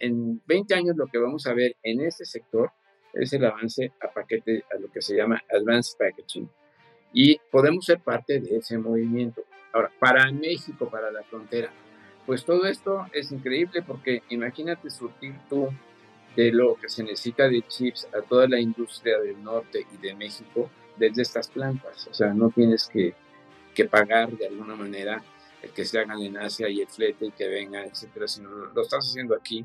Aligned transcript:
en 0.00 0.42
20 0.46 0.74
años 0.74 0.96
lo 0.96 1.06
que 1.06 1.18
vamos 1.18 1.46
a 1.46 1.54
ver 1.54 1.76
en 1.82 2.00
este 2.00 2.24
sector 2.24 2.70
es 3.12 3.32
el 3.32 3.44
avance 3.44 3.92
a 4.00 4.08
paquete, 4.08 4.64
a 4.72 4.78
lo 4.78 4.90
que 4.90 5.02
se 5.02 5.16
llama 5.16 5.42
Advanced 5.50 5.98
Packaging. 5.98 6.48
Y 7.12 7.38
podemos 7.50 7.84
ser 7.84 8.00
parte 8.00 8.40
de 8.40 8.58
ese 8.58 8.78
movimiento. 8.78 9.42
Ahora, 9.72 9.90
para 9.98 10.30
México, 10.30 10.88
para 10.90 11.10
la 11.10 11.22
frontera, 11.22 11.70
pues 12.26 12.44
todo 12.44 12.66
esto 12.66 13.06
es 13.12 13.32
increíble 13.32 13.82
porque 13.82 14.22
imagínate 14.28 14.90
surtir 14.90 15.34
tú 15.48 15.68
de 16.36 16.52
lo 16.52 16.76
que 16.76 16.88
se 16.88 17.02
necesita 17.02 17.48
de 17.48 17.62
chips 17.62 18.06
a 18.14 18.20
toda 18.20 18.46
la 18.46 18.60
industria 18.60 19.18
del 19.18 19.42
norte 19.42 19.86
y 19.92 19.96
de 19.96 20.14
México 20.14 20.70
desde 20.96 21.22
estas 21.22 21.48
plantas. 21.48 22.06
O 22.06 22.14
sea, 22.14 22.34
no 22.34 22.50
tienes 22.50 22.86
que, 22.86 23.14
que 23.74 23.86
pagar 23.86 24.30
de 24.36 24.46
alguna 24.46 24.76
manera 24.76 25.22
el 25.62 25.70
que 25.70 25.84
se 25.84 25.98
hagan 25.98 26.20
en 26.20 26.36
Asia 26.36 26.68
y 26.68 26.80
el 26.80 26.88
flete 26.88 27.26
y 27.26 27.30
que 27.32 27.48
venga, 27.48 27.84
etcétera, 27.84 28.28
sino 28.28 28.50
lo 28.50 28.82
estás 28.82 29.08
haciendo 29.08 29.34
aquí. 29.34 29.64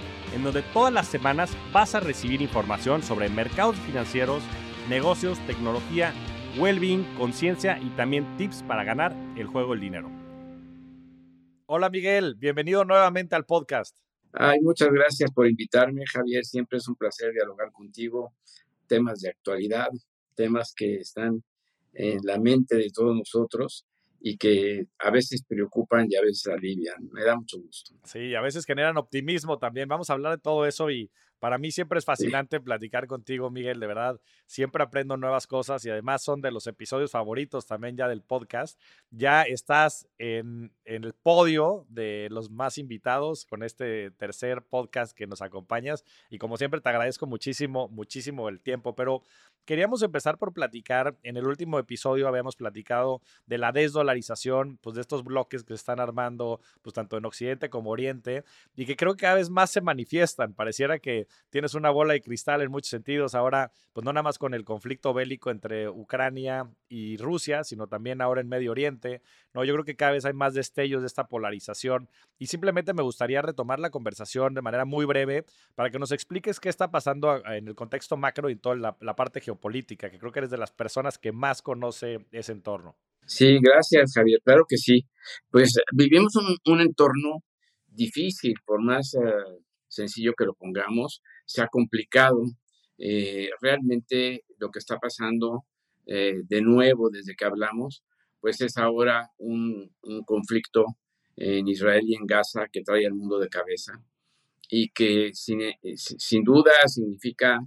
en 0.33 0.43
donde 0.43 0.61
todas 0.73 0.93
las 0.93 1.07
semanas 1.07 1.55
vas 1.73 1.95
a 1.95 1.99
recibir 1.99 2.41
información 2.41 3.03
sobre 3.03 3.29
mercados 3.29 3.75
financieros, 3.77 4.43
negocios, 4.89 5.39
tecnología, 5.45 6.13
well-being, 6.57 7.03
conciencia 7.17 7.79
y 7.79 7.89
también 7.91 8.37
tips 8.37 8.63
para 8.63 8.83
ganar 8.83 9.15
el 9.35 9.47
juego 9.47 9.71
del 9.71 9.81
dinero. 9.81 10.09
Hola 11.65 11.89
Miguel, 11.89 12.35
bienvenido 12.35 12.83
nuevamente 12.83 13.35
al 13.35 13.45
podcast. 13.45 13.97
Ay, 14.33 14.59
muchas 14.61 14.89
gracias 14.89 15.31
por 15.31 15.47
invitarme, 15.47 16.03
Javier. 16.05 16.45
Siempre 16.45 16.77
es 16.77 16.87
un 16.87 16.95
placer 16.95 17.33
dialogar 17.33 17.71
contigo. 17.71 18.33
Temas 18.87 19.21
de 19.21 19.29
actualidad, 19.29 19.89
temas 20.35 20.73
que 20.75 20.95
están 20.95 21.43
en 21.93 22.19
la 22.23 22.39
mente 22.39 22.75
de 22.77 22.89
todos 22.89 23.15
nosotros 23.15 23.85
y 24.23 24.37
que 24.37 24.85
a 24.99 25.09
veces 25.09 25.43
preocupan 25.47 26.05
y 26.09 26.15
a 26.15 26.21
veces 26.21 26.47
alivian. 26.47 27.09
Me 27.11 27.23
da 27.23 27.35
mucho 27.35 27.59
gusto. 27.59 27.95
Sí, 28.03 28.35
a 28.35 28.41
veces 28.41 28.65
generan 28.65 28.97
optimismo 28.97 29.57
también. 29.57 29.89
Vamos 29.89 30.09
a 30.09 30.13
hablar 30.13 30.37
de 30.37 30.41
todo 30.41 30.65
eso 30.65 30.91
y 30.91 31.09
para 31.41 31.57
mí 31.57 31.71
siempre 31.71 31.97
es 31.97 32.05
fascinante 32.05 32.59
platicar 32.59 33.07
contigo, 33.07 33.49
Miguel, 33.49 33.79
de 33.79 33.87
verdad. 33.87 34.21
Siempre 34.45 34.83
aprendo 34.83 35.17
nuevas 35.17 35.47
cosas 35.47 35.83
y 35.83 35.89
además 35.89 36.21
son 36.21 36.39
de 36.39 36.51
los 36.51 36.67
episodios 36.67 37.09
favoritos 37.09 37.65
también 37.65 37.97
ya 37.97 38.07
del 38.07 38.21
podcast. 38.21 38.79
Ya 39.09 39.41
estás 39.41 40.07
en, 40.19 40.71
en 40.85 41.03
el 41.03 41.13
podio 41.13 41.87
de 41.89 42.27
los 42.29 42.51
más 42.51 42.77
invitados 42.77 43.45
con 43.45 43.63
este 43.63 44.11
tercer 44.11 44.61
podcast 44.61 45.17
que 45.17 45.25
nos 45.25 45.41
acompañas 45.41 46.05
y 46.29 46.37
como 46.37 46.57
siempre 46.57 46.79
te 46.79 46.89
agradezco 46.89 47.25
muchísimo, 47.25 47.89
muchísimo 47.89 48.47
el 48.47 48.61
tiempo, 48.61 48.95
pero 48.95 49.23
queríamos 49.65 50.01
empezar 50.01 50.37
por 50.37 50.53
platicar. 50.53 51.15
En 51.23 51.37
el 51.37 51.45
último 51.45 51.79
episodio 51.79 52.27
habíamos 52.27 52.55
platicado 52.55 53.21
de 53.45 53.57
la 53.57 53.71
desdolarización, 53.71 54.77
pues 54.81 54.95
de 54.95 55.01
estos 55.01 55.23
bloques 55.23 55.63
que 55.63 55.73
se 55.73 55.75
están 55.75 55.99
armando, 55.99 56.59
pues 56.81 56.93
tanto 56.93 57.17
en 57.17 57.25
Occidente 57.25 57.69
como 57.69 57.91
Oriente, 57.91 58.43
y 58.75 58.85
que 58.85 58.95
creo 58.95 59.15
que 59.15 59.21
cada 59.21 59.35
vez 59.35 59.49
más 59.49 59.71
se 59.71 59.81
manifiestan. 59.81 60.53
Pareciera 60.53 60.99
que 60.99 61.27
tienes 61.49 61.73
una 61.73 61.89
bola 61.89 62.13
de 62.13 62.21
cristal 62.21 62.61
en 62.61 62.71
muchos 62.71 62.89
sentidos. 62.89 63.35
Ahora, 63.35 63.71
pues 63.93 64.05
no 64.05 64.13
nada 64.13 64.23
más 64.23 64.37
con 64.37 64.53
el 64.53 64.65
conflicto 64.65 65.13
bélico 65.13 65.51
entre 65.51 65.89
Ucrania 65.89 66.69
y 66.89 67.17
Rusia, 67.17 67.63
sino 67.63 67.87
también 67.87 68.21
ahora 68.21 68.41
en 68.41 68.47
Medio 68.47 68.71
Oriente. 68.71 69.21
No, 69.53 69.63
yo 69.63 69.73
creo 69.73 69.85
que 69.85 69.95
cada 69.95 70.13
vez 70.13 70.25
hay 70.25 70.33
más 70.33 70.53
destellos 70.53 71.01
de 71.01 71.07
esta 71.07 71.27
polarización. 71.27 72.09
Y 72.39 72.47
simplemente 72.47 72.93
me 72.93 73.03
gustaría 73.03 73.41
retomar 73.41 73.79
la 73.79 73.89
conversación 73.89 74.53
de 74.53 74.61
manera 74.61 74.85
muy 74.85 75.05
breve 75.05 75.45
para 75.75 75.89
que 75.89 75.99
nos 75.99 76.11
expliques 76.11 76.59
qué 76.59 76.69
está 76.69 76.89
pasando 76.89 77.45
en 77.45 77.67
el 77.67 77.75
contexto 77.75 78.17
macro 78.17 78.49
y 78.49 78.53
en 78.53 78.59
toda 78.59 78.75
la, 78.75 78.97
la 78.99 79.15
parte 79.15 79.41
geopolítica, 79.51 80.09
que 80.09 80.19
creo 80.19 80.31
que 80.31 80.39
eres 80.39 80.51
de 80.51 80.57
las 80.57 80.71
personas 80.71 81.17
que 81.17 81.31
más 81.31 81.61
conoce 81.61 82.25
ese 82.31 82.51
entorno. 82.51 82.95
Sí, 83.25 83.59
gracias 83.61 84.13
Javier, 84.15 84.41
claro 84.43 84.65
que 84.67 84.77
sí. 84.77 85.05
Pues 85.49 85.73
vivimos 85.93 86.35
un, 86.35 86.57
un 86.73 86.81
entorno 86.81 87.43
difícil, 87.87 88.55
por 88.65 88.81
más 88.81 89.13
uh, 89.13 89.61
sencillo 89.87 90.33
que 90.37 90.45
lo 90.45 90.53
pongamos, 90.53 91.21
se 91.45 91.61
ha 91.61 91.67
complicado. 91.67 92.43
Eh, 92.97 93.49
realmente 93.61 94.45
lo 94.57 94.69
que 94.69 94.79
está 94.79 94.97
pasando 94.97 95.65
eh, 96.05 96.41
de 96.43 96.61
nuevo 96.61 97.09
desde 97.09 97.35
que 97.35 97.45
hablamos, 97.45 98.03
pues 98.39 98.61
es 98.61 98.77
ahora 98.77 99.31
un, 99.37 99.91
conflicto 100.25 100.85
en 101.35 101.67
Israel 101.67 102.03
y 102.05 102.15
en 102.15 102.25
Gaza 102.25 102.67
que 102.71 102.81
trae 102.81 103.05
al 103.05 103.13
mundo 103.13 103.39
de 103.39 103.49
cabeza 103.49 103.93
y 104.69 104.89
que 104.89 105.27
eh, 105.27 105.31
sin 105.33 106.43
duda 106.43 106.71
significa 106.87 107.59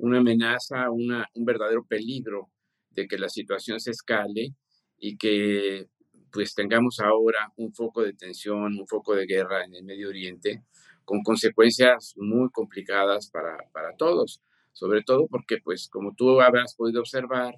una 0.00 0.18
amenaza, 0.18 0.90
un 0.90 1.44
verdadero 1.44 1.84
peligro 1.84 2.50
de 2.90 3.06
que 3.06 3.18
la 3.18 3.28
situación 3.28 3.80
se 3.80 3.92
escale 3.92 4.54
y 4.98 5.16
que 5.16 5.86
pues 6.32 6.54
tengamos 6.54 7.00
ahora 7.00 7.52
un 7.56 7.72
foco 7.72 8.02
de 8.02 8.12
tensión, 8.12 8.78
un 8.78 8.86
foco 8.86 9.14
de 9.14 9.26
guerra 9.26 9.64
en 9.64 9.74
el 9.74 9.84
Medio 9.84 10.08
Oriente, 10.08 10.62
con 11.04 11.22
consecuencias 11.22 12.14
muy 12.16 12.50
complicadas 12.50 13.30
para, 13.30 13.56
para 13.72 13.96
todos, 13.96 14.40
sobre 14.72 15.02
todo 15.02 15.26
porque, 15.28 15.58
pues, 15.62 15.88
como 15.88 16.14
tú 16.14 16.40
habrás 16.40 16.76
podido 16.76 17.00
observar, 17.00 17.54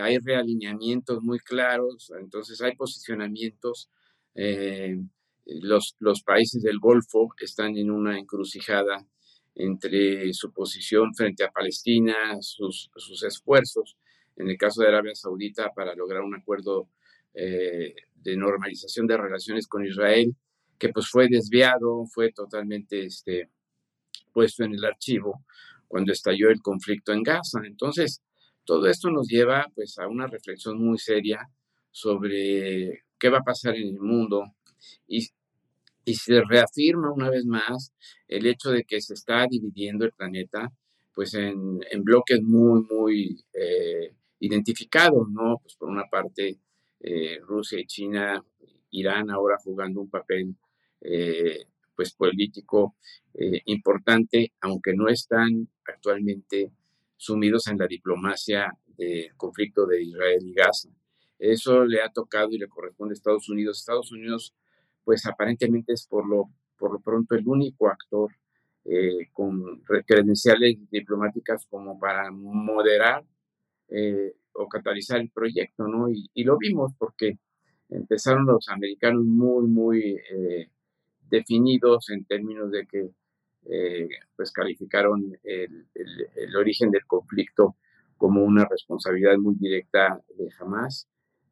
hay 0.00 0.18
realineamientos 0.18 1.22
muy 1.22 1.38
claros, 1.38 2.10
entonces 2.18 2.62
hay 2.62 2.74
posicionamientos. 2.76 3.90
Eh, 4.34 4.96
los, 5.44 5.96
los 5.98 6.22
países 6.22 6.62
del 6.62 6.78
Golfo 6.78 7.28
están 7.40 7.76
en 7.76 7.90
una 7.90 8.18
encrucijada 8.18 9.06
entre 9.54 10.32
su 10.32 10.52
posición 10.52 11.14
frente 11.14 11.44
a 11.44 11.50
Palestina, 11.50 12.40
sus, 12.40 12.90
sus 12.96 13.22
esfuerzos, 13.22 13.96
en 14.36 14.48
el 14.48 14.56
caso 14.56 14.82
de 14.82 14.88
Arabia 14.88 15.14
Saudita, 15.14 15.70
para 15.74 15.94
lograr 15.94 16.22
un 16.22 16.34
acuerdo 16.34 16.88
eh, 17.34 17.94
de 18.14 18.36
normalización 18.36 19.06
de 19.06 19.16
relaciones 19.16 19.66
con 19.66 19.84
Israel, 19.84 20.34
que 20.78 20.88
pues 20.88 21.08
fue 21.08 21.28
desviado, 21.28 22.06
fue 22.06 22.32
totalmente 22.32 23.04
este, 23.04 23.50
puesto 24.32 24.64
en 24.64 24.74
el 24.74 24.84
archivo 24.84 25.44
cuando 25.88 26.12
estalló 26.12 26.50
el 26.50 26.62
conflicto 26.62 27.12
en 27.12 27.22
Gaza. 27.22 27.60
Entonces, 27.64 28.22
todo 28.64 28.86
esto 28.86 29.10
nos 29.10 29.28
lleva 29.28 29.66
pues 29.74 29.98
a 29.98 30.08
una 30.08 30.26
reflexión 30.26 30.82
muy 30.82 30.98
seria 30.98 31.48
sobre 31.90 33.04
qué 33.18 33.28
va 33.28 33.38
a 33.38 33.44
pasar 33.44 33.76
en 33.76 33.88
el 33.88 34.00
mundo 34.00 34.54
y, 35.06 35.28
y 36.04 36.14
se 36.14 36.42
reafirma 36.42 37.12
una 37.12 37.30
vez 37.30 37.44
más 37.44 37.92
el 38.28 38.46
hecho 38.46 38.70
de 38.70 38.84
que 38.84 39.00
se 39.00 39.14
está 39.14 39.46
dividiendo 39.48 40.04
el 40.04 40.12
planeta 40.12 40.72
pues 41.14 41.34
en, 41.34 41.80
en 41.90 42.04
bloques 42.04 42.42
muy, 42.42 42.82
muy 42.90 43.44
eh, 43.52 44.14
identificados, 44.40 45.28
¿no? 45.28 45.58
Pues 45.62 45.76
por 45.76 45.88
una 45.88 46.04
parte 46.08 46.58
eh, 47.00 47.38
Rusia 47.42 47.78
y 47.78 47.86
China, 47.86 48.42
Irán 48.90 49.30
ahora 49.30 49.56
jugando 49.62 50.00
un 50.00 50.10
papel 50.10 50.54
eh, 51.00 51.66
pues 51.94 52.12
político 52.14 52.96
importante, 53.64 54.52
aunque 54.60 54.92
no 54.94 55.08
están 55.08 55.66
actualmente 55.86 56.70
sumidos 57.16 57.66
en 57.68 57.78
la 57.78 57.86
diplomacia 57.86 58.70
del 58.98 59.34
conflicto 59.36 59.86
de 59.86 60.02
Israel 60.02 60.40
y 60.42 60.52
Gaza. 60.52 60.90
Eso 61.38 61.84
le 61.84 62.02
ha 62.02 62.08
tocado 62.10 62.50
y 62.52 62.58
le 62.58 62.68
corresponde 62.68 63.12
a 63.12 63.14
Estados 63.14 63.48
Unidos. 63.48 63.78
Estados 63.78 64.12
Unidos, 64.12 64.54
pues 65.04 65.26
aparentemente 65.26 65.92
es 65.92 66.06
por 66.06 66.28
lo, 66.28 66.50
por 66.78 66.92
lo 66.92 67.00
pronto 67.00 67.34
el 67.34 67.46
único 67.46 67.88
actor 67.88 68.30
eh, 68.84 69.28
con 69.32 69.80
credenciales 70.06 70.76
diplomáticas 70.90 71.66
como 71.66 71.98
para 72.00 72.32
moderar 72.32 73.24
eh, 73.88 74.34
o 74.54 74.68
catalizar 74.68 75.20
el 75.20 75.30
proyecto, 75.30 75.86
¿no? 75.86 76.08
Y, 76.10 76.28
lo 76.42 76.58
vimos 76.58 76.92
porque 76.98 77.38
empezaron 77.88 78.44
los 78.44 78.68
americanos 78.68 79.24
muy, 79.24 79.68
muy 79.68 80.20
eh, 80.32 80.68
definidos 81.30 82.10
en 82.10 82.24
términos 82.24 82.72
de 82.72 82.86
que 82.86 83.10
pues 84.34 84.50
calificaron 84.50 85.38
el, 85.44 85.86
el, 85.94 86.28
el, 86.34 86.56
origen 86.56 86.90
del 86.90 87.06
conflicto 87.06 87.76
como 88.16 88.42
una 88.42 88.64
responsabilidad 88.68 89.36
muy 89.36 89.54
directa 89.54 90.20
de 90.36 90.48
Hamas 90.58 91.06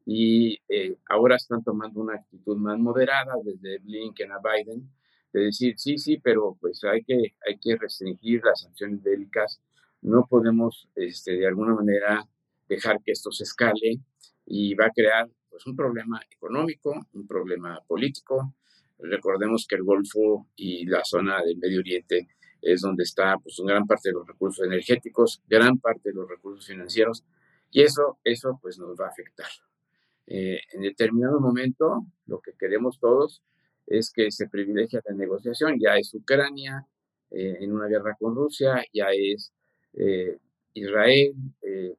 y 0.05 0.59
eh, 0.67 0.97
ahora 1.09 1.35
están 1.35 1.63
tomando 1.63 2.01
una 2.01 2.15
actitud 2.15 2.57
más 2.57 2.77
moderada 2.79 3.33
desde 3.43 3.79
Blinken 3.79 4.31
a 4.31 4.39
Biden 4.39 4.89
de 5.33 5.45
decir 5.45 5.75
sí, 5.77 5.97
sí, 5.97 6.17
pero 6.17 6.57
pues 6.59 6.83
hay 6.83 7.03
que, 7.03 7.35
hay 7.47 7.57
que 7.59 7.77
restringir 7.77 8.41
las 8.43 8.61
sanciones 8.61 9.01
bélicas, 9.01 9.61
no 10.01 10.25
podemos 10.27 10.89
este, 10.95 11.33
de 11.33 11.47
alguna 11.47 11.75
manera 11.75 12.27
dejar 12.67 12.97
que 13.03 13.11
esto 13.11 13.31
se 13.31 13.43
escale 13.43 13.99
y 14.45 14.73
va 14.73 14.87
a 14.87 14.91
crear 14.91 15.29
pues 15.49 15.65
un 15.67 15.75
problema 15.75 16.19
económico, 16.29 16.93
un 17.13 17.27
problema 17.27 17.79
político. 17.87 18.53
Recordemos 18.99 19.65
que 19.67 19.75
el 19.75 19.83
Golfo 19.83 20.47
y 20.55 20.85
la 20.85 21.03
zona 21.03 21.41
del 21.43 21.57
Medio 21.57 21.79
Oriente 21.79 22.27
es 22.61 22.81
donde 22.81 23.03
está 23.03 23.37
pues, 23.37 23.57
gran 23.65 23.85
parte 23.85 24.09
de 24.09 24.13
los 24.13 24.27
recursos 24.27 24.65
energéticos, 24.65 25.41
gran 25.47 25.79
parte 25.79 26.09
de 26.09 26.15
los 26.15 26.29
recursos 26.29 26.65
financieros, 26.67 27.23
y 27.71 27.81
eso, 27.81 28.19
eso 28.23 28.59
pues 28.61 28.77
nos 28.77 28.99
va 28.99 29.05
a 29.05 29.09
afectar. 29.09 29.49
Eh, 30.33 30.61
en 30.71 30.81
determinado 30.83 31.41
momento, 31.41 32.05
lo 32.25 32.39
que 32.39 32.53
queremos 32.57 33.01
todos 33.01 33.43
es 33.85 34.13
que 34.13 34.31
se 34.31 34.47
privilegie 34.47 35.01
la 35.05 35.13
negociación, 35.13 35.77
ya 35.77 35.97
es 35.97 36.13
Ucrania 36.13 36.87
eh, 37.31 37.57
en 37.59 37.73
una 37.73 37.87
guerra 37.87 38.15
con 38.17 38.33
Rusia, 38.33 38.81
ya 38.93 39.07
es 39.11 39.51
eh, 39.93 40.37
Israel 40.73 41.33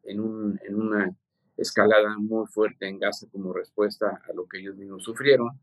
en, 0.04 0.20
un, 0.20 0.58
en 0.64 0.76
una 0.76 1.14
escalada 1.58 2.16
muy 2.18 2.46
fuerte 2.46 2.88
en 2.88 2.98
Gaza 2.98 3.26
como 3.30 3.52
respuesta 3.52 4.22
a 4.26 4.32
lo 4.32 4.46
que 4.46 4.60
ellos 4.60 4.76
mismos 4.76 5.02
sufrieron, 5.04 5.60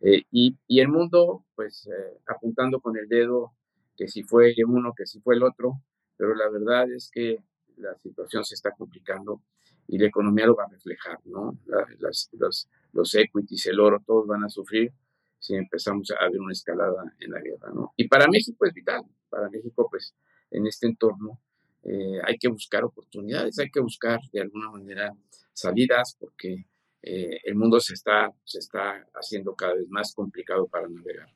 y, 0.00 0.56
y, 0.68 0.80
el 0.80 0.88
mundo 0.88 1.44
pues 1.56 1.88
apuntando 2.26 2.80
con 2.80 2.96
el 2.96 3.08
dedo 3.08 3.52
que 3.96 4.06
si 4.06 4.22
fue 4.22 4.54
uno, 4.66 4.94
que 4.96 5.06
si 5.06 5.20
fue 5.20 5.34
el 5.34 5.42
otro, 5.42 5.80
pero 6.16 6.36
la 6.36 6.48
verdad 6.48 6.88
es 6.90 7.10
que 7.12 7.38
la 7.76 7.96
situación 7.98 8.44
se 8.44 8.54
está 8.54 8.70
complicando 8.72 9.40
y 9.88 9.98
la 9.98 10.06
economía 10.06 10.46
lo 10.46 10.54
va 10.54 10.64
a 10.64 10.68
reflejar, 10.68 11.18
¿no? 11.24 11.58
las, 11.98 12.30
los, 12.32 12.68
los 12.92 13.14
equities, 13.14 13.66
el 13.66 13.80
oro, 13.80 14.02
todos 14.06 14.26
van 14.26 14.44
a 14.44 14.48
sufrir 14.48 14.92
si 15.38 15.56
empezamos 15.56 16.08
a 16.12 16.28
ver 16.28 16.40
una 16.40 16.52
escalada 16.52 17.02
en 17.18 17.32
la 17.32 17.40
guerra, 17.40 17.72
¿no? 17.74 17.92
Y 17.96 18.06
para 18.06 18.28
México 18.28 18.64
es 18.64 18.72
vital, 18.72 19.02
para 19.28 19.50
México, 19.50 19.88
pues, 19.90 20.14
en 20.52 20.68
este 20.68 20.86
entorno 20.86 21.40
eh, 21.82 22.20
hay 22.24 22.38
que 22.38 22.48
buscar 22.48 22.84
oportunidades, 22.84 23.58
hay 23.58 23.70
que 23.70 23.80
buscar 23.80 24.20
de 24.32 24.40
alguna 24.40 24.70
manera 24.70 25.12
salidas, 25.52 26.16
porque 26.20 26.66
eh, 27.02 27.40
el 27.42 27.56
mundo 27.56 27.80
se 27.80 27.94
está, 27.94 28.30
se 28.44 28.60
está 28.60 29.04
haciendo 29.14 29.54
cada 29.56 29.74
vez 29.74 29.88
más 29.88 30.14
complicado 30.14 30.68
para 30.68 30.88
navegar. 30.88 31.28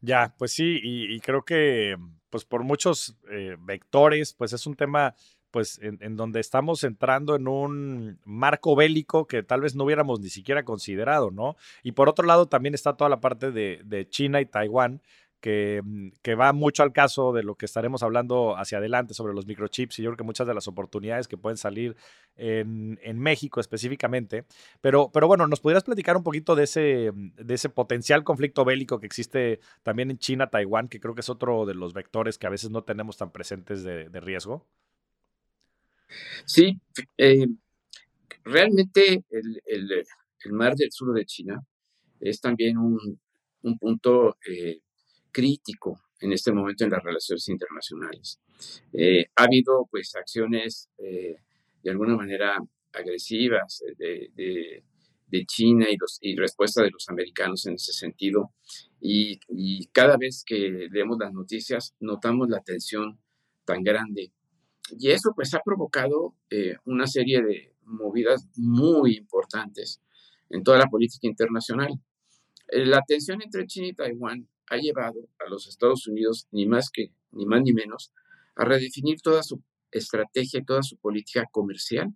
Ya, 0.00 0.32
pues 0.38 0.52
sí, 0.52 0.78
y, 0.82 1.18
creo 1.20 1.42
que 1.42 1.96
pues 2.28 2.44
por 2.44 2.62
muchos 2.62 3.16
eh, 3.30 3.56
vectores, 3.58 4.32
pues 4.32 4.52
es 4.52 4.64
un 4.66 4.76
tema 4.76 5.14
pues 5.50 5.78
en, 5.82 6.16
donde 6.16 6.40
estamos 6.40 6.84
entrando 6.84 7.36
en 7.36 7.48
un 7.48 8.18
marco 8.24 8.76
bélico 8.76 9.26
que 9.26 9.42
tal 9.42 9.60
vez 9.60 9.74
no 9.74 9.84
hubiéramos 9.84 10.20
ni 10.20 10.28
siquiera 10.28 10.64
considerado, 10.64 11.30
¿no? 11.30 11.56
Y 11.82 11.92
por 11.92 12.08
otro 12.08 12.26
lado 12.26 12.46
también 12.46 12.74
está 12.74 12.96
toda 12.96 13.10
la 13.10 13.20
parte 13.20 13.50
de, 13.52 14.06
China 14.10 14.40
y 14.40 14.46
Taiwán, 14.46 15.00
Mm, 15.42 16.10
que, 16.22 16.34
va 16.34 16.52
mucho 16.52 16.82
al 16.82 16.92
caso 16.92 17.32
de 17.32 17.42
lo 17.42 17.54
que 17.54 17.64
estaremos 17.66 18.02
hablando 18.02 18.56
hacia 18.56 18.78
adelante 18.78 19.14
sobre 19.14 19.32
los 19.34 19.46
microchips 19.46 19.98
y 19.98 20.02
yo 20.02 20.10
creo 20.10 20.16
que 20.18 20.24
muchas 20.24 20.46
de 20.46 20.54
las 20.54 20.68
oportunidades 20.68 21.28
que 21.28 21.38
pueden 21.38 21.56
salir 21.56 21.96
en, 22.36 23.18
México 23.18 23.60
específicamente. 23.60 24.44
Pero, 24.80 25.10
pero 25.12 25.26
bueno, 25.26 25.46
¿nos 25.46 25.60
podrías 25.60 25.84
platicar 25.84 26.16
un 26.16 26.22
poquito 26.22 26.54
de 26.54 26.64
ese, 26.64 27.12
mm, 27.12 27.34
de 27.36 27.54
ese 27.54 27.68
potencial 27.68 28.24
conflicto 28.24 28.64
bélico 28.64 29.00
que 29.00 29.06
existe 29.06 29.60
también 29.82 30.10
en 30.10 30.18
China, 30.18 30.48
Taiwán, 30.50 30.88
que 30.88 31.00
creo 31.00 31.14
que 31.14 31.20
es 31.22 31.28
otro 31.30 31.66
de 31.66 31.74
los 31.74 31.94
vectores 31.94 32.38
que 32.38 32.46
a 32.46 32.50
veces 32.50 32.70
no 32.70 32.82
tenemos 32.82 33.16
tan 33.16 33.30
presentes 33.30 33.82
de, 33.82 34.08
riesgo? 34.20 34.66
Sí, 36.44 36.80
eh, 37.16 37.46
realmente 38.44 39.24
el, 39.30 40.52
mar 40.52 40.74
del 40.74 40.90
sur 40.90 41.14
de 41.14 41.24
China 41.24 41.60
es 42.20 42.40
también 42.40 42.76
un, 42.78 43.20
punto 43.78 44.38
eh, 44.48 44.80
crítico 45.30 46.00
en 46.20 46.32
este 46.32 46.52
momento 46.52 46.84
en 46.84 46.90
las 46.90 47.02
relaciones 47.02 47.48
internacionales. 47.48 48.40
Eh, 48.92 49.26
ha 49.36 49.44
habido 49.44 49.86
pues 49.90 50.14
acciones 50.16 50.88
eh, 50.98 51.36
de 51.82 51.90
alguna 51.90 52.16
manera 52.16 52.58
agresivas 52.92 53.82
de, 53.96 54.30
de, 54.34 55.44
China 55.46 55.86
y, 55.88 55.96
los, 55.96 56.18
y 56.20 56.36
respuesta 56.36 56.82
de 56.82 56.90
los 56.90 57.08
americanos 57.08 57.64
en 57.66 57.74
ese 57.74 57.92
sentido. 57.92 58.52
Y, 59.00 59.38
y, 59.48 59.86
cada 59.86 60.16
vez 60.16 60.42
que 60.44 60.88
leemos 60.90 61.18
las 61.18 61.32
noticias 61.32 61.94
notamos 62.00 62.48
la 62.48 62.60
tensión 62.60 63.18
tan 63.64 63.82
grande. 63.82 64.32
Y 64.98 65.10
eso 65.10 65.32
pues 65.34 65.54
ha 65.54 65.60
provocado 65.64 66.34
eh, 66.50 66.76
una 66.84 67.06
serie 67.06 67.42
de 67.42 67.74
movidas 67.84 68.46
muy 68.56 69.16
importantes 69.16 70.00
en 70.48 70.62
toda 70.62 70.78
la 70.78 70.86
política 70.86 71.26
internacional. 71.26 72.00
La 72.68 73.02
tensión 73.02 73.42
entre 73.42 73.66
China 73.66 73.88
y 73.88 73.94
Taiwán 73.94 74.48
ha 74.68 74.76
llevado 74.76 75.28
a 75.44 75.48
los 75.48 75.66
Estados 75.66 76.06
Unidos, 76.06 76.46
ni 76.52 76.66
más 76.66 76.90
que, 76.90 77.12
ni 77.32 77.46
más 77.46 77.62
ni 77.62 77.72
menos, 77.72 78.12
a 78.54 78.64
redefinir 78.64 79.20
toda 79.20 79.42
su 79.42 79.62
estrategia 79.90 80.60
y 80.60 80.64
toda 80.64 80.82
su 80.82 80.96
política 80.96 81.46
comercial 81.50 82.14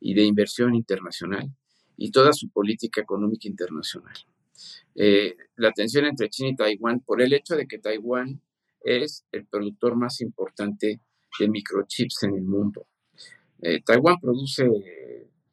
y 0.00 0.14
de 0.14 0.24
inversión 0.24 0.74
internacional 0.74 1.50
y 1.96 2.10
toda 2.10 2.32
su 2.32 2.48
política 2.48 3.02
económica 3.02 3.46
internacional. 3.46 4.14
Eh, 4.94 5.36
la 5.56 5.72
tensión 5.72 6.06
entre 6.06 6.30
China 6.30 6.50
y 6.50 6.56
Taiwán 6.56 7.00
por 7.00 7.20
el 7.20 7.32
hecho 7.32 7.56
de 7.56 7.66
que 7.66 7.78
Taiwán 7.78 8.40
es 8.82 9.26
el 9.32 9.46
productor 9.46 9.96
más 9.96 10.20
importante 10.22 11.00
de 11.38 11.48
microchips 11.48 12.24
en 12.24 12.34
el 12.34 12.42
mundo. 12.42 12.86
Eh, 13.62 13.82
Taiwán 13.84 14.16
produce 14.20 14.64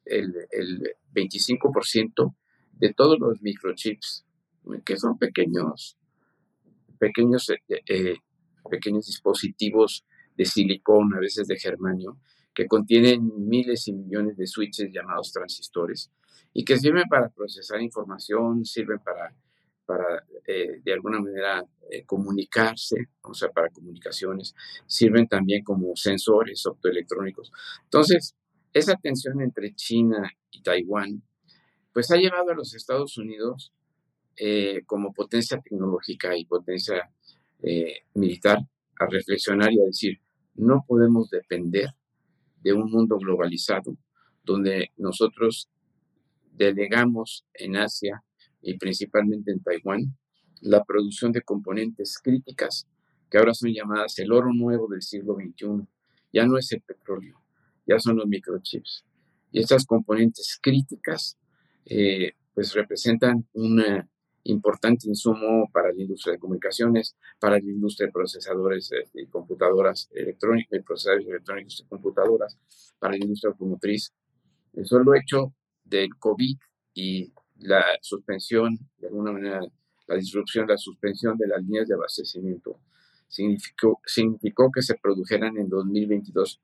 el, 0.05 0.35
el 0.51 0.95
25% 1.13 2.35
de 2.73 2.93
todos 2.93 3.19
los 3.19 3.41
microchips, 3.41 4.25
que 4.85 4.97
son 4.97 5.17
pequeños 5.17 5.97
pequeños, 6.97 7.49
eh, 7.49 7.81
eh, 7.87 8.15
pequeños 8.69 9.05
dispositivos 9.05 10.05
de 10.35 10.45
silicón, 10.45 11.13
a 11.15 11.19
veces 11.19 11.47
de 11.47 11.57
germanio, 11.57 12.17
que 12.53 12.67
contienen 12.67 13.31
miles 13.47 13.87
y 13.87 13.93
millones 13.93 14.37
de 14.37 14.47
switches 14.47 14.91
llamados 14.91 15.31
transistores 15.31 16.11
y 16.53 16.65
que 16.65 16.77
sirven 16.77 17.05
para 17.09 17.29
procesar 17.29 17.81
información, 17.81 18.65
sirven 18.65 18.99
para, 18.99 19.33
para 19.87 20.23
eh, 20.45 20.81
de 20.83 20.93
alguna 20.93 21.19
manera 21.19 21.65
comunicarse, 22.05 22.97
o 23.21 23.33
sea, 23.33 23.49
para 23.49 23.69
comunicaciones, 23.69 24.53
sirven 24.85 25.25
también 25.25 25.63
como 25.63 25.95
sensores 25.95 26.65
optoelectrónicos. 26.65 27.49
Entonces, 27.85 28.35
esa 28.73 28.95
tensión 28.95 29.41
entre 29.41 29.73
China 29.73 30.29
y 30.51 30.61
Taiwán, 30.61 31.23
pues 31.93 32.11
ha 32.11 32.17
llevado 32.17 32.51
a 32.51 32.55
los 32.55 32.75
Estados 32.75 33.17
Unidos 33.17 33.71
eh, 34.35 34.83
como 34.85 35.13
potencia 35.13 35.59
tecnológica 35.59 36.37
y 36.37 36.45
potencia 36.45 37.09
eh, 37.63 38.01
militar 38.13 38.59
a 38.99 39.07
reflexionar 39.07 39.73
y 39.73 39.81
a 39.81 39.85
decir, 39.85 40.19
no 40.53 40.85
podemos 40.87 41.31
depender 41.31 41.89
de 42.61 42.73
un 42.73 42.91
mundo 42.91 43.17
globalizado 43.17 43.97
donde 44.43 44.91
nosotros 44.97 45.69
delegamos 46.51 47.45
en 47.55 47.77
Asia 47.77 48.23
y 48.61 48.77
principalmente 48.77 49.51
en 49.51 49.61
Taiwán 49.61 50.17
la 50.61 50.83
producción 50.83 51.31
de 51.31 51.41
componentes 51.41 52.17
críticas 52.17 52.87
que 53.29 53.37
ahora 53.37 53.53
son 53.53 53.71
llamadas 53.73 54.17
el 54.19 54.31
oro 54.31 54.53
nuevo 54.53 54.87
del 54.87 55.01
siglo 55.01 55.35
XXI. 55.35 55.87
Ya 56.33 56.45
no 56.45 56.57
es 56.57 56.71
el 56.71 56.81
petróleo, 56.81 57.41
ya 57.85 57.99
son 57.99 58.17
los 58.17 58.27
microchips. 58.27 59.03
Y 59.51 59.59
estas 59.59 59.85
componentes 59.85 60.57
críticas 60.61 61.37
eh, 61.85 62.33
pues 62.53 62.73
representan 62.73 63.45
una 63.53 64.07
importante 64.43 65.07
insumo 65.07 65.69
para 65.71 65.91
la 65.91 66.01
industria 66.01 66.33
de 66.33 66.39
comunicaciones, 66.39 67.15
para 67.39 67.59
la 67.59 67.65
industria 67.65 68.07
de 68.07 68.13
procesadores 68.13 68.89
y 69.13 69.25
computadoras 69.27 70.09
electrónicas, 70.13 70.81
procesadores 70.83 71.27
electrónicos 71.27 71.81
y 71.81 71.87
computadoras, 71.87 72.57
para 72.97 73.11
la 73.11 73.23
industria 73.23 73.51
automotriz. 73.51 74.13
El 74.73 74.85
solo 74.85 75.15
hecho 75.15 75.53
del 75.83 76.15
COVID 76.17 76.57
y 76.93 77.33
la 77.59 77.83
suspensión, 78.01 78.77
de 78.97 79.07
alguna 79.07 79.31
manera, 79.31 79.61
la 80.07 80.15
disrupción, 80.15 80.67
la 80.67 80.77
suspensión 80.77 81.37
de 81.37 81.47
las 81.47 81.61
líneas 81.61 81.87
de 81.87 81.95
abastecimiento, 81.95 82.79
significó, 83.27 84.01
significó 84.05 84.71
que 84.71 84.81
se 84.81 84.95
produjeran 84.95 85.57
en 85.57 85.69
2022 85.69 86.61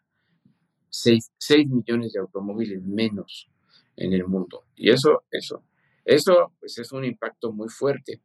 6, 0.90 1.32
6 1.38 1.68
millones 1.70 2.14
de 2.14 2.20
automóviles 2.20 2.82
menos 2.84 3.50
en 3.96 4.14
el 4.14 4.26
mundo. 4.26 4.64
Y 4.76 4.92
eso, 4.92 5.24
eso 5.32 5.64
eso 6.06 6.52
pues 6.60 6.78
es 6.78 6.92
un 6.92 7.06
impacto 7.06 7.52
muy 7.52 7.70
fuerte. 7.70 8.22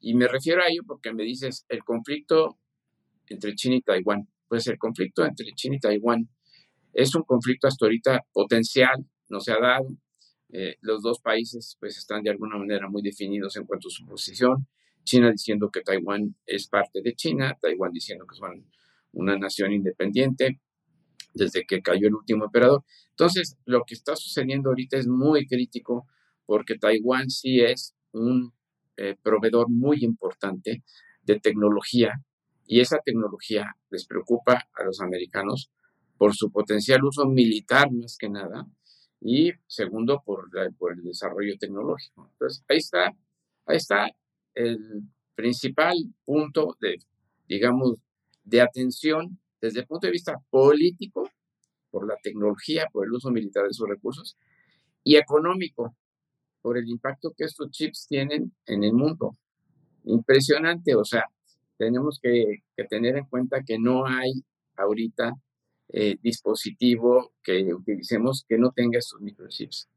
Y 0.00 0.14
me 0.14 0.26
refiero 0.26 0.62
a 0.62 0.68
ello 0.68 0.82
porque 0.86 1.12
me 1.12 1.22
dices 1.22 1.64
el 1.68 1.84
conflicto 1.84 2.58
entre 3.28 3.54
China 3.54 3.76
y 3.76 3.82
Taiwán. 3.82 4.28
Pues 4.48 4.66
el 4.66 4.78
conflicto 4.78 5.24
entre 5.24 5.46
China 5.54 5.76
y 5.76 5.80
Taiwán 5.80 6.28
es 6.92 7.14
un 7.14 7.22
conflicto 7.22 7.68
hasta 7.68 7.86
ahorita 7.86 8.26
potencial, 8.32 9.06
no 9.28 9.40
se 9.40 9.52
ha 9.52 9.60
dado. 9.60 9.86
Eh, 10.52 10.76
los 10.82 11.02
dos 11.02 11.18
países 11.20 11.78
pues 11.80 11.96
están 11.96 12.22
de 12.22 12.30
alguna 12.30 12.58
manera 12.58 12.86
muy 12.86 13.00
definidos 13.00 13.56
en 13.56 13.64
cuanto 13.64 13.88
a 13.88 13.90
su 13.90 14.06
posición. 14.06 14.66
China 15.02 15.32
diciendo 15.32 15.70
que 15.70 15.80
Taiwán 15.80 16.36
es 16.46 16.68
parte 16.68 17.00
de 17.02 17.14
China, 17.14 17.56
Taiwán 17.60 17.92
diciendo 17.92 18.26
que 18.26 18.36
son 18.36 18.70
una 19.12 19.36
nación 19.36 19.72
independiente 19.72 20.60
desde 21.34 21.64
que 21.64 21.80
cayó 21.80 22.06
el 22.06 22.14
último 22.14 22.44
emperador. 22.44 22.84
Entonces, 23.10 23.56
lo 23.64 23.84
que 23.84 23.94
está 23.94 24.14
sucediendo 24.14 24.68
ahorita 24.68 24.98
es 24.98 25.08
muy 25.08 25.46
crítico 25.46 26.06
porque 26.44 26.78
Taiwán 26.78 27.30
sí 27.30 27.60
es 27.60 27.94
un 28.12 28.52
eh, 28.98 29.16
proveedor 29.22 29.70
muy 29.70 30.04
importante 30.04 30.84
de 31.22 31.40
tecnología 31.40 32.12
y 32.66 32.80
esa 32.80 32.98
tecnología 32.98 33.74
les 33.90 34.06
preocupa 34.06 34.68
a 34.74 34.84
los 34.84 35.00
americanos 35.00 35.70
por 36.18 36.34
su 36.34 36.52
potencial 36.52 37.02
uso 37.04 37.26
militar 37.26 37.90
más 37.90 38.16
que 38.18 38.28
nada 38.28 38.66
y 39.24 39.52
segundo 39.66 40.22
por, 40.24 40.50
por 40.78 40.92
el 40.92 41.02
desarrollo 41.02 41.56
tecnológico. 41.58 42.28
Entonces, 42.32 42.64
ahí 42.68 42.78
está, 42.78 43.12
ahí 43.66 43.76
está 43.76 44.08
el 44.54 45.02
principal 45.34 45.96
punto 46.24 46.76
de, 46.80 46.98
digamos, 47.48 47.96
de 48.44 48.60
atención 48.60 49.38
desde 49.60 49.80
el 49.80 49.86
punto 49.86 50.06
de 50.06 50.12
vista 50.12 50.38
político, 50.50 51.30
por 51.90 52.06
la 52.06 52.16
tecnología, 52.22 52.88
por 52.92 53.06
el 53.06 53.12
uso 53.12 53.30
militar 53.30 53.64
de 53.64 53.72
sus 53.72 53.88
recursos, 53.88 54.36
y 55.04 55.16
económico, 55.16 55.94
por 56.60 56.78
el 56.78 56.88
impacto 56.88 57.32
que 57.36 57.44
estos 57.44 57.70
chips 57.70 58.06
tienen 58.08 58.52
en 58.66 58.82
el 58.82 58.92
mundo. 58.92 59.36
Impresionante, 60.04 60.94
o 60.96 61.04
sea, 61.04 61.26
tenemos 61.76 62.18
que, 62.20 62.62
tener 62.88 63.16
en 63.16 63.26
cuenta 63.26 63.62
que 63.62 63.78
no 63.78 64.06
hay 64.06 64.44
ahorita 64.76 65.32
eh, 65.92 66.16
dispositivo 66.22 67.32
que 67.42 67.72
utilicemos 67.74 68.44
que 68.48 68.56
no 68.56 68.72
tenga 68.72 68.98
estos 68.98 69.20
microchips. 69.20 69.88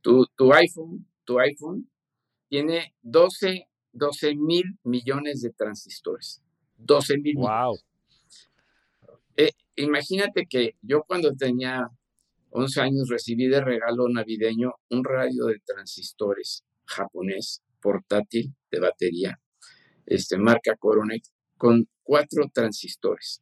Tu, 0.00 0.26
tu 0.34 0.52
iPhone, 0.52 1.06
tu 1.24 1.38
iPhone 1.38 1.88
tiene 2.48 2.94
12, 3.02 3.68
12 3.92 4.34
mil 4.34 4.78
millones 4.82 5.42
de 5.42 5.50
transistores. 5.50 6.42
12 6.76 7.18
mil. 7.18 7.36
Wow. 7.36 7.78
Eh, 9.36 9.52
imagínate 9.76 10.46
que 10.46 10.74
yo 10.82 11.04
cuando 11.04 11.32
tenía 11.34 11.88
11 12.50 12.80
años 12.80 13.08
recibí 13.08 13.46
de 13.46 13.60
regalo 13.60 14.08
navideño 14.08 14.74
un 14.90 15.04
radio 15.04 15.46
de 15.46 15.60
transistores 15.64 16.64
japonés 16.84 17.62
portátil 17.80 18.54
de 18.70 18.80
batería, 18.80 19.40
este, 20.04 20.36
marca 20.36 20.76
Coronet, 20.76 21.22
con 21.56 21.88
cuatro 22.02 22.50
transistores. 22.52 23.40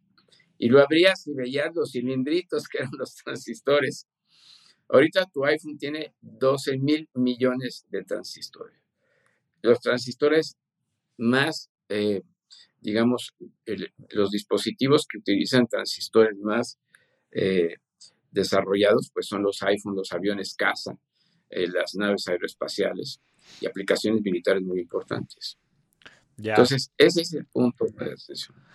Y 0.62 0.68
lo 0.68 0.78
abrías 0.78 1.26
y 1.26 1.32
veías 1.32 1.74
los 1.74 1.92
cilindritos 1.92 2.68
que 2.68 2.78
eran 2.78 2.90
los 2.98 3.16
transistores. 3.16 4.06
Ahorita 4.88 5.24
tu 5.32 5.44
iPhone 5.44 5.78
tiene 5.78 6.14
12 6.20 6.76
mil 6.76 7.08
millones 7.14 7.86
de 7.88 8.04
transistores. 8.04 8.78
Los 9.62 9.80
transistores 9.80 10.56
más, 11.16 11.70
eh, 11.88 12.22
digamos, 12.80 13.34
los 14.10 14.30
dispositivos 14.30 15.06
que 15.06 15.18
utilizan 15.18 15.66
transistores 15.66 16.36
más 16.38 16.78
eh, 17.30 17.76
desarrollados, 18.30 19.10
pues 19.14 19.28
son 19.28 19.42
los 19.42 19.62
iPhones, 19.62 19.96
los 19.96 20.12
aviones 20.12 20.54
caza, 20.54 20.98
eh, 21.48 21.68
las 21.68 21.94
naves 21.94 22.28
aeroespaciales 22.28 23.20
y 23.60 23.66
aplicaciones 23.66 24.22
militares 24.22 24.62
muy 24.62 24.80
importantes. 24.80 25.58
Entonces, 26.36 26.92
ese 26.98 27.22
es 27.22 27.32
el 27.34 27.46
punto 27.46 27.86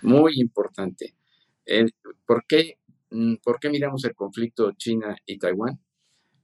muy 0.01 0.39
importante. 0.39 1.15
¿Por, 2.25 2.45
qué, 2.47 2.79
mm, 3.11 3.35
¿Por 3.43 3.59
qué 3.59 3.69
miramos 3.69 4.03
el 4.05 4.15
conflicto 4.15 4.71
China 4.73 5.15
y 5.25 5.37
Taiwán? 5.37 5.79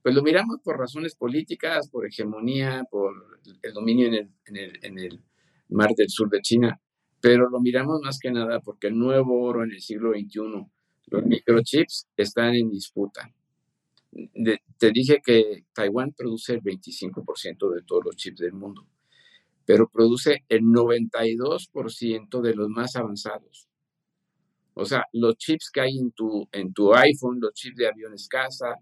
Pues 0.02 0.14
lo 0.14 0.22
miramos 0.22 0.58
por 0.64 0.78
razones 0.78 1.14
políticas, 1.14 1.88
por 1.88 2.06
hegemonía, 2.06 2.84
por 2.90 3.40
el 3.62 3.72
dominio 3.72 4.08
en 4.08 4.56
el, 4.56 5.20
mar 5.68 5.90
del 5.96 6.08
sur 6.10 6.28
de 6.28 6.40
China, 6.40 6.80
pero 7.20 7.48
lo 7.48 7.60
miramos 7.60 8.00
más 8.02 8.18
que 8.18 8.30
nada 8.30 8.60
porque 8.60 8.88
el 8.88 8.98
nuevo 8.98 9.42
oro 9.42 9.62
en 9.64 9.70
el 9.70 9.80
siglo 9.80 10.10
XXI 10.12 10.66
los 11.06 11.24
microchips 11.24 12.08
están 12.16 12.54
en 12.54 12.70
disputa. 12.70 13.32
te 14.78 14.90
dije 14.90 15.20
que 15.24 15.64
Taiwán 15.72 16.12
produce 16.12 16.54
el 16.54 16.62
25% 16.62 17.70
de 17.74 17.82
todos 17.82 18.04
los 18.04 18.16
chips 18.16 18.40
del 18.40 18.52
mundo, 18.52 18.86
pero 19.64 19.88
produce 19.88 20.44
el 20.48 20.62
92% 20.62 22.40
de 22.40 22.54
los 22.54 22.68
más 22.68 22.96
avanzados. 22.96 23.68
O 24.74 24.84
sea, 24.84 25.04
los 25.12 25.36
chips 25.36 25.70
que 25.70 25.80
hay 25.80 25.98
en 25.98 26.12
tu, 26.12 26.48
en 26.52 26.72
tu 26.72 26.94
iPhone, 26.94 27.38
los 27.40 27.52
chips 27.52 27.76
de 27.76 27.88
aviones 27.88 28.28
casa, 28.28 28.76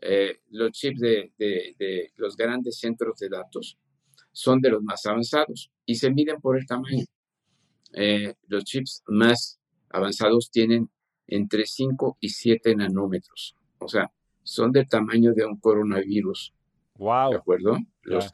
eh, 0.00 0.40
los 0.50 0.72
chips 0.72 1.00
de, 1.00 1.32
de, 1.38 2.12
los 2.16 2.36
grandes 2.36 2.78
centros 2.78 3.18
de 3.18 3.28
datos, 3.28 3.78
son 4.32 4.60
de 4.60 4.70
los 4.70 4.82
más 4.82 5.04
avanzados 5.06 5.70
y 5.84 5.96
se 5.96 6.10
miden 6.10 6.40
por 6.40 6.58
el 6.58 6.66
tamaño. 6.66 7.04
Eh, 7.92 8.34
los 8.46 8.64
chips 8.64 9.02
más 9.06 9.58
avanzados 9.88 10.50
tienen 10.50 10.88
entre 11.26 11.66
5 11.66 12.18
y 12.20 12.28
7 12.28 12.76
nanómetros. 12.76 13.56
O 13.78 13.88
sea, 13.88 14.10
son 14.42 14.72
del 14.72 14.88
tamaño 14.88 15.32
de 15.32 15.44
un 15.44 15.58
coronavirus. 15.58 16.52
Wow. 16.96 17.30
¿De 17.30 17.36
acuerdo? 17.36 17.78
Los, 18.02 18.32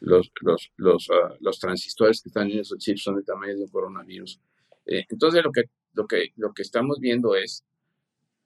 los, 0.00 0.30
los, 0.40 0.72
los, 0.76 1.10
ah, 1.10 1.34
los, 1.40 1.58
transistores 1.58 2.22
que 2.22 2.28
están 2.28 2.50
en 2.50 2.60
esos 2.60 2.78
chips 2.78 3.02
son 3.02 3.16
del 3.16 3.24
tamaño 3.24 3.56
de 3.56 3.64
un 3.64 3.68
coronavirus. 3.68 4.40
Eh, 4.86 5.04
entonces, 5.08 5.42
lo 5.44 5.52
que, 5.52 5.64
lo, 5.92 6.06
que, 6.06 6.32
lo 6.36 6.52
que 6.52 6.62
estamos 6.62 6.98
viendo 7.00 7.34
es 7.36 7.64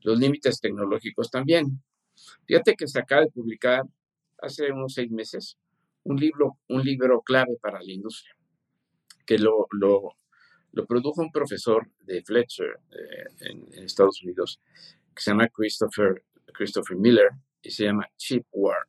los 0.00 0.18
límites 0.18 0.60
tecnológicos 0.60 1.30
también. 1.30 1.82
Fíjate 2.46 2.74
que 2.74 2.86
se 2.86 2.98
acaba 2.98 3.22
de 3.22 3.30
publicar 3.30 3.84
hace 4.38 4.70
unos 4.70 4.94
seis 4.94 5.10
meses 5.10 5.56
un 6.04 6.16
libro, 6.16 6.58
un 6.68 6.82
libro 6.82 7.22
clave 7.22 7.56
para 7.60 7.82
la 7.82 7.92
industria, 7.92 8.36
que 9.26 9.38
lo, 9.38 9.66
lo, 9.72 10.16
lo 10.72 10.86
produjo 10.86 11.22
un 11.22 11.32
profesor 11.32 11.90
de 12.00 12.22
Fletcher 12.22 12.78
eh, 12.90 13.48
en, 13.48 13.84
Estados 13.84 14.22
Unidos 14.22 14.60
que 15.14 15.22
se 15.22 15.30
llama 15.30 15.48
Christopher, 15.48 16.24
Christopher 16.52 16.96
Miller 16.96 17.30
y 17.62 17.70
se 17.70 17.84
llama 17.84 18.08
Chip 18.16 18.44
War. 18.52 18.86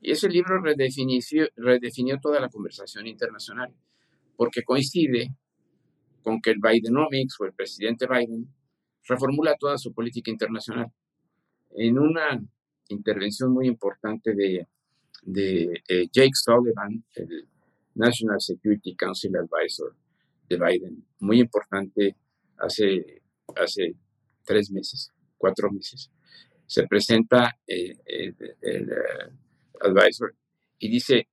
Y 0.00 0.12
ese 0.12 0.28
libro 0.28 0.60
redefinió, 0.60 1.20
redefinió 1.56 2.18
toda 2.20 2.40
la 2.40 2.48
conversación 2.48 3.06
internacional 3.06 3.72
porque 4.36 4.62
coincide 4.62 5.34
con 6.22 6.40
que 6.40 6.50
el 6.50 6.58
Bidenomics 6.60 7.40
o 7.40 7.44
el 7.44 7.52
presidente 7.52 8.06
Biden 8.06 8.48
reformula 9.06 9.56
toda 9.58 9.78
su 9.78 9.92
política 9.92 10.30
internacional. 10.30 10.92
En 11.72 11.98
una 11.98 12.42
intervención 12.88 13.52
muy 13.52 13.66
importante 13.66 14.34
de, 14.34 14.66
de 15.22 15.82
eh, 15.88 16.08
Jake 16.12 16.34
Sullivan, 16.34 17.04
el 17.14 17.48
National 17.94 18.40
Security 18.40 18.94
Council 18.94 19.36
Advisor, 19.36 19.94
de 20.48 20.56
Biden, 20.56 21.06
muy 21.20 21.40
importante, 21.40 22.16
hace, 22.58 23.22
hace 23.56 23.94
tres 24.44 24.70
meses, 24.70 25.12
cuatro 25.38 25.70
meses. 25.70 26.10
Se 26.66 26.86
presenta 26.86 27.56
eh, 27.66 27.96
el, 28.04 28.36
el, 28.60 28.90
eh, 28.90 29.32
advisor 29.80 30.34
y 30.78 30.88
dice, 30.88 31.28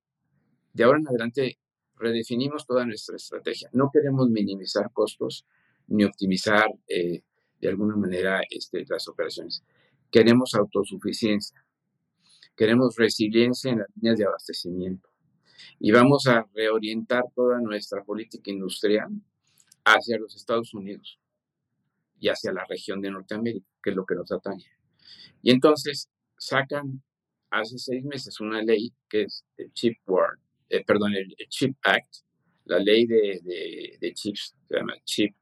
de 0.73 0.83
ahora 0.83 0.99
en 0.99 1.07
adelante 1.07 1.57
redefinimos 1.97 2.65
toda 2.65 2.85
nuestra 2.85 3.15
estrategia. 3.15 3.69
No 3.73 3.89
queremos 3.91 4.29
minimizar 4.29 4.91
costos 4.91 5.45
ni 5.87 6.03
optimizar 6.03 6.67
eh, 6.87 7.21
de 7.59 7.67
alguna 7.67 7.95
manera 7.95 8.41
este, 8.49 8.85
las 8.87 9.07
operaciones. 9.07 9.63
Queremos 10.11 10.53
autosuficiencia. 10.53 11.63
Queremos 12.55 12.95
resiliencia 12.95 13.71
en 13.71 13.79
las 13.79 13.87
líneas 13.95 14.17
de 14.17 14.25
abastecimiento 14.25 15.09
y 15.79 15.91
vamos 15.91 16.27
a 16.27 16.45
reorientar 16.53 17.23
toda 17.35 17.59
nuestra 17.59 18.03
política 18.03 18.49
industrial 18.49 19.09
hacia 19.85 20.17
los 20.17 20.35
Estados 20.35 20.73
Unidos 20.73 21.19
y 22.19 22.29
hacia 22.29 22.51
la 22.51 22.65
región 22.67 23.01
de 23.01 23.11
Norteamérica, 23.11 23.67
que 23.83 23.91
es 23.91 23.95
lo 23.95 24.05
que 24.05 24.15
nos 24.15 24.31
atañe. 24.31 24.65
Y 25.41 25.51
entonces 25.51 26.09
sacan 26.37 27.03
hace 27.49 27.77
seis 27.77 28.03
meses 28.03 28.39
una 28.39 28.61
ley 28.61 28.91
que 29.07 29.23
es 29.23 29.45
el 29.57 29.71
Chip 29.73 29.97
Word, 30.07 30.39
eh, 30.69 30.83
perdón, 30.85 31.13
el, 31.15 31.35
Chip 31.49 31.75
Act, 31.83 32.17
la 32.65 32.79
ley 32.79 33.05
de, 33.05 33.97
de, 33.99 34.13
chips, 34.13 34.55
se 34.67 34.75
llama 34.75 34.93
Chip, 35.03 35.35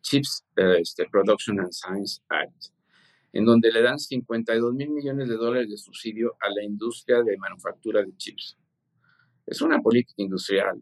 Chips 0.00 0.44
eh, 0.56 0.78
este, 0.80 1.06
Production 1.08 1.60
and 1.60 1.72
Science 1.72 2.20
Act, 2.28 2.66
en 3.32 3.44
donde 3.44 3.70
le 3.70 3.82
dan 3.82 3.98
52 3.98 4.74
mil 4.74 4.90
millones 4.90 5.28
de 5.28 5.36
dólares 5.36 5.70
de 5.70 5.76
subsidio 5.76 6.36
a 6.40 6.50
la 6.50 6.64
industria 6.64 7.22
de 7.22 7.36
manufactura 7.36 8.02
de 8.02 8.16
chips 8.16 8.56
es 9.46 9.60
una 9.60 9.80
política 9.80 10.22
industrial, 10.22 10.80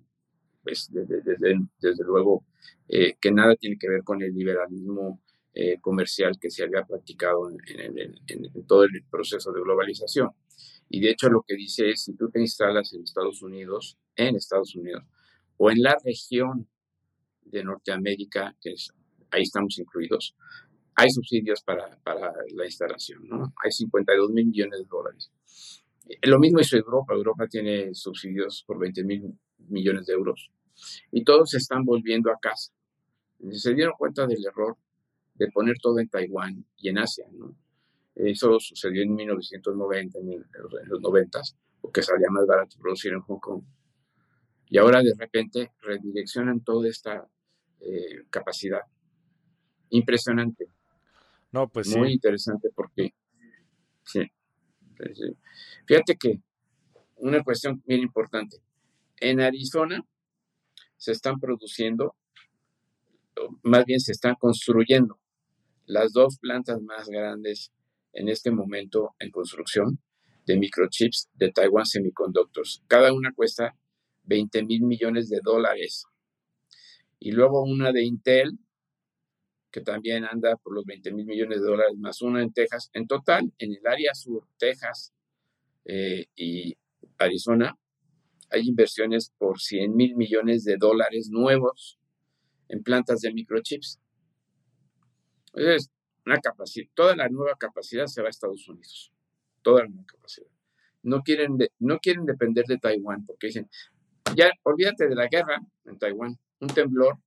pues 0.62 0.90
desde, 0.92 2.04
luego 2.04 2.44
eh, 2.88 3.14
que 3.20 3.32
nada 3.32 3.56
tiene 3.56 3.78
que 3.78 3.88
ver 3.88 4.02
con 4.02 4.22
el 4.22 4.34
liberalismo 4.34 5.20
eh, 5.54 5.78
comercial 5.80 6.38
que 6.38 6.50
se 6.50 6.64
había 6.64 6.84
practicado 6.84 7.50
en, 7.50 8.66
todo 8.66 8.84
el 8.84 9.02
proceso 9.10 9.52
de 9.52 9.62
globalización. 9.62 10.30
Y 10.90 11.00
de 11.00 11.10
hecho 11.10 11.28
lo 11.28 11.42
que 11.42 11.54
dice 11.54 11.88
es, 11.88 12.02
si 12.02 12.14
tú 12.14 12.28
te 12.30 12.40
instalas 12.40 12.92
en 12.92 13.04
Estados 13.04 13.42
Unidos, 13.42 13.96
en 14.16 14.34
Estados 14.34 14.74
Unidos, 14.74 15.04
o 15.56 15.70
en 15.70 15.82
la 15.82 15.96
región 16.04 16.68
de 17.42 17.62
Norteamérica, 17.62 18.56
que 18.60 18.74
ahí 19.30 19.42
estamos 19.42 19.78
incluidos, 19.78 20.34
hay 20.96 21.10
subsidios 21.10 21.62
para, 21.62 21.96
para 22.02 22.34
la 22.52 22.64
instalación, 22.64 23.26
¿no? 23.28 23.54
Hay 23.64 23.70
52 23.70 24.30
mil 24.32 24.46
millones 24.46 24.80
de 24.80 24.84
dólares. 24.86 25.30
Lo 26.22 26.38
mismo 26.40 26.60
hizo 26.60 26.76
Europa. 26.76 27.14
Europa 27.14 27.46
tiene 27.46 27.94
subsidios 27.94 28.64
por 28.66 28.78
20 28.78 29.04
mil 29.04 29.38
millones 29.68 30.06
de 30.06 30.14
euros. 30.14 30.50
Y 31.12 31.22
todos 31.24 31.50
se 31.50 31.58
están 31.58 31.84
volviendo 31.84 32.30
a 32.30 32.38
casa. 32.40 32.72
Se 33.52 33.74
dieron 33.74 33.94
cuenta 33.96 34.26
del 34.26 34.44
error 34.44 34.76
de 35.34 35.48
poner 35.48 35.76
todo 35.80 36.00
en 36.00 36.08
Taiwán 36.08 36.64
y 36.76 36.88
en 36.88 36.98
Asia. 36.98 37.26
Eso 38.24 38.58
sucedió 38.60 39.02
en 39.02 39.14
1990, 39.14 40.18
en 40.18 40.44
los 40.86 41.00
90, 41.00 41.40
porque 41.80 42.02
salía 42.02 42.28
más 42.30 42.46
barato 42.46 42.76
producir 42.78 43.12
en 43.12 43.20
Hong 43.20 43.38
Kong. 43.38 43.62
Y 44.68 44.78
ahora 44.78 45.02
de 45.02 45.14
repente 45.16 45.72
redireccionan 45.80 46.60
toda 46.60 46.88
esta 46.88 47.26
eh, 47.80 48.24
capacidad. 48.30 48.82
Impresionante. 49.90 50.68
No, 51.52 51.68
pues 51.68 51.96
Muy 51.96 52.12
interesante 52.12 52.70
porque 52.74 53.12
sí, 54.04 54.30
Fíjate 55.86 56.16
que 56.16 56.40
una 57.16 57.42
cuestión 57.42 57.82
bien 57.86 58.00
importante. 58.00 58.58
En 59.16 59.40
Arizona 59.40 60.04
se 60.96 61.12
están 61.12 61.40
produciendo 61.40 62.14
más 63.62 63.84
bien 63.84 64.00
se 64.00 64.12
están 64.12 64.34
construyendo 64.34 65.18
las 65.86 66.12
dos 66.12 66.38
plantas 66.38 66.80
más 66.82 67.08
grandes 67.08 67.72
en 68.12 68.28
este 68.28 68.50
momento 68.50 69.14
en 69.18 69.30
construcción 69.30 70.00
de 70.46 70.56
microchips 70.56 71.28
de 71.34 71.52
Taiwan 71.52 71.86
Semiconductors. 71.86 72.82
Cada 72.86 73.12
una 73.12 73.32
cuesta 73.32 73.76
20 74.24 74.64
mil 74.64 74.82
millones 74.82 75.28
de 75.28 75.40
dólares. 75.42 76.04
Y 77.18 77.32
luego 77.32 77.62
una 77.62 77.92
de 77.92 78.04
Intel, 78.04 78.58
que 79.70 79.80
también 79.80 80.24
anda 80.24 80.56
por 80.56 80.74
los 80.74 80.84
20 80.84 81.12
mil 81.12 81.26
millones 81.26 81.60
de 81.60 81.66
dólares, 81.66 81.96
más 81.98 82.22
una 82.22 82.42
en 82.42 82.52
Texas. 82.52 82.90
En 82.92 83.06
total, 83.06 83.52
en 83.58 83.72
el 83.72 83.86
área 83.86 84.14
sur, 84.14 84.46
Texas 84.58 85.12
eh, 85.84 86.26
y 86.34 86.76
Arizona, 87.18 87.76
hay 88.50 88.66
inversiones 88.66 89.32
por 89.38 89.60
100 89.60 89.94
mil 89.94 90.16
millones 90.16 90.64
de 90.64 90.76
dólares 90.76 91.28
nuevos 91.30 91.98
en 92.68 92.82
plantas 92.82 93.20
de 93.20 93.32
microchips. 93.32 94.00
Entonces, 95.52 95.90
una 96.26 96.38
capacidad, 96.38 96.88
toda 96.94 97.16
la 97.16 97.28
nueva 97.28 97.56
capacidad 97.56 98.06
se 98.06 98.22
va 98.22 98.28
a 98.28 98.30
Estados 98.30 98.68
Unidos. 98.68 99.12
Toda 99.62 99.82
la 99.82 99.88
nueva 99.88 100.06
capacidad. 100.06 100.48
No 101.02 101.22
quieren, 101.22 101.58
no 101.78 101.98
quieren 101.98 102.26
depender 102.26 102.64
de 102.66 102.78
Taiwán 102.78 103.24
porque 103.26 103.48
dicen, 103.48 103.68
ya 104.34 104.50
olvídate 104.62 105.08
de 105.08 105.14
la 105.14 105.28
guerra 105.28 105.60
en 105.86 105.98
Taiwán, 105.98 106.38
un 106.60 106.68
temblor, 106.68 107.18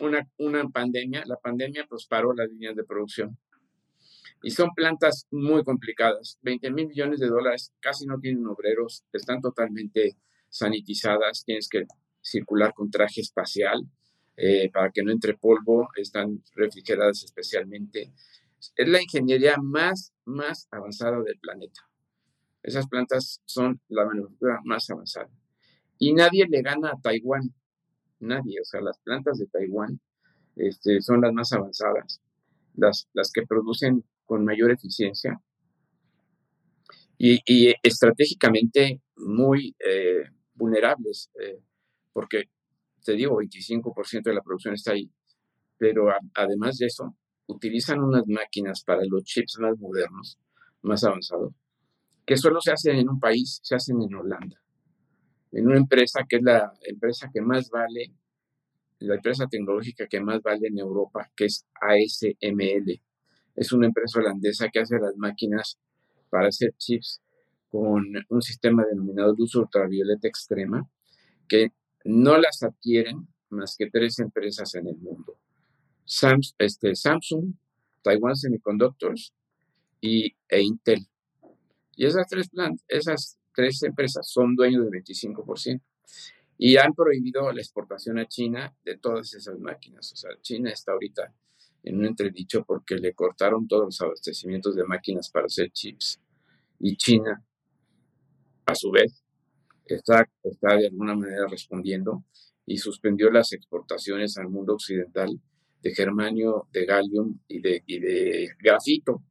una, 0.00 0.28
una 0.38 0.68
pandemia, 0.68 1.24
la 1.26 1.36
pandemia 1.36 1.86
pues 1.88 2.06
paró 2.06 2.32
las 2.34 2.48
líneas 2.48 2.76
de 2.76 2.84
producción. 2.84 3.38
Y 4.42 4.50
son 4.50 4.70
plantas 4.74 5.26
muy 5.30 5.62
complicadas, 5.62 6.38
20 6.42 6.70
mil 6.72 6.88
millones 6.88 7.20
de 7.20 7.28
dólares, 7.28 7.72
casi 7.80 8.06
no 8.06 8.18
tienen 8.18 8.46
obreros, 8.46 9.04
están 9.12 9.40
totalmente 9.40 10.16
sanitizadas, 10.48 11.44
tienes 11.44 11.68
que 11.68 11.86
circular 12.20 12.74
con 12.74 12.90
traje 12.90 13.20
espacial 13.20 13.86
eh, 14.36 14.70
para 14.72 14.90
que 14.90 15.02
no 15.02 15.12
entre 15.12 15.34
polvo, 15.34 15.88
están 15.96 16.42
refrigeradas 16.54 17.24
especialmente. 17.24 18.12
Es 18.76 18.88
la 18.88 19.02
ingeniería 19.02 19.56
más, 19.58 20.12
más 20.24 20.68
avanzada 20.70 21.20
del 21.22 21.38
planeta. 21.38 21.80
Esas 22.62 22.86
plantas 22.88 23.42
son 23.44 23.80
la 23.88 24.04
manufactura 24.06 24.60
más 24.64 24.88
avanzada. 24.90 25.30
Y 25.98 26.12
nadie 26.12 26.46
le 26.48 26.62
gana 26.62 26.90
a 26.90 27.00
Taiwán. 27.00 27.52
Nadie. 28.20 28.60
O 28.60 28.64
sea, 28.64 28.80
las 28.80 28.98
plantas 28.98 29.38
de 29.38 29.46
Taiwán 29.46 30.00
este, 30.56 31.00
son 31.00 31.20
las 31.20 31.32
más 31.32 31.52
avanzadas, 31.52 32.20
las, 32.74 33.08
las 33.12 33.32
que 33.32 33.46
producen 33.46 34.04
con 34.24 34.44
mayor 34.44 34.70
eficiencia 34.70 35.40
y, 37.24 37.74
estratégicamente 37.82 39.00
muy 39.16 39.76
eh, 39.78 40.24
vulnerables, 40.54 41.30
eh, 41.40 41.60
porque 42.12 42.48
te 43.04 43.12
digo, 43.12 43.36
25% 43.40 44.22
de 44.22 44.34
la 44.34 44.42
producción 44.42 44.74
está 44.74 44.92
ahí, 44.92 45.10
pero 45.78 46.08
además 46.34 46.78
de 46.78 46.86
eso, 46.86 47.16
utilizan 47.46 48.02
unas 48.02 48.26
máquinas 48.26 48.82
para 48.84 49.02
los 49.04 49.24
chips 49.24 49.58
más 49.58 49.78
modernos, 49.78 50.38
más 50.82 51.04
avanzados, 51.04 51.52
que 52.24 52.36
solo 52.36 52.60
se 52.60 52.72
hacen 52.72 52.96
en 52.96 53.08
un 53.08 53.18
país, 53.18 53.60
se 53.62 53.74
hacen 53.74 54.00
en 54.00 54.14
Holanda 54.14 54.62
en 55.52 55.66
una 55.66 55.76
empresa 55.76 56.24
que 56.28 56.36
es 56.36 56.42
la 56.42 56.72
empresa 56.82 57.30
que 57.32 57.40
más 57.40 57.68
vale, 57.70 58.12
la 59.00 59.16
empresa 59.16 59.46
tecnológica 59.46 60.06
que 60.06 60.20
más 60.20 60.42
vale 60.42 60.68
en 60.68 60.78
Europa, 60.78 61.30
que 61.36 61.44
es 61.46 61.66
ASML. 61.80 63.00
Es 63.54 63.72
una 63.72 63.86
empresa 63.86 64.18
holandesa 64.18 64.68
que 64.72 64.80
hace 64.80 64.98
las 64.98 65.16
máquinas 65.16 65.78
para 66.30 66.48
hacer 66.48 66.72
chips 66.78 67.20
con 67.68 68.04
un 68.28 68.42
sistema 68.42 68.84
denominado 68.84 69.34
luz 69.34 69.54
ultravioleta 69.54 70.26
extrema, 70.26 70.88
que 71.48 71.72
no 72.04 72.38
las 72.38 72.62
adquieren 72.62 73.28
más 73.50 73.76
que 73.76 73.90
tres 73.90 74.18
empresas 74.18 74.74
en 74.74 74.88
el 74.88 74.96
mundo. 74.96 75.36
este, 76.58 76.94
Samsung, 76.94 77.54
Taiwan 78.02 78.36
Semiconductors 78.36 79.32
y, 80.00 80.34
e 80.48 80.62
Intel. 80.62 81.06
Y 81.94 82.06
esas 82.06 82.26
tres 82.26 82.50
esas 82.88 83.38
tres 83.54 83.82
empresas 83.82 84.28
son 84.28 84.56
dueños 84.56 84.84
del 84.84 85.02
25%. 85.02 85.80
Y 86.58 86.76
han 86.76 86.92
prohibido 86.94 87.50
la 87.52 87.60
exportación 87.60 88.18
a 88.18 88.26
China 88.26 88.74
de 88.84 88.96
todas 88.98 89.34
esas 89.34 89.58
máquinas. 89.58 90.12
O 90.12 90.16
sea, 90.16 90.30
China 90.40 90.70
está 90.70 90.92
ahorita 90.92 91.32
en 91.82 91.98
un 91.98 92.06
entredicho 92.06 92.64
porque 92.64 92.96
le 92.96 93.14
cortaron 93.14 93.66
todos 93.66 93.86
los 93.86 94.00
abastecimientos 94.00 94.76
de 94.76 94.84
máquinas 94.84 95.30
para 95.30 95.46
hacer 95.46 95.70
chips. 95.70 96.20
Y 96.78 96.96
China, 96.96 97.42
a 98.66 98.74
su 98.74 98.90
vez, 98.90 99.21
está, 99.86 100.28
está 100.42 100.76
de 100.76 100.88
alguna 100.88 101.14
manera 101.14 101.46
respondiendo 101.48 102.24
y 102.66 102.78
suspendió 102.78 103.30
las 103.30 103.52
exportaciones 103.52 104.38
al 104.38 104.48
mundo 104.48 104.74
occidental 104.74 105.40
de 105.82 105.94
germanio, 105.94 106.68
de 106.72 106.86
gallium 106.86 107.38
y 107.48 107.60
de, 107.60 107.82
y 107.86 107.98
de 107.98 108.48
grafito. 108.60 109.22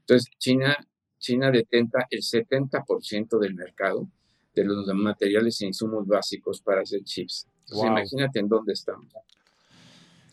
Entonces, 0.00 0.30
China 0.38 0.76
China 1.20 1.50
detenta 1.50 2.06
el 2.10 2.22
70% 2.22 3.38
del 3.38 3.54
mercado 3.54 4.08
de 4.54 4.64
los 4.64 4.86
materiales 4.94 5.60
e 5.60 5.66
insumos 5.66 6.06
básicos 6.06 6.60
para 6.60 6.80
hacer 6.80 7.04
chips. 7.04 7.46
imagínate 7.72 8.40
en 8.40 8.48
dónde 8.48 8.72
estamos. 8.72 9.12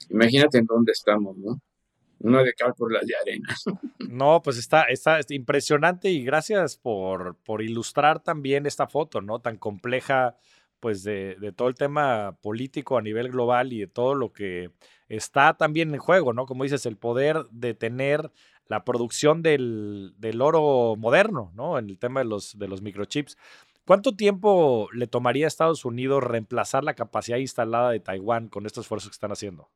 Imagínate 0.10 0.58
en 0.58 0.65
dónde 0.65 0.93
estamos, 0.93 1.38
¿no? 1.38 1.62
Uno 2.19 2.43
de 2.43 2.53
cal 2.53 2.73
por 2.75 2.91
las 2.91 3.06
de 3.06 3.15
arena. 3.15 3.56
No, 4.10 4.41
pues 4.41 4.58
está, 4.58 4.84
está, 4.84 5.19
impresionante 5.30 6.10
y 6.10 6.23
gracias 6.23 6.77
por, 6.77 7.36
por 7.43 7.62
ilustrar 7.62 8.23
también 8.23 8.65
esta 8.65 8.88
foto, 8.88 9.21
¿no? 9.21 9.39
Tan 9.39 9.58
compleja, 9.58 10.38
pues, 10.80 11.03
de, 11.03 11.36
de, 11.39 11.51
todo 11.51 11.67
el 11.67 11.75
tema 11.75 12.38
político 12.41 12.97
a 12.97 13.01
nivel 13.01 13.30
global 13.30 13.73
y 13.73 13.80
de 13.80 13.88
todo 13.88 14.15
lo 14.15 14.32
que 14.32 14.71
está 15.10 15.58
también 15.58 15.93
en 15.93 15.99
juego, 15.99 16.32
¿no? 16.34 16.45
Como 16.45 16.63
dices, 16.63 16.86
el 16.86 16.97
poder 16.97 17.45
de 17.51 17.73
tener 17.73 18.32
la 18.69 18.84
producción 18.84 19.41
del, 19.41 20.13
oro 20.41 20.95
moderno, 20.97 21.51
¿no? 21.56 21.77
En 21.77 21.89
el 21.89 21.99
tema 21.99 22.21
de 22.21 22.25
los, 22.25 22.58
de 22.58 22.67
los 22.67 22.82
microchips. 22.82 23.38
¿Cuánto 23.86 24.15
tiempo 24.15 24.89
le 24.93 25.08
tomaría 25.08 25.45
a 25.45 25.47
Estados 25.47 25.86
Unidos 25.86 26.23
reemplazar 26.23 26.84
la 26.84 26.93
capacidad 26.93 27.38
instalada 27.38 27.91
de 27.91 28.01
Taiwán 28.01 28.49
con 28.49 28.65
estos 28.65 28.86
esfuerzos 28.86 29.10
que 29.10 29.15
están 29.15 29.32
haciendo? 29.32 29.69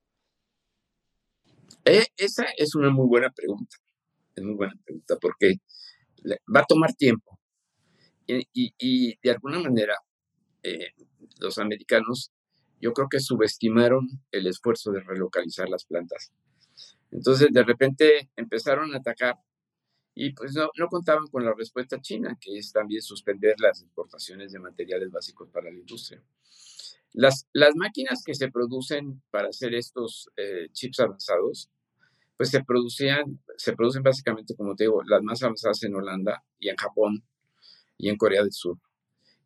Eh, 1.86 2.06
esa 2.18 2.46
es 2.58 2.76
una 2.76 2.90
muy 2.90 3.08
buena 3.08 3.30
pregunta. 3.32 3.78
Es 4.36 4.44
muy 4.44 4.56
buena 4.56 4.74
pregunta 4.84 5.18
porque 5.20 5.56
va 6.54 6.62
a 6.62 6.66
tomar 6.66 6.94
tiempo. 6.94 7.38
Y, 8.28 9.18
de 9.22 9.32
alguna 9.32 9.60
manera, 9.60 9.96
eh, 10.64 10.92
los 11.40 11.58
americanos, 11.58 12.32
yo 12.80 12.94
creo 12.94 13.10
que 13.10 13.20
subestimaron 13.20 14.08
el 14.32 14.48
esfuerzo 14.48 14.92
de 14.92 15.02
relocalizar 15.02 15.68
las 15.68 15.86
plantas. 15.86 16.32
Entonces, 17.12 17.50
de 17.52 17.64
repente 17.64 18.30
empezaron 18.38 18.94
a 18.94 19.00
atacar 19.00 19.36
y 20.14 20.34
pues 20.34 20.54
no, 20.54 20.88
contaban 20.90 21.28
con 21.28 21.46
la 21.46 21.54
respuesta 21.54 22.00
china, 22.02 22.38
que 22.40 22.58
es 22.58 22.72
también 22.72 23.02
suspender 23.02 23.56
las 23.60 23.82
exportaciones 23.82 24.52
de 24.52 24.60
materiales 24.60 25.10
básicos 25.10 25.50
para 25.50 25.72
la 25.72 25.78
industria. 25.78 26.22
Las, 27.14 27.48
las 27.54 27.76
máquinas 27.76 28.24
que 28.26 28.34
se 28.34 28.50
producen 28.50 29.22
para 29.32 29.50
hacer 29.50 29.74
estos 29.76 30.30
eh, 30.38 30.68
chips 30.72 31.00
avanzados, 31.02 31.70
pues 32.38 32.50
se 32.50 32.64
producían, 32.64 33.40
se 33.58 33.74
producen 33.76 34.02
básicamente, 34.02 34.56
como 34.56 34.76
te 34.76 34.86
digo, 34.86 35.04
las 35.04 35.22
más 35.22 35.44
avanzadas 35.44 35.84
en 35.84 35.96
Holanda 35.96 36.44
y 36.58 36.70
en 36.70 36.76
Japón 36.78 37.24
y 37.98 38.10
en 38.10 38.18
Corea 38.18 38.42
del 38.42 38.54
Sur. 38.54 38.78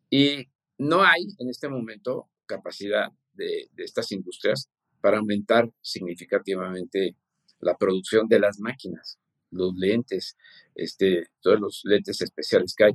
Y 0.08 0.48
no 0.78 1.02
hay 1.02 1.26
en 1.38 1.48
este 1.48 1.68
momento 1.68 2.28
capacidad 2.46 3.12
de, 3.34 3.68
estas 3.76 4.12
industrias 4.12 4.70
para 5.00 5.18
aumentar 5.18 5.70
significativamente 5.82 7.16
la 7.60 7.76
producción 7.76 8.28
de 8.28 8.40
las 8.40 8.60
máquinas, 8.60 9.18
los 9.50 9.74
lentes, 9.76 10.36
este, 10.74 11.28
todos 11.40 11.60
los 11.60 11.82
lentes 11.84 12.20
especiales 12.20 12.74
que 12.74 12.84
hay. 12.84 12.92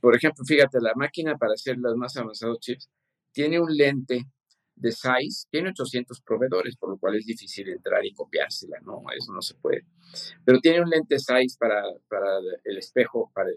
Por 0.00 0.16
ejemplo, 0.16 0.44
fíjate, 0.44 0.80
la 0.80 0.94
máquina 0.96 1.36
para 1.36 1.54
hacer 1.54 1.76
los 1.78 1.96
más 1.96 2.16
avanzados 2.16 2.60
chips 2.60 2.88
tiene 3.32 3.60
un 3.60 3.74
lente 3.74 4.26
de 4.74 4.92
size, 4.92 5.46
tiene 5.50 5.70
800 5.70 6.20
proveedores, 6.22 6.76
por 6.76 6.90
lo 6.90 6.98
cual 6.98 7.16
es 7.16 7.26
difícil 7.26 7.68
entrar 7.68 8.04
y 8.04 8.12
copiársela, 8.12 8.78
no, 8.80 9.02
eso 9.16 9.32
no 9.32 9.42
se 9.42 9.54
puede. 9.54 9.84
Pero 10.44 10.60
tiene 10.60 10.82
un 10.82 10.90
lente 10.90 11.18
size 11.18 11.56
para, 11.58 11.82
para 12.08 12.38
el 12.64 12.78
espejo, 12.78 13.30
para, 13.34 13.50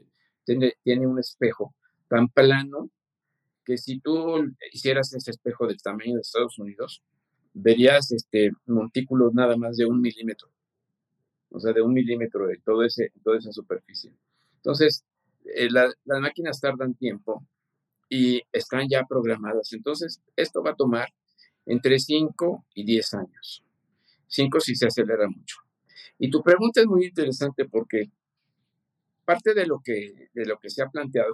tiene, 0.43 0.73
tiene 0.83 1.07
un 1.07 1.19
espejo 1.19 1.73
tan 2.07 2.27
plano 2.29 2.89
que 3.63 3.77
si 3.77 3.99
tú 3.99 4.53
hicieras 4.71 5.13
ese 5.13 5.31
espejo 5.31 5.67
del 5.67 5.81
tamaño 5.81 6.15
de 6.15 6.21
Estados 6.21 6.59
Unidos, 6.59 7.01
verías 7.53 8.11
este, 8.11 8.51
montículos 8.67 9.33
nada 9.33 9.57
más 9.57 9.77
de 9.77 9.85
un 9.85 10.01
milímetro, 10.01 10.49
o 11.49 11.59
sea, 11.59 11.73
de 11.73 11.81
un 11.81 11.93
milímetro 11.93 12.47
de 12.47 12.57
todo 12.57 12.83
ese, 12.83 13.11
toda 13.23 13.39
esa 13.39 13.51
superficie. 13.51 14.13
Entonces, 14.57 15.03
eh, 15.45 15.69
las 15.71 15.95
máquinas 16.05 16.59
tardan 16.59 16.93
tiempo 16.93 17.47
y 18.09 18.41
están 18.51 18.87
ya 18.89 19.03
programadas. 19.03 19.73
Entonces, 19.73 20.21
esto 20.35 20.63
va 20.63 20.71
a 20.71 20.75
tomar 20.75 21.09
entre 21.65 21.99
5 21.99 22.65
y 22.75 22.85
10 22.85 23.13
años. 23.15 23.63
5 24.27 24.59
si 24.59 24.75
se 24.75 24.87
acelera 24.87 25.27
mucho. 25.27 25.57
Y 26.19 26.29
tu 26.29 26.41
pregunta 26.41 26.81
es 26.81 26.87
muy 26.87 27.05
interesante 27.05 27.65
porque 27.65 28.09
parte 29.25 29.53
de 29.53 29.65
lo 29.65 29.81
que, 29.83 30.29
de 30.33 30.45
lo 30.45 30.59
que 30.59 30.69
se 30.69 30.83
ha 30.83 30.89
planteado 30.89 31.33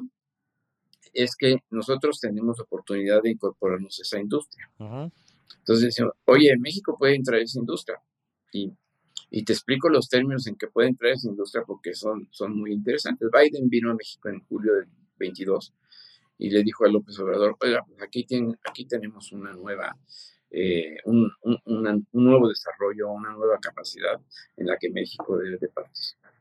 es 1.14 1.36
que 1.36 1.58
nosotros 1.70 2.20
tenemos 2.20 2.60
oportunidad 2.60 3.22
de 3.22 3.32
incorporarnos 3.32 4.00
a 4.00 4.02
esa 4.04 4.20
industria. 4.20 4.70
Entonces 4.80 5.86
decimos, 5.86 6.14
oye, 6.26 6.56
México 6.58 6.96
puede 6.98 7.16
entrar 7.16 7.40
a 7.40 7.44
esa 7.44 7.60
industria. 7.60 8.02
Y, 8.54 8.72
y, 9.30 9.44
te 9.44 9.54
explico 9.54 9.90
los 9.90 10.10
términos 10.10 10.48
en 10.48 10.56
que 10.56 10.68
puede 10.68 10.90
entrar 10.90 11.12
esa 11.12 11.28
industria 11.28 11.64
porque 11.66 11.94
son, 11.94 12.28
son 12.32 12.58
muy 12.58 12.74
interesantes. 12.74 13.30
Biden 13.32 13.70
vino 13.70 13.92
a 13.92 13.96
México 13.96 14.30
en 14.30 14.42
julio 14.42 14.74
del 14.74 14.88
22 15.18 15.74
y 16.42 16.50
le 16.50 16.64
dijo 16.64 16.86
a 16.86 16.90
López 16.90 17.20
Obrador, 17.20 17.56
oiga, 17.62 17.86
pues 17.86 18.02
aquí, 18.02 18.24
tienen, 18.24 18.58
aquí 18.68 18.86
tenemos 18.86 19.32
una 19.32 19.54
nueva, 19.54 19.96
eh, 20.50 20.98
un, 21.06 21.32
un, 21.44 22.08
nuevo 22.14 22.50
desarrollo, 22.50 23.12
una 23.12 23.32
nueva 23.34 23.60
capacidad 23.60 24.20
en 24.58 24.66
la 24.66 24.76
que 24.78 24.90
México 24.90 25.38
debe 25.38 25.60
de 25.60 25.70
participar. 25.70 26.34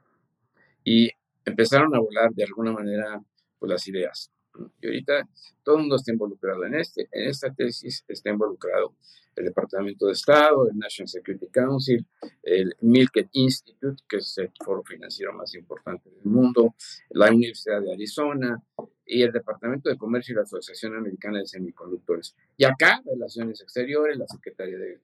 Y 0.84 1.10
empezaron 1.44 1.94
a 1.94 1.98
volar 1.98 2.30
de 2.32 2.44
alguna 2.44 2.72
manera 2.72 3.22
pues, 3.58 3.70
las 3.70 3.86
ideas. 3.88 4.32
Y 4.80 4.86
ahorita 4.86 5.28
todo 5.62 5.76
el 5.76 5.80
mundo 5.82 5.96
está 5.96 6.12
involucrado 6.12 6.64
en, 6.64 6.76
este, 6.76 7.06
en 7.12 7.28
esta 7.28 7.52
tesis, 7.52 8.02
está 8.08 8.30
involucrado 8.30 8.94
el 9.36 9.44
Departamento 9.44 10.06
de 10.06 10.12
Estado, 10.12 10.66
el 10.66 10.78
National 10.78 11.08
Security 11.08 11.48
Council, 11.48 12.06
el 12.42 12.74
Milken 12.80 13.28
Institute, 13.32 14.02
que 14.08 14.16
es 14.16 14.38
el 14.38 14.50
foro 14.64 14.82
financiero 14.82 15.34
más 15.34 15.54
importante 15.54 16.08
del 16.08 16.24
mundo, 16.24 16.74
la 17.10 17.30
Universidad 17.30 17.82
de 17.82 17.92
Arizona 17.92 18.62
y 19.10 19.22
el 19.22 19.32
Departamento 19.32 19.90
de 19.90 19.98
Comercio 19.98 20.32
y 20.32 20.36
la 20.36 20.42
Asociación 20.42 20.96
Americana 20.96 21.40
de 21.40 21.46
Semiconductores. 21.46 22.36
Y 22.56 22.64
acá, 22.64 23.02
Relaciones 23.04 23.60
Exteriores, 23.60 24.16
la 24.16 24.26
Secretaría 24.28 24.78
de, 24.78 25.00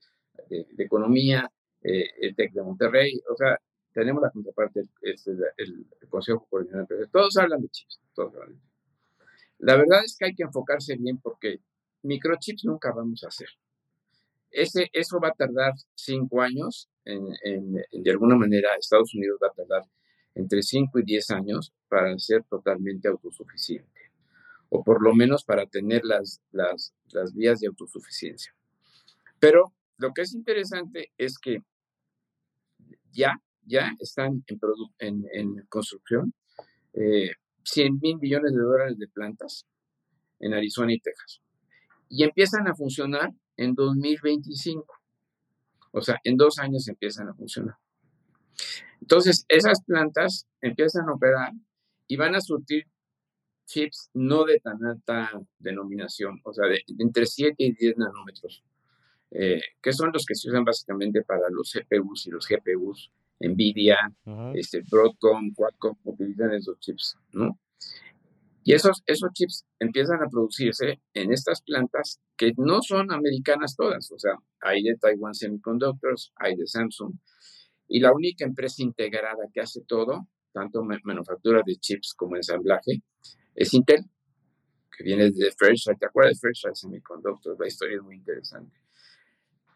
Economía, 0.78 1.50
eh, 1.82 2.10
el 2.20 2.36
TEC 2.36 2.52
de 2.52 2.62
Monterrey, 2.62 3.20
o 3.28 3.34
sea, 3.36 3.58
tenemos 3.92 4.22
la 4.22 4.30
contraparte, 4.30 4.84
este, 5.02 5.32
el, 5.56 5.86
Consejo 6.08 6.46
Coordinador 6.48 6.86
de 6.86 7.06
Todos 7.08 7.36
hablan 7.36 7.62
de 7.62 7.68
chips, 7.68 8.00
todos 8.14 8.32
hablan 8.34 8.50
de 8.50 8.54
chips. 8.60 8.76
La 9.58 9.76
verdad 9.76 10.04
es 10.04 10.16
que 10.16 10.26
hay 10.26 10.34
que 10.34 10.44
enfocarse 10.44 10.94
bien 10.96 11.18
porque 11.18 11.60
microchips 12.02 12.64
nunca 12.64 12.92
vamos 12.92 13.24
a 13.24 13.28
hacer. 13.28 13.48
Ese, 14.50 14.88
eso 14.92 15.18
va 15.18 15.28
a 15.28 15.32
tardar 15.32 15.72
cinco 15.94 16.42
años, 16.42 16.88
en, 17.04 17.74
de 17.90 18.10
alguna 18.10 18.36
manera 18.36 18.68
Estados 18.78 19.14
Unidos 19.14 19.38
va 19.42 19.48
a 19.48 19.52
tardar 19.52 19.82
entre 20.36 20.62
cinco 20.62 20.98
y 20.98 21.02
diez 21.02 21.30
años 21.30 21.72
para 21.88 22.16
ser 22.18 22.44
totalmente 22.44 23.08
autosuficiente, 23.08 24.12
o 24.68 24.84
por 24.84 25.02
lo 25.02 25.14
menos 25.14 25.44
para 25.44 25.66
tener 25.66 26.04
las, 26.04 26.40
las, 26.52 26.94
las 27.08 27.34
vías 27.34 27.58
de 27.60 27.68
autosuficiencia. 27.68 28.54
Pero 29.40 29.72
lo 29.96 30.12
que 30.12 30.22
es 30.22 30.34
interesante 30.34 31.10
es 31.16 31.38
que 31.38 31.62
ya, 33.12 33.40
ya 33.62 33.92
están 33.98 34.44
en, 34.46 34.58
en, 34.98 35.24
en 35.32 35.66
construcción 35.68 36.34
eh, 36.92 37.30
100 37.64 37.98
mil 38.00 38.18
millones 38.18 38.52
de 38.52 38.62
dólares 38.62 38.98
de 38.98 39.08
plantas 39.08 39.66
en 40.38 40.52
Arizona 40.52 40.92
y 40.92 41.00
Texas. 41.00 41.40
Y 42.08 42.24
empiezan 42.24 42.68
a 42.68 42.74
funcionar 42.74 43.32
en 43.56 43.74
2025. 43.74 44.86
O 45.92 46.02
sea, 46.02 46.20
en 46.24 46.36
dos 46.36 46.58
años 46.58 46.86
empiezan 46.88 47.28
a 47.28 47.34
funcionar. 47.34 47.76
Entonces, 49.06 49.46
esas 49.46 49.84
plantas 49.84 50.48
empiezan 50.60 51.08
a 51.08 51.12
operar 51.12 51.52
y 52.08 52.16
van 52.16 52.34
a 52.34 52.40
surtir 52.40 52.88
chips 53.64 54.10
no 54.14 54.44
de 54.44 54.58
tan 54.58 54.84
alta 54.84 55.30
denominación, 55.60 56.40
o 56.42 56.52
sea, 56.52 56.66
de, 56.66 56.82
entre 56.98 57.24
7 57.24 57.54
y 57.56 57.72
10 57.72 57.98
nanómetros, 57.98 58.64
eh, 59.30 59.60
que 59.80 59.92
son 59.92 60.10
los 60.12 60.26
que 60.26 60.34
se 60.34 60.48
usan 60.48 60.64
básicamente 60.64 61.22
para 61.22 61.48
los 61.50 61.72
CPUs 61.72 62.26
y 62.26 62.30
los 62.30 62.48
GPUs 62.48 63.12
Nvidia, 63.38 64.12
este, 64.54 64.82
Broadcom, 64.90 65.54
Qualcomm 65.54 65.96
utilizan 66.02 66.54
esos 66.54 66.80
chips, 66.80 67.16
¿no? 67.30 67.60
Y 68.64 68.72
esos, 68.72 69.04
esos 69.06 69.30
chips 69.32 69.64
empiezan 69.78 70.20
a 70.20 70.28
producirse 70.28 71.00
en 71.14 71.32
estas 71.32 71.62
plantas 71.62 72.20
que 72.36 72.54
no 72.56 72.82
son 72.82 73.12
americanas 73.12 73.76
todas, 73.76 74.10
o 74.10 74.18
sea, 74.18 74.34
hay 74.62 74.82
de 74.82 74.96
Taiwan 74.96 75.34
Semiconductors, 75.34 76.32
hay 76.34 76.56
de 76.56 76.66
Samsung, 76.66 77.14
y 77.88 78.00
la 78.00 78.12
única 78.12 78.44
empresa 78.44 78.82
integrada 78.82 79.48
que 79.52 79.60
hace 79.60 79.82
todo, 79.82 80.28
tanto 80.52 80.82
manufactura 80.82 81.62
de 81.64 81.76
chips 81.76 82.14
como 82.14 82.36
ensamblaje, 82.36 83.02
es 83.54 83.72
Intel, 83.74 84.04
que 84.96 85.04
viene 85.04 85.30
de 85.30 85.52
Fairchild. 85.52 85.98
¿Te 85.98 86.06
acuerdas 86.06 86.34
de 86.34 86.40
Fairchild 86.40 86.74
Semiconductors? 86.74 87.58
La 87.58 87.66
historia 87.66 87.96
es 87.96 88.02
muy 88.02 88.16
interesante. 88.16 88.76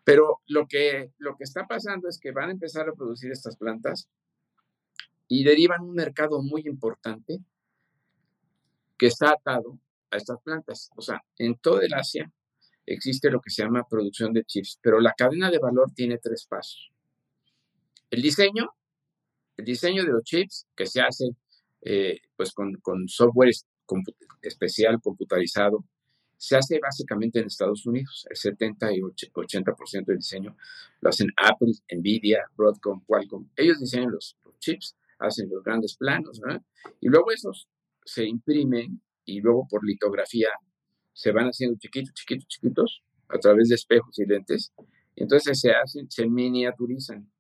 Pero 0.05 0.41
lo 0.47 0.67
que, 0.67 1.13
lo 1.19 1.37
que 1.37 1.45
está 1.45 1.67
pasando 1.67 2.09
es 2.09 2.19
que 2.19 2.33
van 2.33 2.49
a 2.49 2.53
empezar 2.53 2.89
a 2.89 2.95
producir 2.95 3.31
estas 3.31 3.57
plantas 3.57 4.09
y 5.29 5.45
derivan 5.45 5.83
un 5.83 5.95
mercado 5.95 6.43
muy 6.43 6.63
importante 6.67 7.39
que 8.99 9.07
está 9.07 9.31
atado 9.33 9.79
a 10.11 10.17
estas 10.17 10.41
plantas. 10.43 10.91
O 10.97 11.03
sea, 11.03 11.23
en 11.39 11.57
todo 11.57 11.81
el 11.81 11.95
Asia 11.95 12.33
existe 12.87 13.31
lo 13.31 13.41
que 13.41 13.51
se 13.51 13.63
llama 13.63 13.87
producción 13.89 14.33
de 14.33 14.45
chips, 14.45 14.79
pero 14.83 15.01
la 15.01 15.13
cadena 15.13 15.51
de 15.51 15.59
valor 15.59 15.93
tiene 15.95 16.19
tres 16.19 16.47
pasos. 16.47 16.91
El 18.11 18.23
diseño, 18.23 18.71
el 19.57 19.65
diseño 19.65 20.05
de 20.05 20.11
los 20.11 20.25
chips 20.25 20.67
que 20.75 20.87
se 20.87 21.01
hace 21.01 21.31
eh, 21.83 22.21
pues 22.37 22.53
con, 22.53 23.09
software 23.09 23.51
especial 24.43 25.01
computarizado 25.01 25.85
se 26.37 26.57
hace 26.57 26.79
básicamente 26.81 27.39
en 27.39 27.47
Estados 27.47 27.85
Unidos. 27.87 28.27
El 28.31 28.37
70 28.37 28.93
y 28.95 29.01
80% 29.01 30.07
del 30.07 30.17
diseño 30.17 30.57
lo 31.01 31.11
hacen 31.11 31.29
Apple, 31.37 31.73
Nvidia, 31.93 32.45
Broadcom, 32.57 33.05
Qualcomm. 33.07 33.49
Ellos 33.57 33.79
diseñan 33.79 34.11
los, 34.11 34.37
chips, 34.59 34.97
hacen 35.19 35.51
los 35.51 35.63
grandes 35.63 35.97
planos, 35.97 36.41
¿verdad? 36.41 36.63
Y 37.01 37.09
luego 37.09 37.31
esos 37.31 37.69
se 38.05 38.25
imprimen 38.25 39.03
y 39.27 39.41
luego 39.41 39.69
por 39.69 39.85
litografía 39.85 40.49
se 41.13 41.31
van 41.33 41.47
haciendo 41.47 41.79
chiquitos, 41.79 42.15
chiquitos, 42.15 42.49
chiquitos 42.49 43.03
a 43.29 43.39
través 43.39 43.69
de 43.69 43.75
espejos 43.75 44.19
y 44.19 44.25
lentes. 44.25 44.73
Entonces 45.17 45.61
se 45.61 45.73
hacen, 45.73 46.11
se 46.11 46.27
miniaturizan. 46.27 47.31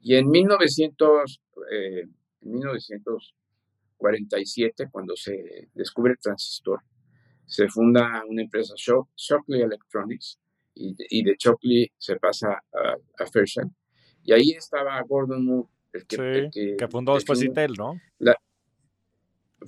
Y 0.00 0.16
en 0.16 0.28
1900, 0.30 1.40
eh, 1.70 2.08
en 2.40 2.52
1947, 2.52 4.88
cuando 4.90 5.14
se 5.16 5.68
descubre 5.74 6.12
el 6.12 6.18
transistor, 6.18 6.80
se 7.46 7.68
funda 7.68 8.22
una 8.28 8.42
empresa, 8.42 8.74
Shockley 8.76 9.62
Electronics, 9.62 10.38
y 10.74 11.24
de, 11.24 11.36
Shockley 11.38 11.90
se 11.98 12.16
pasa 12.16 12.62
a, 12.72 12.96
a 13.18 13.26
Fairchild. 13.26 13.70
Y 14.22 14.32
ahí 14.32 14.50
estaba 14.50 15.02
Gordon 15.02 15.44
Moore, 15.44 15.68
el 15.92 16.06
que, 16.06 16.76
que, 16.78 16.88
fundó 16.88 17.14
después 17.14 17.42
Intel, 17.42 17.72
¿no? 17.76 18.00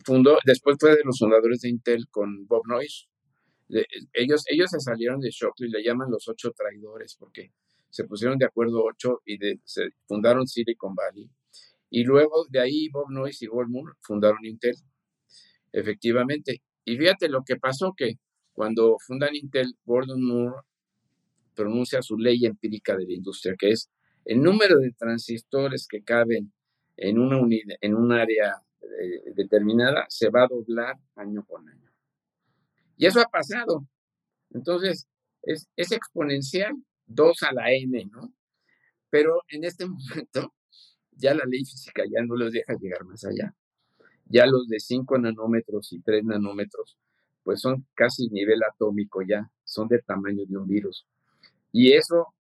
fundó, 0.05 0.39
después 0.45 0.77
fue 0.81 0.97
de 0.97 1.05
los 1.05 1.19
fundadores 1.19 1.61
de 1.61 1.69
Intel 1.69 2.09
con 2.11 2.47
Bob 2.47 2.63
Noyce. 2.67 3.09
ellos, 4.15 4.45
ellos 4.49 4.71
se 4.71 4.81
salieron 4.81 5.21
de 5.21 5.31
Shockley, 5.31 5.71
le 5.71 5.83
llaman 5.83 6.11
los 6.11 6.29
ocho 6.29 6.53
traidores, 6.53 7.17
porque 7.19 7.53
se 7.93 8.05
pusieron 8.05 8.39
de 8.39 8.47
acuerdo 8.47 8.83
ocho 8.85 9.21
y 9.27 9.39
se 9.65 9.91
fundaron 10.07 10.47
Silicon 10.47 10.95
Valley. 10.95 11.31
Y 11.91 12.05
luego 12.05 12.47
de 12.49 12.59
ahí 12.59 12.89
Bob 12.89 13.11
Noyce 13.11 13.45
y 13.45 13.49
Gordon 13.49 13.73
Moore 13.73 13.93
fundaron 14.01 14.45
Intel. 14.47 14.77
Efectivamente, 15.73 16.63
y 16.87 16.97
fíjate 16.97 17.29
lo 17.29 17.45
que 17.45 17.57
pasó, 17.57 17.93
que 17.95 18.15
cuando 18.55 18.97
fundan 19.07 19.37
Intel, 19.37 19.75
Gordon 19.85 20.25
Moore 20.25 20.63
pronuncia 21.55 22.01
su 22.01 22.17
ley 22.17 22.47
empírica 22.47 22.97
de 22.97 23.05
la 23.05 23.13
industria, 23.13 23.57
que 23.59 23.69
es 23.69 23.91
el 24.25 24.41
número 24.41 24.79
de 24.79 24.93
transistores 24.93 25.87
que 25.87 26.03
caben 26.03 26.51
en 26.97 27.19
una 27.19 27.39
unidad, 27.39 27.77
en 27.83 27.95
un 27.95 28.11
área 28.13 28.55
eh, 28.81 29.33
determinada 29.35 30.07
se 30.09 30.31
va 30.31 30.45
a 30.45 30.49
doblar 30.49 30.97
año 31.15 31.45
con 31.45 31.69
año. 31.69 31.91
Y 32.97 33.05
eso 33.05 33.21
ha 33.21 33.27
pasado. 33.27 33.87
Entonces, 34.51 35.07
es, 35.43 35.69
es 35.77 35.93
exponencial, 35.93 36.73
2 37.15 37.43
a 37.43 37.53
la 37.53 37.73
n, 37.73 38.05
¿no? 38.07 38.33
Pero 39.11 39.43
en 39.49 39.65
este 39.65 39.87
momento 39.87 40.55
ya 41.13 41.35
la 41.35 41.45
ley 41.45 41.65
física 41.65 42.03
ya 42.11 42.23
no 42.23 42.37
los 42.37 42.53
deja 42.53 42.75
llegar 42.81 43.05
más 43.05 43.25
allá. 43.25 43.55
Ya 44.27 44.47
los 44.47 44.69
de 44.69 44.81
5 44.81 45.19
nanómetros 45.19 45.93
y 45.93 46.01
3 46.01 46.25
nanómetros, 46.25 46.97
pues 47.43 47.61
son 47.61 47.87
casi 47.95 48.29
nivel 48.29 48.63
atómico 48.63 49.23
ya, 49.23 49.51
son 49.65 49.89
del 49.89 50.03
tamaño 50.05 50.45
de 50.47 50.57
un 50.57 50.67
virus. 50.67 51.07
Y 51.71 51.93
eso 51.93 52.35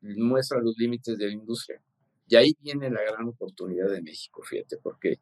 muestra 0.00 0.60
los 0.60 0.76
límites 0.78 1.18
de 1.18 1.26
la 1.26 1.32
industria. 1.32 1.80
Y 2.28 2.36
ahí 2.36 2.56
viene 2.60 2.90
la 2.90 3.02
gran 3.02 3.28
oportunidad 3.28 3.90
de 3.90 4.02
México, 4.02 4.42
fíjate, 4.42 4.78
porque 4.78 5.20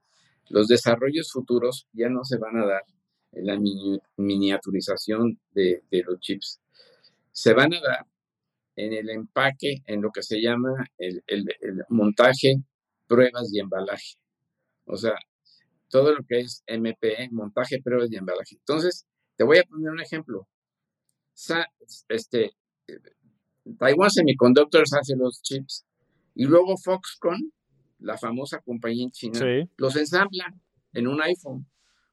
los 0.48 0.68
desarrollos 0.68 1.32
futuros 1.32 1.86
ya 1.92 2.08
no 2.08 2.24
se 2.24 2.38
van 2.38 2.56
a 2.58 2.66
dar 2.66 2.82
en 3.32 3.46
la 3.46 3.58
miniaturización 4.16 5.38
de, 5.52 5.82
los 5.90 6.20
chips. 6.20 6.60
Se 7.32 7.54
van 7.54 7.72
a 7.74 7.80
dar 7.80 8.06
en 8.76 8.92
el 8.92 9.10
empaque, 9.10 9.82
en 9.86 10.02
lo 10.02 10.10
que 10.10 10.22
se 10.22 10.40
llama 10.40 10.86
el, 10.98 11.22
el 11.26 11.46
montaje, 11.88 12.56
pruebas 13.06 13.52
y 13.52 13.60
embalaje. 13.60 14.16
O 14.84 14.96
sea, 14.96 15.14
todo 15.88 16.14
lo 16.14 16.24
que 16.26 16.40
es 16.40 16.64
MP, 16.66 17.28
montaje, 17.30 17.80
pruebas 17.82 18.10
y 18.10 18.16
embalaje. 18.16 18.56
Entonces, 18.56 19.06
te 19.36 19.44
voy 19.44 19.58
a 19.58 19.64
poner 19.64 19.90
un 19.90 20.00
ejemplo. 20.00 20.48
Este, 22.08 22.52
Taiwan 23.78 24.10
Semiconductors 24.10 24.94
hace 24.94 25.16
los 25.16 25.42
chips 25.42 25.84
y 26.34 26.46
luego 26.46 26.76
Foxconn, 26.78 27.52
la 27.98 28.16
famosa 28.16 28.60
compañía 28.60 29.08
china, 29.10 29.38
los 29.76 29.96
ensambla 29.96 30.54
en 30.94 31.08
un 31.08 31.20
iPhone. 31.22 31.66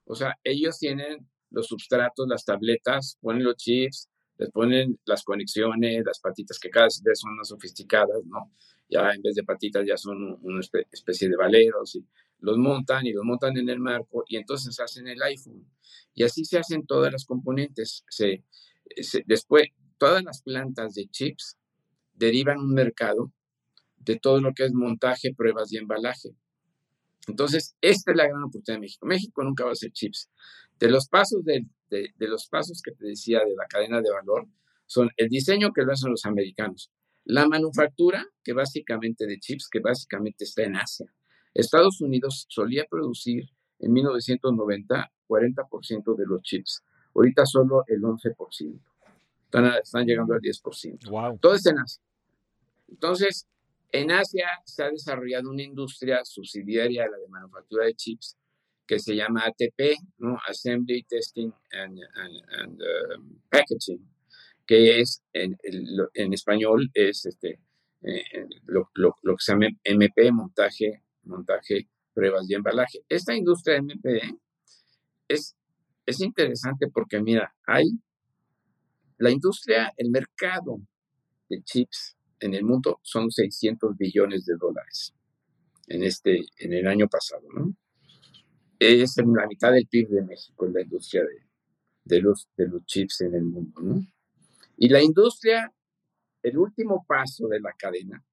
O 0.03 0.15
sea, 0.15 0.37
ellos 0.43 0.77
tienen 0.77 1.27
los 1.49 1.67
substratos, 1.67 2.27
las 2.27 2.43
tabletas, 2.43 3.17
ponen 3.21 3.43
los 3.43 3.55
chips, 3.55 4.08
les 4.39 4.49
ponen 4.51 4.97
las 5.05 5.23
conexiones, 5.23 6.03
las 6.05 6.19
patitas 6.19 6.57
que 6.59 6.69
cada 6.69 6.85
vez 6.85 7.19
son 7.19 7.35
más 7.35 7.49
sofisticadas, 7.49 8.25
¿no? 8.25 8.51
Ya 8.89 9.11
en 9.11 9.21
vez 9.21 9.35
de 9.35 9.43
patitas 9.43 9.85
ya 9.85 9.97
son 9.97 10.39
una 10.41 10.61
especie 10.91 11.29
de 11.29 11.35
valeros 11.35 11.95
y 11.95 12.05
los 12.39 12.57
montan 12.57 13.05
y 13.05 13.11
los 13.11 13.25
montan 13.25 13.57
en 13.57 13.69
el 13.69 13.79
marco 13.79 14.23
y 14.27 14.37
entonces 14.37 14.79
hacen 14.79 15.07
el 15.07 15.21
iPhone. 15.21 15.69
Y 16.15 16.23
así 16.23 16.45
se 16.45 16.57
hacen 16.57 16.85
todas 16.85 17.11
las 17.11 17.25
componentes. 17.25 18.05
Se, 18.09 18.43
después, 19.25 19.67
todas 19.97 20.23
las 20.23 20.41
plantas 20.41 20.93
de 20.93 21.07
chips 21.09 21.57
derivan 22.13 22.59
un 22.59 22.73
mercado 22.73 23.33
de 23.97 24.15
todo 24.15 24.39
lo 24.39 24.53
que 24.53 24.63
es 24.63 24.73
montaje, 24.73 25.33
pruebas 25.35 25.71
y 25.73 25.77
embalaje. 25.77 26.29
Entonces, 27.27 27.75
esta 27.81 28.11
es 28.11 28.17
la 28.17 28.27
gran 28.27 28.43
oportunidad 28.43 28.77
de 28.77 28.85
México. 28.85 29.05
México 29.05 29.43
nunca 29.43 29.65
va 29.65 29.71
a 29.71 29.73
hacer 29.73 29.91
chips. 29.91 30.29
De 30.79 30.89
los 30.89 31.07
pasos 31.07 31.43
de, 31.43 31.65
de, 31.89 32.27
los 32.27 32.47
pasos 32.47 32.81
que 32.81 32.91
te 32.91 33.07
decía 33.07 33.39
de 33.39 33.55
la 33.55 33.65
cadena 33.67 34.01
de 34.01 34.11
valor, 34.11 34.47
son 34.85 35.09
el 35.17 35.29
diseño 35.29 35.71
que 35.73 35.83
lo 35.83 35.91
hacen 35.91 36.11
los 36.11 36.25
americanos, 36.25 36.91
la 37.25 37.47
manufactura, 37.47 38.25
que 38.43 38.53
básicamente 38.53 39.27
de 39.27 39.39
chips, 39.39 39.69
que 39.69 39.79
básicamente 39.79 40.45
está 40.45 40.63
en 40.63 40.77
Asia. 40.77 41.13
Estados 41.53 42.01
Unidos 42.01 42.45
solía 42.49 42.85
producir 42.89 43.49
en 43.79 43.93
1990 43.93 45.11
40% 45.29 46.15
de 46.15 46.25
los 46.25 46.41
chips. 46.41 46.83
Ahorita 47.15 47.45
solo 47.45 47.83
el 47.87 48.01
11%. 48.01 48.79
Están, 49.45 49.65
están 49.81 50.05
llegando 50.05 50.33
al 50.33 50.41
10%. 50.41 51.09
Wow. 51.09 51.37
Todo 51.39 51.53
está 51.53 51.71
en 51.71 51.79
Asia. 51.79 52.01
Entonces, 52.87 53.47
en 53.91 54.11
Asia 54.11 54.47
se 54.65 54.83
ha 54.83 54.89
desarrollado 54.89 55.49
una 55.49 55.63
industria 55.63 56.25
subsidiaria 56.25 57.05
a 57.05 57.09
la 57.09 57.17
de 57.17 57.27
manufactura 57.27 57.85
de 57.85 57.93
chips 57.93 58.37
que 58.89 58.97
se 58.97 59.15
llama 59.15 59.45
ATP, 59.45 59.99
¿no? 60.17 60.39
Assembly, 60.47 61.03
Testing 61.03 61.53
and, 61.73 61.99
um, 61.99 63.39
Packaging, 63.47 64.03
que 64.65 64.99
es 64.99 65.21
en, 65.31 65.55
en 66.15 66.33
español 66.33 66.89
es 66.95 67.23
este, 67.27 67.59
eh, 68.01 68.23
lo, 68.65 68.89
lo, 68.95 69.15
lo, 69.21 69.35
que 69.35 69.43
se 69.43 69.51
llama 69.51 69.67
MP, 69.83 70.31
montaje, 70.31 71.03
montaje, 71.25 71.87
pruebas 72.15 72.49
y 72.49 72.55
embalaje. 72.55 73.03
Esta 73.07 73.35
industria 73.35 73.77
MP 73.77 74.21
es, 75.27 75.55
es 76.07 76.19
interesante 76.21 76.87
porque, 76.91 77.21
mira, 77.21 77.53
hay 77.67 77.85
la 79.19 79.29
industria, 79.29 79.93
el 79.97 80.09
mercado 80.09 80.81
de 81.47 81.61
chips 81.61 82.17
en 82.39 82.55
el 82.55 82.63
mundo 82.63 82.99
son 83.03 83.29
600 83.29 83.95
billones 83.95 84.45
de 84.45 84.55
dólares 84.55 85.13
en, 85.89 86.03
este, 86.03 86.41
en 86.57 86.73
el 86.73 86.87
año 86.87 87.07
pasado, 87.07 87.43
¿no? 87.53 87.75
Es 88.79 89.17
la 89.17 89.45
mitad 89.47 89.73
del 89.73 89.87
PIB 89.87 90.09
de 90.09 90.21
México 90.23 90.65
en 90.65 90.73
la 90.73 90.81
industria 90.81 91.23
de, 91.23 91.45
de, 92.05 92.21
los, 92.21 92.47
de 92.55 92.67
los 92.67 92.85
chips 92.85 93.21
en 93.21 93.35
el 93.35 93.43
mundo, 93.43 93.81
¿no? 93.81 94.05
Y 94.77 94.87
la 94.87 95.03
industria, 95.03 95.73
el 96.41 96.57
último 96.57 97.05
paso 97.05 97.47
de 97.49 97.59
la 97.59 97.73
cadena 97.73 98.23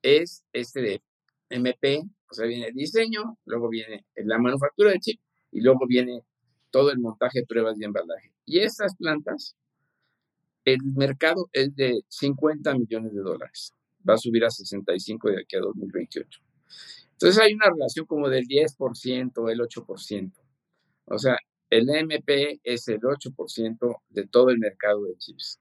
es 0.00 0.44
este 0.52 0.80
de 0.80 1.02
MP, 1.50 2.02
o 2.30 2.34
sea, 2.34 2.46
viene 2.46 2.68
el 2.68 2.74
diseño, 2.74 3.38
luego 3.44 3.68
viene 3.68 4.06
la 4.14 4.38
manufactura 4.38 4.92
de 4.92 5.00
chip 5.00 5.20
y 5.50 5.60
luego 5.60 5.86
viene 5.86 6.22
todo 6.70 6.90
el 6.90 6.98
montaje, 6.98 7.44
pruebas 7.46 7.78
y 7.78 7.84
embalaje. 7.84 8.32
Y 8.46 8.60
estas 8.60 8.96
plantas 8.96 9.56
el 10.64 10.78
mercado 10.96 11.48
es 11.52 11.74
de 11.74 12.02
50 12.08 12.74
millones 12.74 13.12
de 13.12 13.20
dólares. 13.20 13.74
Va 14.08 14.14
a 14.14 14.18
subir 14.18 14.44
a 14.44 14.50
65 14.50 15.30
de 15.30 15.40
aquí 15.40 15.56
a 15.56 15.60
2028. 15.60 16.40
Entonces 17.22 17.40
hay 17.40 17.54
una 17.54 17.70
relación 17.70 18.04
como 18.04 18.28
del 18.28 18.48
10%, 18.48 19.48
el 19.48 19.60
8%. 19.60 20.32
O 21.04 21.18
sea, 21.18 21.38
el 21.70 21.88
MP 21.88 22.60
es 22.64 22.88
el 22.88 23.00
8% 23.00 23.96
de 24.08 24.26
todo 24.26 24.50
el 24.50 24.58
mercado 24.58 25.04
de 25.04 25.16
chips. 25.18 25.60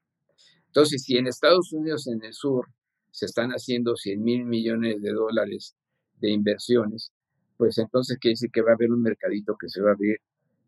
Entonces, 0.65 1.03
si 1.03 1.17
en 1.17 1.27
Estados 1.27 1.71
Unidos, 1.71 2.07
en 2.07 2.23
el 2.25 2.33
sur, 2.33 2.67
se 3.11 3.27
están 3.27 3.51
haciendo 3.51 3.95
100 3.95 4.23
mil 4.23 4.45
millones 4.45 5.03
de 5.03 5.11
dólares 5.11 5.75
de 6.19 6.31
inversiones, 6.31 7.11
pues 7.57 7.77
entonces 7.77 8.17
quiere 8.17 8.33
decir 8.33 8.49
que 8.51 8.63
va 8.63 8.71
a 8.71 8.73
haber 8.73 8.91
un 8.91 9.03
mercadito 9.03 9.55
que 9.55 9.69
se 9.69 9.83
va 9.83 9.91
a 9.91 9.93
abrir 9.93 10.17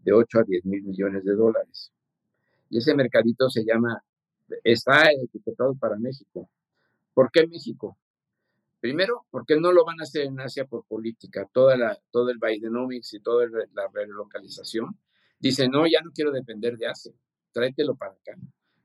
de 0.04 0.14
8 0.14 0.42
a 0.42 0.44
10 0.44 0.66
mil 0.66 0.84
millones 0.84 1.24
de 1.24 1.34
dólares. 1.34 1.92
Y 2.70 2.78
ese 2.78 2.94
mercadito 2.94 3.50
se 3.50 3.66
llama 3.66 4.04
está 4.64 5.12
etiquetado 5.12 5.74
para 5.74 5.98
México. 5.98 6.48
¿Por 7.16 7.32
qué 7.32 7.48
México? 7.48 7.98
Primero, 8.84 9.26
porque 9.32 9.56
no 9.56 9.72
lo 9.72 9.86
van 9.86 10.02
a 10.02 10.04
hacer 10.04 10.26
en 10.26 10.38
Asia 10.42 10.66
por 10.66 10.86
política. 10.86 11.50
Toda 11.54 11.78
la, 11.78 11.98
todo 12.12 12.30
el 12.32 12.38
Bidenomics 12.38 13.14
y 13.14 13.22
toda 13.22 13.48
la 13.48 13.88
relocalización. 13.94 15.00
Dice, 15.40 15.70
no, 15.70 15.88
ya 15.88 16.02
no 16.02 16.12
quiero 16.12 16.34
depender 16.34 16.76
de 16.76 16.88
Asia. 16.88 17.14
Tráetelo 17.54 17.96
para 17.96 18.12
acá. 18.12 18.38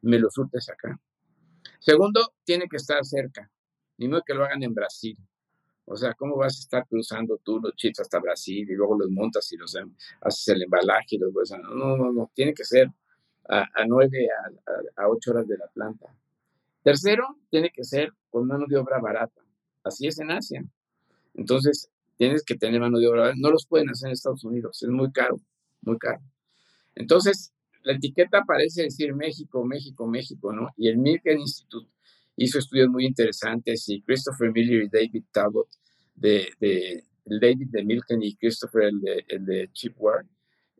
Me 0.03 0.21
lo 0.21 0.31
surtes 0.31 0.69
acá. 0.69 0.97
Segundo, 1.81 2.33
tiene 2.45 2.69
que 2.69 2.77
estar 2.77 3.05
cerca. 3.05 3.51
Ni 3.97 4.07
modo 4.07 4.23
que 4.25 4.35
lo 4.35 4.45
hagan 4.45 4.63
en 4.63 4.73
Brasil. 4.73 5.19
O 5.85 5.97
sea, 5.97 6.15
¿cómo 6.15 6.37
vas 6.37 6.59
a 6.59 6.61
estar 6.61 6.87
cruzando 6.87 7.37
tú 7.43 7.59
los 7.59 7.75
chips 7.75 7.99
hasta 7.99 8.21
Brasil 8.21 8.71
y 8.71 8.77
luego 8.77 8.97
los 8.97 9.11
montas 9.11 9.51
y 9.51 9.57
los 9.57 9.77
haces 10.21 10.49
el 10.55 10.63
embalaje 10.63 11.17
y 11.17 11.19
los 11.19 11.33
No, 11.51 11.75
no, 11.75 11.97
no, 11.97 12.13
no. 12.13 12.31
Tiene 12.33 12.55
que 12.55 12.63
ser 12.63 12.89
a, 13.49 13.63
a 13.63 13.85
9 13.85 14.29
a, 14.97 15.03
a 15.03 15.09
8 15.09 15.31
horas 15.33 15.49
de 15.49 15.59
la 15.59 15.67
planta. 15.67 16.07
Tercero, 16.85 17.37
tiene 17.51 17.71
que 17.71 17.83
ser 17.83 18.13
con 18.31 18.47
mano 18.47 18.65
de 18.69 18.77
obra 18.77 19.01
barata. 19.01 19.43
Así 19.85 20.07
es 20.07 20.19
en 20.19 20.31
Asia. 20.31 20.65
Entonces, 21.35 21.89
tienes 22.17 22.45
que 22.45 22.57
tener 22.57 22.81
mano 22.81 22.99
de 22.99 23.07
obra. 23.09 23.33
No 23.37 23.51
los 23.51 23.67
pueden 23.67 23.91
hacer 23.91 24.09
en 24.09 24.13
Estados 24.15 24.45
Unidos. 24.45 24.83
Es 24.83 24.89
muy 24.89 25.11
caro, 25.13 25.41
muy 25.83 25.99
caro. 25.99 26.21
Entonces, 26.95 27.53
la 27.83 27.95
etiqueta 27.95 28.43
parece 28.47 28.83
decir 28.83 29.15
México, 29.15 29.65
México, 29.65 30.07
México, 30.07 30.53
¿no? 30.53 30.69
Y 30.77 30.89
el 30.89 30.99
Milken 30.99 31.41
Institute 31.41 31.89
hizo 32.37 32.59
estudios 32.59 32.89
muy 32.89 33.07
interesantes 33.07 33.89
y 33.89 34.03
Christopher 34.03 34.53
Miller 34.53 34.83
y 34.85 34.89
David 34.89 35.25
Talbot, 35.33 35.69
de, 36.15 36.49
de 36.61 37.05
David 37.25 37.69
de 37.71 37.85
Milken 37.85 38.23
y 38.23 38.37
Christopher 38.37 38.85
el 38.85 39.01
de, 39.01 39.25
el 39.29 39.45
de 39.45 39.69
Chipware, 39.73 40.27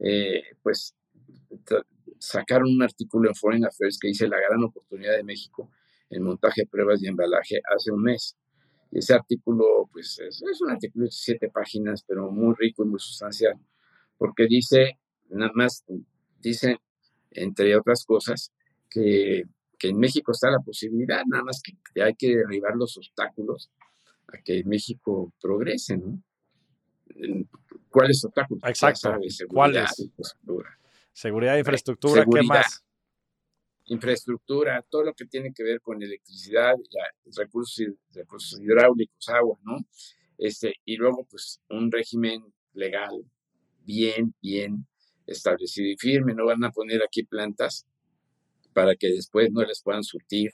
eh, 0.01 0.43
pues 0.63 0.95
sacaron 2.19 2.69
un 2.73 2.83
artículo 2.83 3.29
en 3.29 3.35
Foreign 3.35 3.65
Affairs 3.65 3.99
que 4.01 4.09
dice 4.09 4.29
la 4.29 4.39
gran 4.39 4.63
oportunidad 4.65 5.17
de 5.17 5.25
México 5.25 5.71
en 6.11 6.23
montaje, 6.23 6.67
pruebas 6.67 7.03
y 7.03 7.07
embalaje 7.07 7.61
hace 7.75 7.93
un 7.93 8.03
mes. 8.03 8.37
Y 8.91 8.99
ese 8.99 9.15
artículo, 9.15 9.89
pues 9.93 10.19
es, 10.19 10.43
un 10.61 10.71
artículo 10.71 11.05
de 11.05 11.11
siete 11.11 11.49
páginas, 11.51 12.05
pero 12.07 12.31
muy 12.31 12.55
rico 12.59 12.85
y 12.85 12.89
muy 12.89 13.01
sustancial, 13.01 13.55
porque 14.17 14.47
dice, 14.47 14.99
nada 15.29 15.53
más, 15.55 15.85
dice, 16.41 16.79
entre 17.31 17.77
otras 17.77 18.05
cosas, 18.05 18.53
que, 18.89 19.45
que 19.79 19.89
en 19.89 19.99
México 19.99 20.33
está 20.33 20.51
la 20.51 20.61
posibilidad, 20.61 21.23
nada 21.27 21.45
más 21.45 21.61
que 21.63 22.03
hay 22.03 22.15
que 22.15 22.37
derribar 22.37 22.75
los 22.77 22.97
obstáculos 22.97 23.71
a 24.29 24.39
que 24.39 24.65
México 24.65 25.33
progrese, 25.41 25.99
¿no? 25.99 26.23
¿Cuáles 27.91 28.25
obstáculos? 28.25 28.63
Exacto. 28.67 29.15
¿Cuáles? 29.49 30.11
Seguridad 31.13 31.55
de 31.55 31.59
infraestructura, 31.61 32.25
¿qué 32.25 32.43
más? 32.43 32.85
Infraestructura, 33.89 34.85
todo 34.89 35.05
lo 35.05 35.15
que 35.15 35.27
tiene 35.27 35.53
que 35.53 35.63
ver 35.63 35.81
con 35.81 36.03
electricidad, 36.03 36.75
recursos, 37.37 37.87
recursos 38.13 38.61
hidráulicos, 38.61 39.29
agua, 39.29 39.59
¿no? 39.63 39.79
Este, 40.37 40.75
y 40.85 40.97
luego, 40.97 41.27
pues, 41.31 41.61
un 41.69 41.91
régimen 41.91 42.45
legal 42.75 43.25
bien, 43.85 44.35
bien 44.41 44.87
establecido 45.27 45.89
y 45.89 45.97
firme. 45.97 46.35
No 46.35 46.47
van 46.47 46.65
a 46.65 46.71
poner 46.71 47.03
aquí 47.03 47.25
plantas 47.25 47.87
para 48.73 48.95
que 48.95 49.09
después 49.09 49.51
no 49.51 49.65
les 49.65 49.83
puedan 49.83 50.05
surtir 50.05 50.53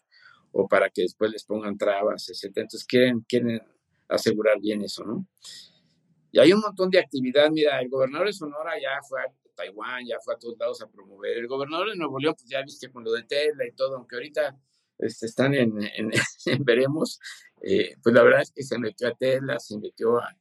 o 0.53 0.69
para 0.69 0.89
que 0.89 1.03
después 1.03 1.31
les 1.31 1.45
pongan 1.45 1.77
trabas, 1.77 2.29
etc. 2.29 2.57
Entonces 2.57 2.87
quieren, 2.87 3.21
quieren 3.29 3.61
asegurar 4.09 4.61
bien 4.61 4.83
eso, 4.83 5.05
¿no? 5.05 5.27
Y 6.35 6.41
hay 6.41 6.53
un 6.53 6.59
montón 6.59 6.91
de 6.91 6.99
actividad. 6.99 7.49
Mira, 7.49 7.81
el 7.81 7.89
gobernador 7.89 8.27
de 8.27 8.33
Sonora 8.33 8.73
ya 8.83 9.01
fue 9.09 9.21
a 9.21 9.33
Taiwán, 9.55 10.05
ya 10.05 10.17
fue 10.19 10.35
a 10.35 10.37
todos 10.37 10.59
lados 10.59 10.83
a 10.83 10.91
promover. 10.91 11.39
El 11.39 11.47
gobernador 11.47 11.91
de 11.91 11.97
Nuevo 11.97 12.19
León, 12.19 12.35
pues 12.37 12.51
ya 12.51 12.61
viste 12.61 12.91
con 12.91 13.05
lo 13.05 13.13
de 13.13 13.23
Tesla 13.23 13.65
y 13.65 13.71
todo, 13.71 13.97
aunque 13.97 14.17
ahorita 14.17 14.59
este, 14.99 15.27
están 15.27 15.55
en, 15.55 15.71
veremos, 16.65 17.21
eh, 17.63 17.95
pues 18.03 18.13
la 18.13 18.25
verdad 18.25 18.43
es 18.43 18.51
que 18.51 18.65
se 18.65 18.77
metió 18.81 19.07
a 19.07 19.15
Tesla, 19.15 19.61
se 19.61 19.79
metió 19.79 20.19
a, 20.19 20.37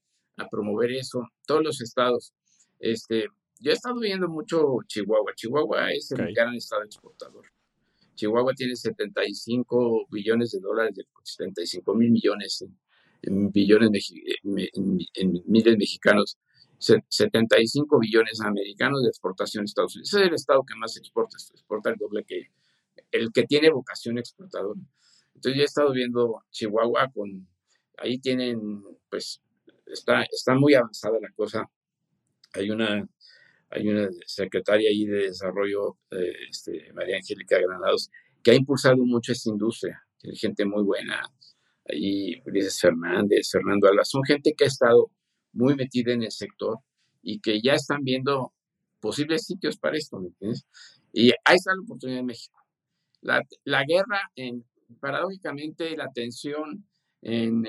promover 0.49 0.91
eso, 0.93 1.27
todos 1.45 1.63
los 1.63 1.79
estados. 1.79 2.33
Este, 2.79 3.27
yo 3.59 3.69
he 3.69 3.75
estado 3.75 3.99
viendo 3.99 4.27
mucho 4.27 4.79
Chihuahua. 4.87 5.33
Chihuahua 5.35 5.91
es 5.91 6.11
el 6.11 6.33
gran 6.33 6.55
estado 6.55 6.81
exportador. 6.81 7.45
Chihuahua 8.15 8.53
tiene 8.55 8.75
75 8.75 10.07
billones 10.09 10.53
de 10.53 10.59
dólares, 10.59 10.95
75 11.23 11.93
mil 11.93 12.09
millones 12.09 12.63
en, 12.63 12.75
billones 13.51 14.13
en 14.43 15.43
miles 15.45 15.77
mexicanos 15.77 16.37
75 16.83 17.99
billones 17.99 18.41
americanos 18.41 19.03
de 19.03 19.09
exportación 19.09 19.63
a 19.63 19.65
Estados 19.65 19.95
Unidos. 19.95 20.13
Ese 20.13 20.21
es 20.21 20.27
el 20.27 20.33
estado 20.33 20.63
que 20.67 20.75
más 20.75 20.97
exporta, 20.97 21.37
exporta 21.37 21.89
el 21.89 21.95
doble 21.95 22.23
que 22.25 22.47
el 23.11 23.31
que 23.31 23.43
tiene 23.43 23.69
vocación 23.71 24.17
exportadora. 24.17 24.79
Entonces 25.35 25.57
ya 25.57 25.61
he 25.61 25.65
estado 25.65 25.91
viendo 25.93 26.43
Chihuahua 26.51 27.11
con, 27.13 27.47
ahí 27.97 28.19
tienen, 28.19 28.83
pues, 29.09 29.41
está, 29.85 30.23
está 30.23 30.55
muy 30.55 30.73
avanzada 30.73 31.17
la 31.21 31.29
cosa. 31.35 31.69
Hay 32.53 32.69
una, 32.69 33.07
hay 33.69 33.87
una 33.87 34.09
secretaria 34.25 34.89
ahí 34.89 35.05
de 35.05 35.27
desarrollo, 35.27 35.97
eh, 36.11 36.33
este, 36.49 36.91
María 36.93 37.17
Angélica 37.17 37.59
Granados, 37.59 38.09
que 38.43 38.51
ha 38.51 38.55
impulsado 38.55 38.97
mucho 38.97 39.31
esta 39.31 39.49
industria. 39.49 40.03
Tiene 40.17 40.37
gente 40.37 40.65
muy 40.65 40.83
buena, 40.83 41.21
ahí 41.89 42.41
Ulises 42.45 42.79
Fernández, 42.79 43.49
Fernando 43.51 43.87
Alba, 43.87 44.03
son 44.03 44.23
gente 44.23 44.53
que 44.57 44.65
ha 44.65 44.67
estado 44.67 45.11
muy 45.51 45.75
metida 45.75 46.13
en 46.13 46.23
el 46.23 46.31
sector 46.31 46.79
y 47.21 47.39
que 47.39 47.61
ya 47.61 47.73
están 47.73 48.03
viendo 48.03 48.53
posibles 48.99 49.45
sitios 49.45 49.77
para 49.77 49.97
esto, 49.97 50.19
¿me 50.19 50.27
entiendes? 50.27 50.65
Y 51.11 51.31
ahí 51.45 51.55
está 51.55 51.75
la 51.75 51.81
oportunidad 51.81 52.19
en 52.19 52.25
México. 52.25 52.59
La, 53.21 53.83
guerra, 53.85 54.31
en, 54.35 54.65
paradójicamente, 54.99 55.95
la 55.95 56.11
tensión 56.11 56.85
en, 57.21 57.65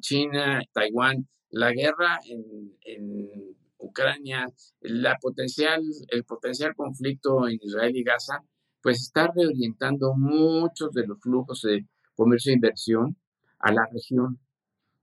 China, 0.00 0.60
Taiwán, 0.72 1.26
la 1.50 1.70
guerra 1.72 2.18
en, 2.26 2.76
en 2.82 3.56
Ucrania, 3.78 4.46
la 4.80 5.16
potencial, 5.18 5.82
el 6.08 6.24
potencial 6.24 6.74
conflicto 6.74 7.48
en 7.48 7.58
Israel 7.62 7.96
y 7.96 8.02
Gaza, 8.02 8.40
pues 8.82 9.00
está 9.00 9.30
reorientando 9.34 10.14
muchos 10.14 10.92
de 10.92 11.06
los 11.06 11.20
flujos 11.20 11.62
de 11.62 11.86
comercio 12.14 12.52
e 12.52 12.56
inversión 12.56 13.16
a 13.64 13.72
la 13.72 13.86
región. 13.92 14.38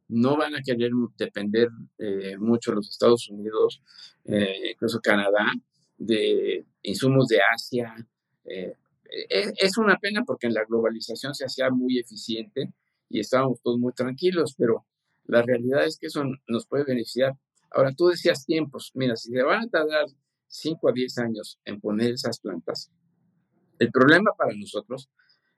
No 0.08 0.38
van 0.38 0.56
a 0.56 0.62
querer 0.62 0.92
depender 1.18 1.70
eh, 1.98 2.38
mucho 2.38 2.74
los 2.74 2.90
Estados 2.90 3.30
Unidos, 3.30 3.82
eh, 4.26 4.72
incluso 4.72 5.00
Canadá, 5.02 5.46
de 5.98 6.66
insumos 6.84 7.28
de 7.28 7.40
Asia. 7.54 7.96
Eh, 8.46 8.76
es, 9.30 9.54
es, 9.58 9.78
una 9.78 9.98
pena 9.98 10.24
porque 10.24 10.48
en 10.48 10.54
la 10.54 10.66
globalización 10.66 11.34
se 11.34 11.46
hacía 11.46 11.70
muy 11.70 11.98
eficiente 11.98 12.72
y 13.10 13.20
estábamos 13.20 13.62
todos 13.62 13.80
muy 13.80 13.94
tranquilos, 13.94 14.54
pero 14.58 14.86
la 15.26 15.42
realidad 15.42 15.86
es 15.86 15.98
que 15.98 16.08
eso 16.08 16.24
nos 16.48 16.68
puede 16.68 16.84
beneficiar. 16.84 17.34
Ahora, 17.72 17.92
tú 17.94 18.08
decías 18.08 18.46
tiempos. 18.46 18.92
Mira, 18.94 19.16
si 19.16 19.32
se 19.32 19.44
van 19.44 19.64
a 19.64 19.70
tardar 19.70 20.06
5 20.48 20.90
a 20.90 20.92
10 20.92 21.18
años 21.20 21.60
en 21.66 21.80
poner 21.80 22.12
esas 22.12 22.40
plantas, 22.40 22.92
el 23.80 23.92
problema 23.92 24.32
para 24.38 24.54
nosotros 24.54 25.10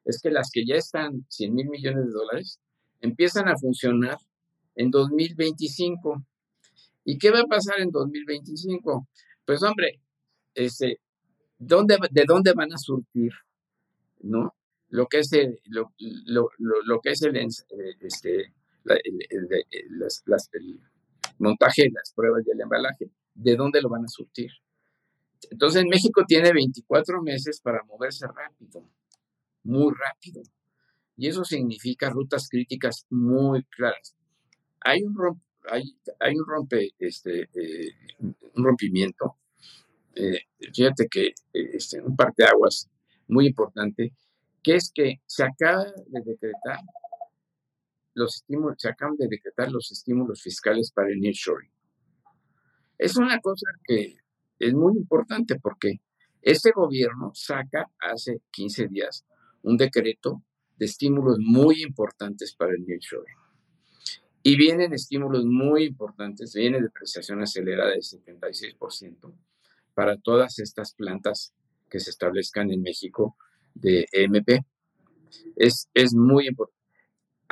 es 0.05 0.21
que 0.21 0.29
las 0.29 0.51
que 0.51 0.65
ya 0.65 0.75
están 0.75 1.25
100 1.29 1.53
mil 1.53 1.69
millones 1.69 2.05
de 2.05 2.11
dólares 2.11 2.59
empiezan 3.03 3.49
a 3.49 3.57
funcionar 3.57 4.17
en 4.75 4.89
2025. 4.89 6.25
¿Y 7.05 7.17
qué 7.17 7.31
va 7.31 7.41
a 7.41 7.45
pasar 7.45 7.79
en 7.79 7.91
2025? 7.91 9.07
Pues 9.45 9.61
hombre, 9.61 9.99
este, 10.55 10.99
¿dónde, 11.59 11.97
¿de 12.09 12.23
dónde 12.25 12.53
van 12.53 12.73
a 12.73 12.77
surtir? 12.77 13.33
¿No? 14.21 14.55
Lo 14.89 15.07
que 15.07 15.19
es 15.19 15.33
el, 15.33 15.59
lo, 15.65 15.91
lo, 16.27 16.49
lo, 16.57 17.01
que 17.01 17.11
es 17.11 17.21
el, 17.23 17.35
este, 17.35 18.53
el, 18.85 20.79
montaje 21.39 21.89
las 21.91 22.13
pruebas 22.15 22.43
y 22.47 22.51
el 22.51 22.61
embalaje, 22.61 23.09
¿de 23.33 23.55
dónde 23.55 23.81
lo 23.81 23.89
van 23.89 24.05
a 24.05 24.07
surtir? 24.07 24.51
Entonces, 25.49 25.83
México 25.89 26.23
tiene 26.25 26.53
24 26.53 27.21
meses 27.21 27.59
para 27.59 27.83
moverse 27.83 28.25
rápido, 28.27 28.87
muy 29.63 29.91
rápido. 29.93 30.41
Y 31.15 31.27
eso 31.27 31.43
significa 31.43 32.09
rutas 32.09 32.49
críticas 32.49 33.05
muy 33.09 33.63
claras. 33.65 34.15
Hay 34.81 35.03
un, 35.03 35.15
romp, 35.15 35.41
hay, 35.69 35.95
hay 36.19 36.35
un 36.35 36.45
rompe, 36.45 36.91
este, 36.99 37.49
eh, 37.53 37.93
un 38.55 38.63
rompimiento. 38.63 39.37
Eh, 40.15 40.41
fíjate 40.73 41.07
que 41.07 41.33
este, 41.53 42.01
un 42.01 42.15
aguas 42.19 42.89
muy 43.27 43.47
importante, 43.47 44.13
que 44.61 44.75
es 44.75 44.91
que 44.93 45.21
se 45.25 45.43
acaba 45.43 45.85
de 45.85 46.21
decretar 46.21 46.79
los 48.15 48.35
estímulos, 48.37 48.75
se 48.79 48.89
acaban 48.89 49.15
de 49.17 49.27
decretar 49.27 49.71
los 49.71 49.91
estímulos 49.91 50.41
fiscales 50.41 50.91
para 50.91 51.09
el 51.09 51.19
nearshoring. 51.19 51.71
Es 52.97 53.17
una 53.17 53.39
cosa 53.39 53.65
que 53.83 54.17
es 54.59 54.73
muy 54.73 54.95
importante 54.97 55.59
porque 55.59 55.99
este 56.41 56.71
gobierno 56.71 57.31
saca 57.33 57.89
hace 57.99 58.41
15 58.51 58.87
días 58.87 59.25
un 59.63 59.77
decreto 59.77 60.41
de 60.41 60.52
estímulos 60.85 61.37
muy 61.39 61.81
importantes 61.81 62.55
para 62.55 62.73
el 62.73 62.85
nearshoring. 62.85 63.35
Y 64.43 64.57
vienen 64.57 64.93
estímulos 64.93 65.45
muy 65.45 65.85
importantes, 65.85 66.53
viene 66.53 66.81
depreciación 66.81 67.41
acelerada 67.41 67.91
del 67.91 68.01
76% 68.01 69.33
para 69.93 70.17
todas 70.17 70.59
estas 70.59 70.93
plantas 70.93 71.53
que 71.89 71.99
se 71.99 72.09
establezcan 72.09 72.71
en 72.71 72.81
México 72.81 73.37
de 73.73 74.05
EMP. 74.11 74.65
Es, 75.55 75.89
es 75.93 76.13
muy 76.13 76.47
importante 76.47 76.83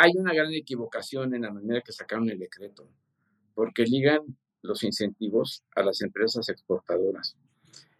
hay 0.03 0.13
una 0.17 0.33
gran 0.33 0.51
equivocación 0.51 1.35
en 1.35 1.43
la 1.43 1.51
manera 1.51 1.81
que 1.81 1.91
sacaron 1.91 2.27
el 2.31 2.39
decreto, 2.39 2.89
porque 3.53 3.83
ligan 3.83 4.21
los 4.63 4.83
incentivos 4.83 5.63
a 5.75 5.83
las 5.83 6.01
empresas 6.01 6.49
exportadoras. 6.49 7.37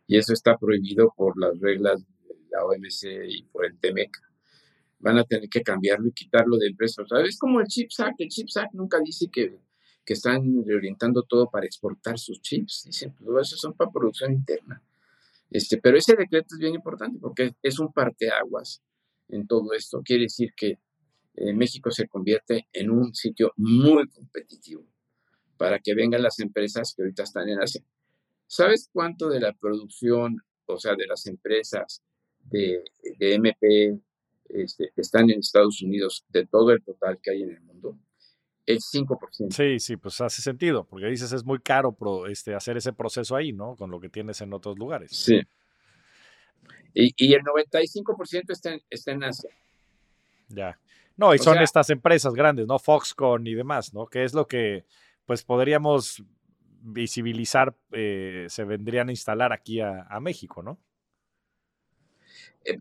Y 0.08 0.18
eso 0.18 0.34
está 0.34 0.58
prohibido 0.58 1.14
por 1.16 1.40
las 1.40 1.60
reglas 1.60 2.04
de 2.28 2.36
la 2.50 2.66
OMC 2.66 3.30
y 3.30 3.44
por 3.44 3.66
el 3.66 3.78
TEMEC. 3.78 4.18
Van 5.02 5.18
a 5.18 5.24
tener 5.24 5.50
que 5.50 5.62
cambiarlo 5.62 6.08
y 6.08 6.12
quitarlo 6.12 6.58
de 6.58 6.68
empresas. 6.68 7.06
Es 7.26 7.38
como 7.38 7.60
el 7.60 7.68
Chips 7.68 8.00
Act. 8.00 8.22
El 8.22 8.30
Chips 8.30 8.58
Act 8.58 8.74
nunca 8.74 9.00
dice 9.04 9.28
que, 9.32 9.60
que 10.06 10.14
están 10.14 10.64
reorientando 10.66 11.24
todo 11.24 11.50
para 11.50 11.66
exportar 11.66 12.18
sus 12.20 12.42
chips. 12.42 12.84
Dicen, 12.86 13.14
pues 13.16 13.48
eso 13.48 13.58
son 13.58 13.74
para 13.74 13.92
producción 13.92 14.32
interna. 14.32 14.82
Este, 15.50 15.78
pero 15.78 15.98
ese 15.98 16.16
decreto 16.16 16.56
es 16.56 16.60
bien 16.60 16.76
importante 16.76 17.20
porque 17.20 17.56
es 17.62 17.80
un 17.80 17.92
parteaguas 17.92 18.82
en 19.30 19.48
todo 19.48 19.74
esto. 19.74 20.02
Quiere 20.04 20.24
decir 20.24 20.54
que 20.56 20.80
eh, 21.36 21.54
México 21.54 21.92
se 21.92 22.08
convierte 22.08 22.68
en 22.72 22.92
un 22.92 23.14
sitio 23.14 23.54
muy 23.58 24.08
competitivo 24.08 24.86
para 25.58 25.80
que 25.80 25.94
vengan 25.94 26.24
las 26.24 26.40
empresas 26.40 26.94
que 26.96 27.04
ahorita 27.04 27.24
están 27.24 27.50
en 27.50 27.62
Asia. 27.62 27.84
¿Sabes 28.48 28.90
cuánto 28.92 29.30
de 29.30 29.40
la 29.40 29.54
producción, 29.54 30.38
o 30.66 30.78
sea, 30.78 30.96
de 30.96 31.08
las 31.08 31.26
empresas 31.26 32.02
de, 32.44 32.84
MP 33.20 33.98
este, 34.54 34.92
están 34.96 35.30
en 35.30 35.40
Estados 35.40 35.82
Unidos 35.82 36.26
de 36.30 36.46
todo 36.46 36.72
el 36.72 36.84
total 36.84 37.20
que 37.22 37.32
hay 37.32 37.44
en 37.44 37.52
el 37.52 37.62
mundo? 37.62 37.98
El 38.66 38.80
5%. 38.80 39.52
Sí, 39.52 39.80
sí, 39.80 39.98
pues 39.98 40.22
hace 40.22 40.42
sentido, 40.42 40.86
porque 40.86 41.08
dices 41.08 41.32
es 41.34 41.44
muy 41.44 41.60
caro 41.60 41.96
este, 42.28 42.54
hacer 42.54 42.78
ese 42.78 42.94
proceso 42.94 43.36
ahí, 43.36 43.52
¿no? 43.52 43.76
Con 43.76 43.90
lo 43.90 44.00
que 44.00 44.10
tienes 44.10 44.40
en 44.42 44.54
otros 44.54 44.78
lugares. 44.78 45.12
Sí. 45.12 45.42
Y, 46.94 47.14
y 47.18 47.34
el 47.34 47.42
95% 47.42 48.52
está 48.52 48.78
está 48.90 49.12
en 49.12 49.24
Asia. 49.24 49.50
Ya. 50.50 50.78
No, 51.18 51.34
y 51.36 51.38
son 51.38 51.60
estas 51.60 51.90
empresas 51.90 52.34
grandes, 52.34 52.68
¿no? 52.68 52.80
Foxconn 52.80 53.46
y 53.46 53.54
demás, 53.54 53.94
¿no? 53.94 54.08
Que 54.08 54.24
es 54.24 54.34
lo 54.34 54.48
que, 54.48 54.86
pues, 55.26 55.44
podríamos 55.44 56.24
visibilizar, 56.82 57.76
eh, 57.92 58.48
se 58.50 58.64
vendrían 58.64 59.10
a 59.10 59.12
instalar 59.12 59.54
aquí 59.54 59.82
a, 59.82 60.20
México, 60.20 60.64
¿no? 60.64 60.80
Eh, 62.66 62.80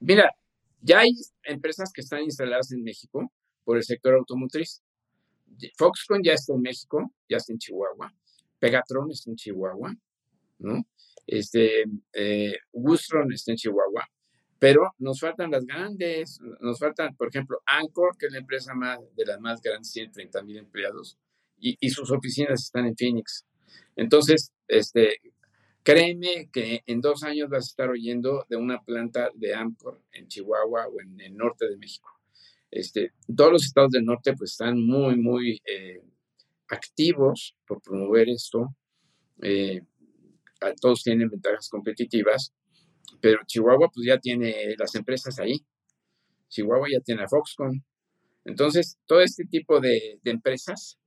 mira, 0.00 0.34
ya 0.84 1.00
hay 1.00 1.12
empresas 1.44 1.90
que 1.92 2.02
están 2.02 2.22
instaladas 2.22 2.70
en 2.72 2.82
México 2.82 3.32
por 3.64 3.78
el 3.78 3.84
sector 3.84 4.14
automotriz. 4.14 4.82
Foxconn 5.78 6.22
ya 6.22 6.34
está 6.34 6.52
en 6.52 6.60
México, 6.60 7.10
ya 7.28 7.38
está 7.38 7.52
en 7.54 7.58
Chihuahua. 7.58 8.12
Pegatron 8.58 9.10
está 9.10 9.30
en 9.30 9.36
Chihuahua, 9.36 9.94
¿no? 10.58 10.86
Este, 11.26 11.84
eh, 12.12 12.56
está 13.32 13.52
en 13.52 13.56
Chihuahua. 13.56 14.06
Pero 14.58 14.94
nos 14.98 15.20
faltan 15.20 15.50
las 15.50 15.64
grandes, 15.64 16.38
nos 16.60 16.78
faltan, 16.78 17.16
por 17.16 17.28
ejemplo, 17.28 17.60
Anchor, 17.64 18.16
que 18.18 18.26
es 18.26 18.32
la 18.32 18.38
empresa 18.38 18.74
más, 18.74 18.98
de 19.16 19.24
las 19.24 19.40
más 19.40 19.62
grandes, 19.62 19.90
tiene 19.90 20.12
30 20.12 20.42
mil 20.42 20.58
empleados, 20.58 21.18
y, 21.58 21.90
sus 21.90 22.10
oficinas 22.10 22.62
están 22.62 22.84
en 22.86 22.96
Phoenix. 22.96 23.46
Entonces, 23.96 24.52
este, 24.68 25.18
créeme 25.84 26.48
que 26.52 26.82
en 26.86 27.00
dos 27.00 27.22
años 27.22 27.48
vas 27.48 27.66
a 27.66 27.70
estar 27.70 27.90
oyendo 27.90 28.44
de 28.48 28.56
una 28.56 28.82
planta 28.82 29.30
de 29.34 29.54
Anchor 29.54 30.02
en 30.12 30.26
Chihuahua 30.26 30.88
o 30.88 31.00
en 31.00 31.20
el 31.20 31.36
norte 31.36 31.68
de 31.68 31.76
México. 31.76 32.10
Este, 32.70 33.12
todos 33.36 33.52
los 33.52 33.64
estados 33.64 33.92
del 33.92 34.04
norte 34.04 34.32
pues 34.36 34.50
están 34.50 34.84
muy, 34.84 35.16
muy 35.16 35.62
eh, 35.64 36.02
activos 36.68 37.56
por 37.64 37.80
promover 37.80 38.28
esto. 38.28 38.74
Eh, 39.40 39.82
todos 40.80 41.04
tienen 41.04 41.28
ventajas 41.28 41.68
competitivas 41.68 42.52
pero 43.24 43.40
Chihuahua 43.46 43.90
pues 43.92 44.06
ya 44.06 44.18
tiene 44.18 44.74
las 44.78 44.94
empresas 44.94 45.38
ahí. 45.38 45.64
Chihuahua 46.48 46.88
ya 46.92 47.00
tiene 47.00 47.22
a 47.22 47.28
Foxconn. 47.28 47.82
Entonces, 48.44 48.98
todo 49.06 49.20
este 49.20 49.44
tipo 49.46 49.80
de, 49.80 50.20
empresas 50.24 50.98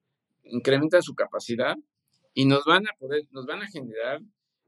incrementan 0.44 1.04
su 1.04 1.14
capacidad 1.14 1.76
y 2.34 2.46
nos 2.46 2.66
van 2.66 2.88
a 2.88 2.92
poder, 2.98 3.24
nos 3.30 3.46
van 3.46 3.62
a 3.62 3.68
generar 3.68 4.22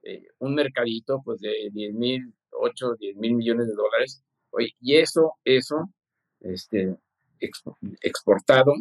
eh, 0.04 0.28
un 0.40 0.56
mercadito 0.56 1.22
pues 1.24 1.40
de 1.40 1.70
10 1.72 1.94
mil, 1.94 2.34
8, 2.52 2.96
10 3.00 3.16
mil 3.18 3.36
millones 3.36 3.68
de 3.68 3.74
dólares. 3.74 4.24
y 4.80 4.96
eso, 4.96 5.34
eso, 5.44 5.90
este, 6.40 6.96
exportado, 7.40 8.74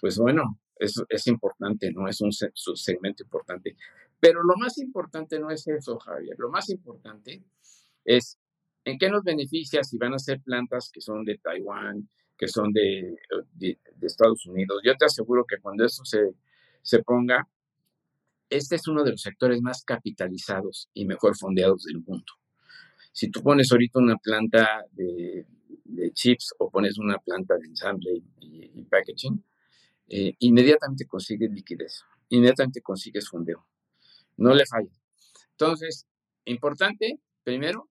pues 0.00 0.18
bueno, 0.18 0.58
es, 0.76 1.02
es 1.08 1.26
importante, 1.26 1.92
¿no? 1.92 2.08
Es 2.08 2.20
un 2.20 2.32
segmento 2.32 3.22
importante. 3.22 3.76
Pero 4.20 4.42
lo 4.42 4.56
más 4.56 4.78
importante 4.78 5.38
no 5.38 5.50
es 5.50 5.66
eso, 5.66 5.98
Javier. 5.98 6.36
Lo 6.38 6.50
más 6.50 6.68
importante 6.68 7.42
es 8.04 8.38
en 8.84 8.98
qué 8.98 9.08
nos 9.08 9.24
beneficia 9.24 9.82
si 9.82 9.96
van 9.96 10.14
a 10.14 10.18
ser 10.18 10.40
plantas 10.40 10.90
que 10.92 11.00
son 11.00 11.24
de 11.24 11.38
Taiwán, 11.38 12.08
que 12.36 12.48
son 12.48 12.72
de, 12.72 13.16
de, 13.54 13.78
Estados 14.02 14.46
Unidos. 14.46 14.80
Yo 14.84 14.96
te 14.96 15.04
aseguro 15.06 15.44
que 15.44 15.58
cuando 15.58 15.84
eso 15.84 16.04
se, 16.04 16.34
se 16.82 17.02
ponga, 17.02 17.46
este 18.50 18.76
es 18.76 18.88
uno 18.88 19.04
de 19.04 19.12
los 19.12 19.22
sectores 19.22 19.62
más 19.62 19.84
capitalizados 19.84 20.90
y 20.92 21.06
mejor 21.06 21.36
fondeados 21.36 21.84
del 21.84 22.00
mundo. 22.00 22.32
Si 23.12 23.30
tú 23.30 23.42
pones 23.42 23.70
ahorita 23.70 23.98
una 23.98 24.16
planta 24.16 24.84
de, 24.92 25.46
chips 26.12 26.54
o 26.58 26.70
pones 26.70 26.98
una 26.98 27.18
planta 27.18 27.56
de 27.56 27.66
ensamble 27.66 28.22
y, 28.40 28.82
packaging, 28.84 29.42
eh, 30.08 30.34
inmediatamente 30.40 31.06
consigues 31.06 31.50
liquidez, 31.50 32.02
inmediatamente 32.28 32.80
consigues 32.80 33.28
fondeo. 33.28 33.66
No 34.36 34.54
le 34.54 34.66
falla. 34.66 34.90
Entonces, 35.52 36.06
importante, 36.44 37.20
primero, 37.44 37.88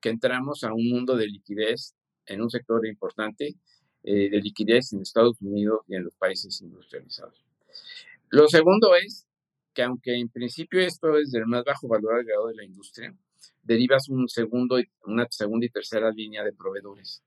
que 0.00 0.08
entramos 0.08 0.64
a 0.64 0.72
un 0.72 0.88
mundo 0.88 1.16
de 1.16 1.26
liquidez 1.26 1.94
en 2.26 2.40
un 2.40 2.50
sector 2.50 2.86
importante 2.86 3.56
eh, 4.02 4.30
de 4.30 4.40
liquidez 4.40 4.92
en 4.92 5.02
Estados 5.02 5.40
Unidos 5.40 5.80
y 5.88 5.96
en 5.96 6.04
los 6.04 6.14
países 6.14 6.60
industrializados. 6.62 7.44
Lo 8.30 8.48
segundo 8.48 8.94
es 8.94 9.26
que 9.74 9.82
aunque 9.82 10.18
en 10.18 10.28
principio 10.28 10.80
esto 10.80 11.16
es 11.16 11.30
del 11.30 11.46
más 11.46 11.64
bajo 11.64 11.88
valor 11.88 12.14
agregado 12.14 12.48
de 12.48 12.56
la 12.56 12.64
industria, 12.64 13.14
derivas 13.62 14.08
un 14.08 14.28
segundo, 14.28 14.78
una 15.04 15.26
segunda 15.30 15.66
y 15.66 15.70
tercera 15.70 16.10
línea 16.10 16.44
de 16.44 16.52
proveedores. 16.52 17.22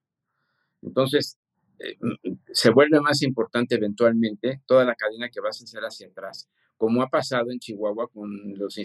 Entonces, 0.81 1.37
eh, 1.79 1.97
se 2.51 2.69
vuelve 2.71 2.99
más 2.99 3.21
importante 3.23 3.75
eventualmente 3.75 4.61
toda 4.65 4.85
la 4.85 4.95
cadena 4.95 5.29
que 5.29 5.41
vas 5.41 5.61
a 5.61 5.63
hacer 5.63 5.81
hacia 5.81 6.07
atrás, 6.07 6.49
como 6.77 7.01
ha 7.01 7.07
pasado 7.07 7.51
en 7.51 7.59
Chihuahua 7.59 8.09
con 8.09 8.57
los, 8.57 8.77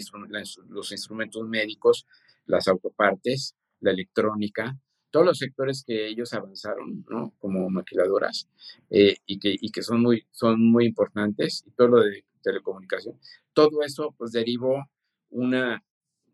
los 0.69 0.91
instrumentos 0.91 1.47
médicos, 1.47 2.05
las 2.45 2.67
autopartes, 2.67 3.55
la 3.81 3.91
electrónica, 3.91 4.77
todos 5.11 5.25
los 5.25 5.37
sectores 5.37 5.83
que 5.85 6.07
ellos 6.07 6.33
avanzaron, 6.33 7.03
¿no? 7.09 7.33
Como 7.39 7.69
maquiladoras 7.69 8.47
eh, 8.89 9.17
y, 9.25 9.39
que, 9.39 9.55
y 9.59 9.71
que 9.71 9.81
son 9.81 10.01
muy, 10.01 10.25
son 10.31 10.61
muy 10.61 10.85
importantes, 10.85 11.63
y 11.67 11.71
todo 11.71 11.87
lo 11.87 12.03
de 12.03 12.23
telecomunicación, 12.41 13.19
todo 13.59 13.83
eso 13.83 14.15
pues 14.17 14.31
derivó 14.31 14.89
una, 15.31 15.83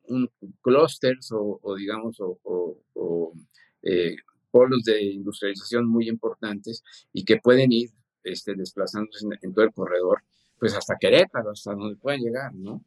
un 0.08 0.30
clústeres 0.62 1.30
o, 1.32 1.76
digamos, 1.76 2.18
o, 2.20 3.34
eh, 3.82 4.16
polos 4.52 4.84
de 4.84 5.04
industrialización 5.04 5.88
muy 5.88 6.08
importantes 6.08 6.84
y 7.14 7.26
que 7.26 7.38
pueden 7.38 7.72
ir 7.72 7.90
este, 8.24 8.54
desplazándose 8.54 9.26
en, 9.42 9.54
todo 9.54 9.66
el 9.66 9.74
corredor, 9.74 10.24
pues 10.60 10.76
hasta 10.76 10.98
Querétaro, 11.00 11.52
hasta 11.52 11.74
donde 11.74 11.96
puedan 11.96 12.22
llegar, 12.22 12.54
¿no? 12.54 12.84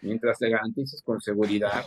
Mientras 0.00 0.38
te 0.38 0.48
garantices 0.48 1.02
con 1.02 1.20
seguridad, 1.20 1.84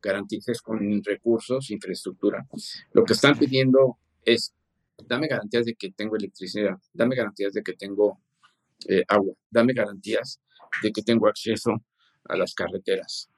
garantices 0.00 0.62
con 0.62 1.02
recursos, 1.04 1.70
infraestructura. 1.70 2.46
Lo 2.92 3.04
que 3.04 3.12
están 3.14 3.36
pidiendo 3.36 3.98
es, 4.24 4.54
dame 5.06 5.26
garantías 5.26 5.66
de 5.66 5.74
que 5.74 5.90
tengo 5.90 6.16
electricidad, 6.16 6.78
dame 6.92 7.16
garantías 7.16 7.52
de 7.52 7.62
que 7.62 7.74
tengo 7.74 8.20
eh, 8.88 9.04
agua, 9.08 9.34
dame 9.50 9.74
garantías 9.74 10.40
de 10.82 10.92
que 10.92 11.02
tengo 11.02 11.28
acceso 11.28 11.72
a 12.24 12.36
las 12.36 12.54
carreteras. 12.54 13.30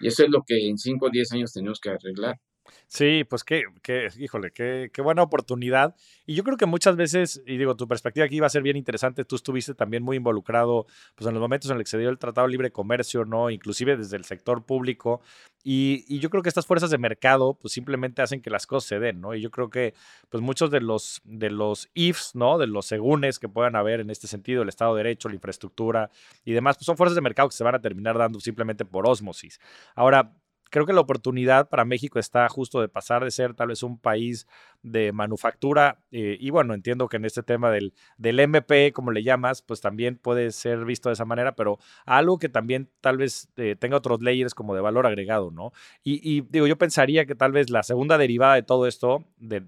Y 0.00 0.08
eso 0.08 0.24
es 0.24 0.30
lo 0.30 0.42
que 0.42 0.68
en 0.68 0.78
5 0.78 1.06
o 1.06 1.10
10 1.10 1.32
años 1.32 1.52
tenemos 1.52 1.80
que 1.80 1.90
arreglar. 1.90 2.40
Sí, 2.86 3.24
pues 3.24 3.44
qué, 3.44 3.64
qué 3.82 4.08
híjole, 4.18 4.50
qué, 4.50 4.90
qué, 4.92 5.02
buena 5.02 5.22
oportunidad. 5.22 5.94
Y 6.26 6.34
yo 6.34 6.44
creo 6.44 6.56
que 6.56 6.66
muchas 6.66 6.96
veces, 6.96 7.42
y 7.46 7.56
digo, 7.56 7.76
tu 7.76 7.88
perspectiva 7.88 8.26
aquí 8.26 8.40
va 8.40 8.46
a 8.46 8.50
ser 8.50 8.62
bien 8.62 8.76
interesante, 8.76 9.24
tú 9.24 9.36
estuviste 9.36 9.74
también 9.74 10.02
muy 10.02 10.16
involucrado 10.16 10.86
pues, 11.14 11.26
en 11.26 11.34
los 11.34 11.40
momentos 11.40 11.70
en 11.70 11.78
los 11.78 11.84
que 11.84 11.90
se 11.90 11.98
dio 11.98 12.10
el 12.10 12.18
Tratado 12.18 12.46
de 12.46 12.52
Libre 12.52 12.70
Comercio, 12.70 13.24
¿no? 13.24 13.50
Inclusive 13.50 13.96
desde 13.96 14.16
el 14.16 14.24
sector 14.24 14.64
público. 14.64 15.20
Y, 15.66 16.18
yo 16.20 16.28
creo 16.28 16.42
que 16.42 16.50
estas 16.50 16.66
fuerzas 16.66 16.90
de 16.90 16.98
mercado, 16.98 17.54
pues 17.54 17.72
simplemente 17.72 18.20
hacen 18.20 18.42
que 18.42 18.50
las 18.50 18.66
cosas 18.66 18.86
se 18.86 18.98
den, 18.98 19.22
¿no? 19.22 19.34
Y 19.34 19.40
yo 19.40 19.50
creo 19.50 19.70
que, 19.70 19.94
pues 20.28 20.42
muchos 20.42 20.70
de 20.70 20.82
los, 20.82 21.22
de 21.24 21.48
los 21.50 21.88
ifs, 21.94 22.34
¿no? 22.34 22.58
De 22.58 22.66
los 22.66 22.84
segunes 22.84 23.38
que 23.38 23.48
puedan 23.48 23.74
haber 23.74 24.00
en 24.00 24.10
este 24.10 24.26
sentido, 24.26 24.62
el 24.62 24.68
Estado 24.68 24.94
de 24.94 25.02
Derecho, 25.02 25.30
la 25.30 25.36
infraestructura 25.36 26.10
y 26.44 26.52
demás, 26.52 26.76
pues 26.76 26.84
son 26.84 26.98
fuerzas 26.98 27.14
de 27.14 27.22
mercado 27.22 27.48
que 27.48 27.56
se 27.56 27.64
van 27.64 27.74
a 27.74 27.80
terminar 27.80 28.18
dando 28.18 28.40
simplemente 28.40 28.84
por 28.84 29.08
osmosis. 29.08 29.58
Ahora, 29.94 30.34
creo 30.70 30.86
que 30.86 30.92
la 30.92 31.00
oportunidad 31.00 31.68
para 31.68 31.84
México 31.84 32.18
está 32.18 32.48
justo 32.48 32.80
de 32.80 32.88
pasar 32.88 33.24
de 33.24 33.30
ser 33.30 33.54
tal 33.54 33.68
vez 33.68 33.82
un 33.82 33.98
país 33.98 34.46
de 34.84 35.12
manufactura 35.12 35.98
eh, 36.12 36.36
y 36.38 36.50
bueno, 36.50 36.74
entiendo 36.74 37.08
que 37.08 37.16
en 37.16 37.24
este 37.24 37.42
tema 37.42 37.70
del, 37.70 37.92
del 38.18 38.38
MP, 38.38 38.92
como 38.92 39.10
le 39.10 39.22
llamas, 39.22 39.62
pues 39.62 39.80
también 39.80 40.16
puede 40.16 40.52
ser 40.52 40.84
visto 40.84 41.08
de 41.08 41.14
esa 41.14 41.24
manera, 41.24 41.56
pero 41.56 41.78
algo 42.06 42.38
que 42.38 42.48
también 42.48 42.88
tal 43.00 43.16
vez 43.16 43.48
eh, 43.56 43.74
tenga 43.76 43.96
otros 43.96 44.22
layers 44.22 44.54
como 44.54 44.74
de 44.74 44.80
valor 44.80 45.06
agregado, 45.06 45.50
¿no? 45.50 45.72
Y, 46.04 46.42
digo, 46.42 46.66
yo 46.66 46.78
pensaría 46.78 47.26
que 47.26 47.34
tal 47.34 47.52
vez 47.52 47.70
la 47.70 47.82
segunda 47.82 48.18
derivada 48.18 48.54
de 48.54 48.62
todo 48.62 48.86
esto, 48.86 49.24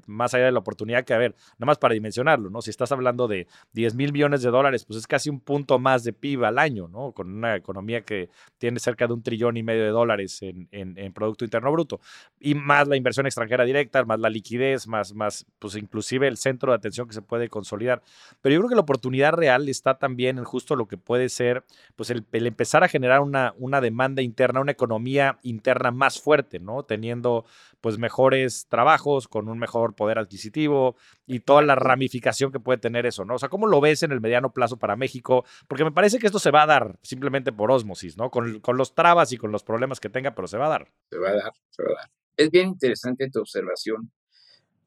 más 0.06 0.34
allá 0.34 0.44
de 0.46 0.52
la 0.52 0.58
oportunidad 0.60 1.04
que 1.04 1.14
haber, 1.14 1.34
nada 1.58 1.66
más 1.66 1.78
para 1.78 1.94
dimensionarlo, 1.94 2.50
¿no? 2.50 2.62
Si 2.62 2.70
estás 2.70 2.92
hablando 2.92 3.26
de 3.26 3.46
10 3.72 3.94
mil 3.94 4.12
millones 4.12 4.42
de 4.42 4.50
dólares, 4.50 4.84
pues 4.84 4.98
es 4.98 5.06
casi 5.06 5.30
un 5.30 5.40
punto 5.40 5.78
más 5.78 6.04
de 6.04 6.12
PIB 6.12 6.44
al 6.44 6.58
año, 6.58 6.88
¿no? 6.88 7.12
Con 7.12 7.32
una 7.32 7.56
economía 7.56 8.02
que 8.02 8.28
tiene 8.58 8.78
cerca 8.78 9.06
de 9.06 9.14
un 9.14 9.22
trillón 9.22 9.56
y 9.56 9.62
medio 9.62 9.82
de 9.82 9.90
dólares 9.90 10.42
en 10.42 10.68
en, 10.70 11.12
Producto 11.12 11.44
Interno 11.44 11.72
Bruto. 11.72 12.00
Y 12.38 12.54
más 12.54 12.88
la 12.88 12.96
inversión 12.96 13.26
extranjera 13.26 13.64
directa, 13.64 14.04
más 14.04 14.20
la 14.20 14.30
liquidez, 14.30 14.86
más, 14.86 15.05
más, 15.14 15.46
pues 15.58 15.76
inclusive 15.76 16.28
el 16.28 16.36
centro 16.36 16.72
de 16.72 16.76
atención 16.76 17.06
que 17.06 17.14
se 17.14 17.22
puede 17.22 17.48
consolidar. 17.48 18.02
Pero 18.40 18.54
yo 18.54 18.60
creo 18.60 18.68
que 18.68 18.74
la 18.74 18.82
oportunidad 18.82 19.32
real 19.32 19.68
está 19.68 19.98
también 19.98 20.38
en 20.38 20.44
justo 20.44 20.76
lo 20.76 20.86
que 20.86 20.96
puede 20.96 21.28
ser, 21.28 21.64
pues 21.96 22.10
el, 22.10 22.24
empezar 22.32 22.84
a 22.84 22.88
generar 22.88 23.20
una, 23.20 23.54
una 23.58 23.80
demanda 23.80 24.22
interna, 24.22 24.60
una 24.60 24.72
economía 24.72 25.38
interna 25.42 25.90
más 25.90 26.20
fuerte, 26.20 26.58
¿no? 26.58 26.82
Teniendo 26.82 27.44
pues 27.80 27.98
mejores 27.98 28.66
trabajos, 28.68 29.28
con 29.28 29.48
un 29.48 29.58
mejor 29.58 29.94
poder 29.94 30.18
adquisitivo 30.18 30.96
y 31.26 31.40
toda 31.40 31.62
la 31.62 31.74
ramificación 31.74 32.50
que 32.50 32.60
puede 32.60 32.78
tener 32.78 33.06
eso, 33.06 33.24
¿no? 33.24 33.34
O 33.34 33.38
sea, 33.38 33.48
¿cómo 33.48 33.66
lo 33.66 33.80
ves 33.80 34.02
en 34.02 34.12
el 34.12 34.20
mediano 34.20 34.52
plazo 34.52 34.76
para 34.76 34.96
México? 34.96 35.44
Porque 35.68 35.84
me 35.84 35.92
parece 35.92 36.18
que 36.18 36.26
esto 36.26 36.38
se 36.38 36.50
va 36.50 36.62
a 36.62 36.66
dar 36.66 36.98
simplemente 37.02 37.52
por 37.52 37.70
osmosis, 37.70 38.16
¿no? 38.16 38.30
Con, 38.30 38.60
con 38.60 38.76
los 38.76 38.94
trabas 38.94 39.32
y 39.32 39.36
con 39.36 39.52
los 39.52 39.62
problemas 39.62 40.00
que 40.00 40.08
tenga, 40.08 40.34
pero 40.34 40.48
se 40.48 40.58
va 40.58 40.66
a 40.66 40.70
dar. 40.70 40.92
Se 41.10 41.18
va 41.18 41.28
a 41.30 41.34
dar, 41.34 41.52
se 41.70 41.82
va 41.82 41.90
a 41.90 41.94
dar. 42.02 42.10
Es 42.36 42.50
bien 42.50 42.68
interesante 42.68 43.30
tu 43.30 43.40
observación 43.40 44.10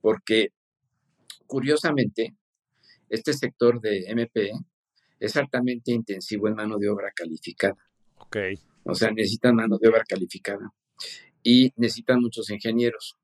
porque 0.02 0.54
curiosamente 1.48 2.36
este 3.10 3.34
sector 3.34 3.82
de 3.82 4.06
MP 4.08 4.52
es 5.20 5.36
altamente 5.36 5.92
intensivo 5.92 6.48
en 6.48 6.56
mano 6.56 6.78
de 6.78 6.90
obra 6.90 7.12
calificada. 7.14 7.78
Ok. 8.18 8.38
O 8.84 8.96
sea, 8.96 9.12
necesitan 9.12 9.56
mano 9.56 9.78
de 9.78 9.90
obra 9.90 10.04
calificada 10.08 10.72
y 11.44 11.74
necesitan 11.76 12.22
muchos 12.22 12.50
ingenieros. 12.50 13.18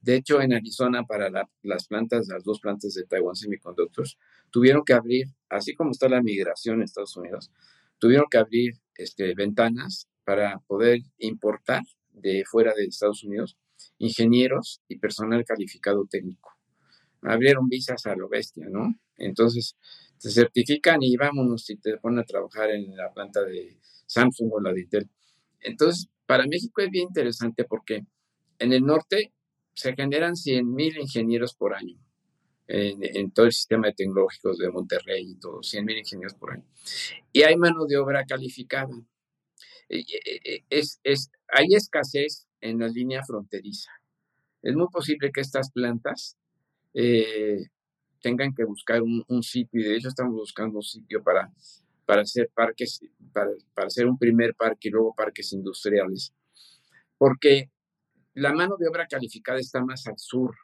De 0.00 0.14
hecho, 0.14 0.40
en 0.40 0.52
Arizona, 0.52 1.04
para 1.04 1.30
las 1.62 1.86
plantas, 1.88 2.28
las 2.28 2.44
dos 2.44 2.60
plantas 2.60 2.94
de 2.94 3.04
Taiwan 3.04 3.34
Semiconductors, 3.34 4.18
tuvieron 4.50 4.84
que 4.84 4.92
abrir, 4.92 5.26
así 5.48 5.74
como 5.74 5.90
está 5.90 6.08
la 6.08 6.22
migración 6.22 6.76
en 6.76 6.82
Estados 6.82 7.16
Unidos, 7.16 7.50
tuvieron 7.98 8.26
que 8.30 8.38
abrir 8.38 8.74
este, 8.96 9.34
ventanas 9.34 10.08
para 10.24 10.60
poder 10.66 11.00
importar 11.18 11.82
de 12.12 12.44
fuera 12.44 12.72
de 12.74 12.84
Estados 12.84 13.24
Unidos 13.24 13.56
ingenieros 13.98 14.82
y 14.88 14.98
personal 14.98 15.44
calificado 15.44 16.06
técnico. 16.06 16.52
Abrieron 17.22 17.68
visas 17.68 18.06
a 18.06 18.14
lo 18.14 18.28
bestia, 18.28 18.66
¿no? 18.68 18.94
Entonces, 19.16 19.76
te 20.20 20.30
certifican 20.30 21.02
y 21.02 21.16
vámonos 21.16 21.68
y 21.70 21.76
te 21.76 21.96
ponen 21.98 22.20
a 22.20 22.24
trabajar 22.24 22.70
en 22.70 22.96
la 22.96 23.12
planta 23.12 23.42
de 23.42 23.78
Samsung 24.06 24.52
o 24.52 24.60
la 24.60 24.72
de 24.72 24.82
Intel. 24.82 25.10
Entonces, 25.60 26.08
para 26.26 26.46
México 26.46 26.80
es 26.80 26.90
bien 26.90 27.08
interesante 27.08 27.64
porque 27.64 28.04
en 28.58 28.72
el 28.72 28.82
norte 28.82 29.32
se 29.74 29.94
generan 29.94 30.34
100.000 30.34 31.00
ingenieros 31.00 31.54
por 31.54 31.74
año 31.74 31.98
en, 32.68 33.30
todo 33.30 33.46
el 33.46 33.52
sistema 33.52 33.88
de 33.88 33.94
de 33.96 34.70
Monterrey 34.70 35.30
y 35.30 35.34
todo, 35.36 35.60
100.000 35.60 35.98
ingenieros 35.98 36.34
por 36.34 36.52
año. 36.52 36.64
Y 37.32 37.42
hay 37.42 37.56
mano 37.56 37.86
de 37.86 37.96
obra 37.96 38.24
calificada. 38.24 38.90
Es, 39.88 41.00
es, 41.04 41.30
hay 41.48 41.66
escasez 41.74 42.45
en 42.60 42.78
la 42.78 42.88
línea 42.88 43.22
fronteriza. 43.24 43.90
Es 44.62 44.74
muy 44.74 44.88
posible 44.88 45.30
que 45.32 45.40
estas 45.40 45.70
plantas 45.70 46.36
eh, 46.94 47.66
tengan 48.20 48.54
que 48.54 48.64
buscar 48.64 49.02
un, 49.02 49.24
un, 49.28 49.42
sitio, 49.42 49.80
y 49.80 49.84
de 49.84 49.96
hecho 49.96 50.08
estamos 50.08 50.34
buscando 50.34 50.78
un 50.78 50.82
sitio 50.82 51.22
para 51.22 51.52
para 52.06 52.22
hacer 52.22 52.48
parques, 52.54 53.00
para, 53.32 53.50
para 53.74 53.88
hacer 53.88 54.06
un 54.06 54.16
primer 54.16 54.54
parque 54.54 54.88
y 54.88 54.90
luego 54.92 55.14
parques 55.14 55.52
industriales. 55.52 56.32
Porque 57.18 57.70
la 58.32 58.54
mano 58.54 58.76
de 58.78 58.88
obra 58.88 59.06
calificada 59.06 59.58
está 59.58 59.84
más 59.84 60.06
al 60.06 60.16
sur 60.16 60.54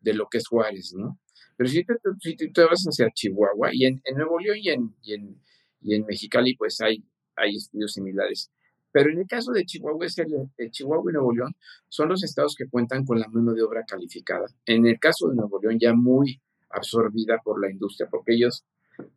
de 0.00 0.14
lo 0.14 0.28
que 0.28 0.38
es 0.38 0.46
Juárez, 0.46 0.92
¿no? 0.94 1.18
Pero 1.56 1.70
si 1.70 1.84
tú, 1.84 1.94
si 2.20 2.36
te 2.36 2.64
vas 2.64 2.84
hacia 2.84 3.10
Chihuahua 3.10 3.70
y 3.72 3.86
en, 3.86 4.02
Nuevo 4.14 4.38
León 4.38 4.58
y 4.60 4.68
en, 4.68 4.94
y 5.02 5.14
en, 5.14 5.42
y, 5.80 5.94
en, 5.94 6.04
Mexicali, 6.04 6.54
pues 6.56 6.80
hay, 6.80 7.02
hay 7.36 7.56
estudios 7.56 7.92
similares. 7.92 8.50
Pero 8.92 9.10
en 9.10 9.20
el 9.20 9.26
caso 9.26 9.52
de 9.52 9.64
Chihuahua, 9.64 10.06
es 10.06 10.18
el, 10.18 10.70
Chihuahua 10.70 11.10
y 11.10 11.14
Nuevo 11.14 11.32
León 11.32 11.56
son 11.88 12.10
los 12.10 12.22
estados 12.22 12.54
que 12.54 12.68
cuentan 12.68 13.04
con 13.04 13.18
la 13.18 13.26
mano 13.28 13.54
de 13.54 13.62
obra 13.62 13.84
calificada. 13.84 14.46
En 14.66 14.86
el 14.86 15.00
caso 15.00 15.28
de 15.28 15.36
Nuevo 15.36 15.58
León, 15.60 15.78
ya 15.80 15.94
muy 15.94 16.40
absorbida 16.70 17.38
por 17.42 17.60
la 17.60 17.70
industria, 17.70 18.08
porque 18.10 18.34
ellos 18.34 18.64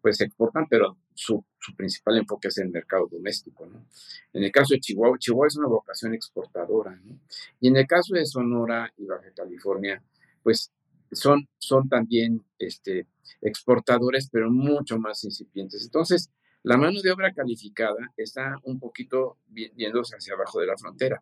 pues 0.01 0.21
exportan, 0.21 0.67
pero 0.69 0.97
su, 1.13 1.43
su, 1.59 1.76
principal 1.76 2.17
enfoque 2.17 2.47
es 2.47 2.57
el 2.57 2.69
mercado 2.69 3.07
doméstico, 3.11 3.65
¿no? 3.65 3.86
En 4.32 4.43
el 4.43 4.51
caso 4.51 4.73
de 4.73 4.80
Chihuahua, 4.80 5.17
Chihuahua 5.19 5.47
es 5.47 5.57
una 5.57 5.67
vocación 5.67 6.13
exportadora, 6.13 6.95
¿no? 7.03 7.19
Y 7.59 7.67
en 7.67 7.76
el 7.76 7.86
caso 7.86 8.15
de 8.15 8.26
Sonora 8.26 8.91
y 8.97 9.05
Baja 9.05 9.32
California, 9.36 10.01
pues 10.41 10.71
son, 11.11 11.47
son 11.57 11.89
también 11.89 12.43
este, 12.57 13.07
exportadores, 13.41 14.30
pero 14.32 14.49
mucho 14.49 14.97
más 14.97 15.23
incipientes. 15.23 15.84
Entonces, 15.84 16.30
la 16.66 16.78
mano 16.78 16.99
de 16.99 17.11
obra 17.11 17.32
calificada 17.32 18.11
está 18.18 18.57
un 18.63 18.80
poquito 18.80 19.38
viéndose 19.47 20.16
hacia 20.16 20.34
abajo 20.34 20.59
de 20.59 20.66
la 20.66 20.76
frontera. 20.76 21.22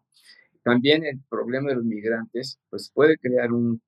También 0.64 1.06
el 1.06 1.20
problema 1.30 1.70
de 1.70 1.76
los 1.76 1.84
migrantes, 1.84 2.62
pues 2.70 2.90
puede 2.94 3.18
crear 3.18 3.52
un, 3.52 3.82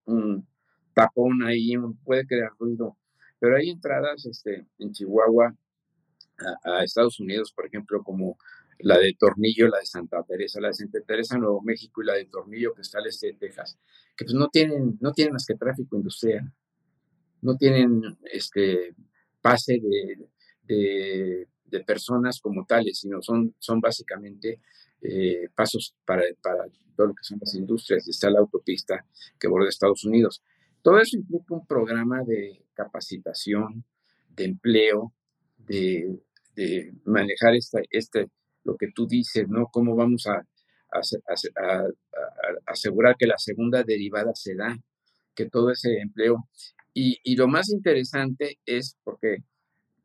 tapón 0.93 1.43
ahí, 1.43 1.73
puede 2.03 2.27
crear 2.27 2.51
ruido, 2.59 2.97
pero 3.39 3.55
hay 3.55 3.69
entradas 3.69 4.25
este, 4.25 4.67
en 4.79 4.91
Chihuahua 4.91 5.55
a, 6.65 6.83
Estados 6.83 7.21
Unidos, 7.21 7.53
por 7.53 7.65
ejemplo, 7.65 8.03
como 8.03 8.37
la 8.79 8.97
de 8.97 9.15
Tornillo, 9.17 9.69
la 9.69 9.79
de 9.79 9.85
Santa 9.85 10.23
Teresa, 10.23 10.59
la 10.59 10.67
de 10.67 10.73
Santa 10.73 10.99
Teresa, 11.07 11.37
Nuevo 11.37 11.61
México 11.61 12.03
y 12.03 12.05
la 12.05 12.15
de 12.15 12.25
Tornillo, 12.25 12.73
que 12.73 12.81
está 12.81 12.99
al 12.99 13.07
este 13.07 13.27
de 13.27 13.33
Texas, 13.35 13.77
que 14.17 14.25
pues 14.25 14.35
no 14.35 14.49
tienen, 14.49 14.97
no 14.99 15.13
tienen 15.13 15.31
más 15.31 15.45
que 15.45 15.55
tráfico 15.55 15.95
industrial, 15.95 16.51
no 17.41 17.55
tienen 17.55 18.01
este 18.25 18.93
pase 19.41 19.79
de, 19.79 20.27
de, 20.65 21.47
personas 21.85 22.39
como 22.39 22.65
tales, 22.65 22.99
sino 22.99 23.21
son, 23.21 23.53
son 23.59 23.81
básicamente 23.81 24.61
eh, 25.01 25.49
pasos 25.53 25.93
para, 26.05 26.23
para 26.41 26.67
todo 26.95 27.07
lo 27.07 27.13
que 27.13 27.23
son 27.23 27.37
las 27.41 27.53
industrias, 27.53 28.07
y 28.07 28.11
está 28.11 28.29
la 28.29 28.39
autopista 28.39 29.05
que 29.37 29.47
borda 29.49 29.67
Estados 29.67 30.05
Unidos. 30.05 30.41
Todo 30.81 30.99
eso 30.99 31.17
implica 31.17 31.53
un 31.53 31.65
programa 31.65 32.23
de 32.23 32.63
capacitación, 32.73 33.83
de 34.29 34.45
empleo, 34.45 35.13
de, 35.57 36.19
manejar 37.03 37.55
esta, 37.55 37.81
este, 37.89 38.27
lo 38.63 38.77
que 38.77 38.87
tú 38.93 39.07
dices, 39.07 39.47
¿no? 39.49 39.67
Cómo 39.71 39.95
vamos 39.95 40.27
a, 40.27 40.45
asegurar 42.67 43.17
que 43.17 43.27
la 43.27 43.37
segunda 43.37 43.83
derivada 43.83 44.33
se 44.33 44.55
da, 44.55 44.77
que 45.33 45.49
todo 45.49 45.71
ese 45.71 45.97
empleo. 45.99 46.47
Y, 46.93 47.17
y, 47.23 47.35
lo 47.35 47.49
más 47.49 47.69
interesante 47.69 48.59
es 48.65 48.95
porque 49.03 49.43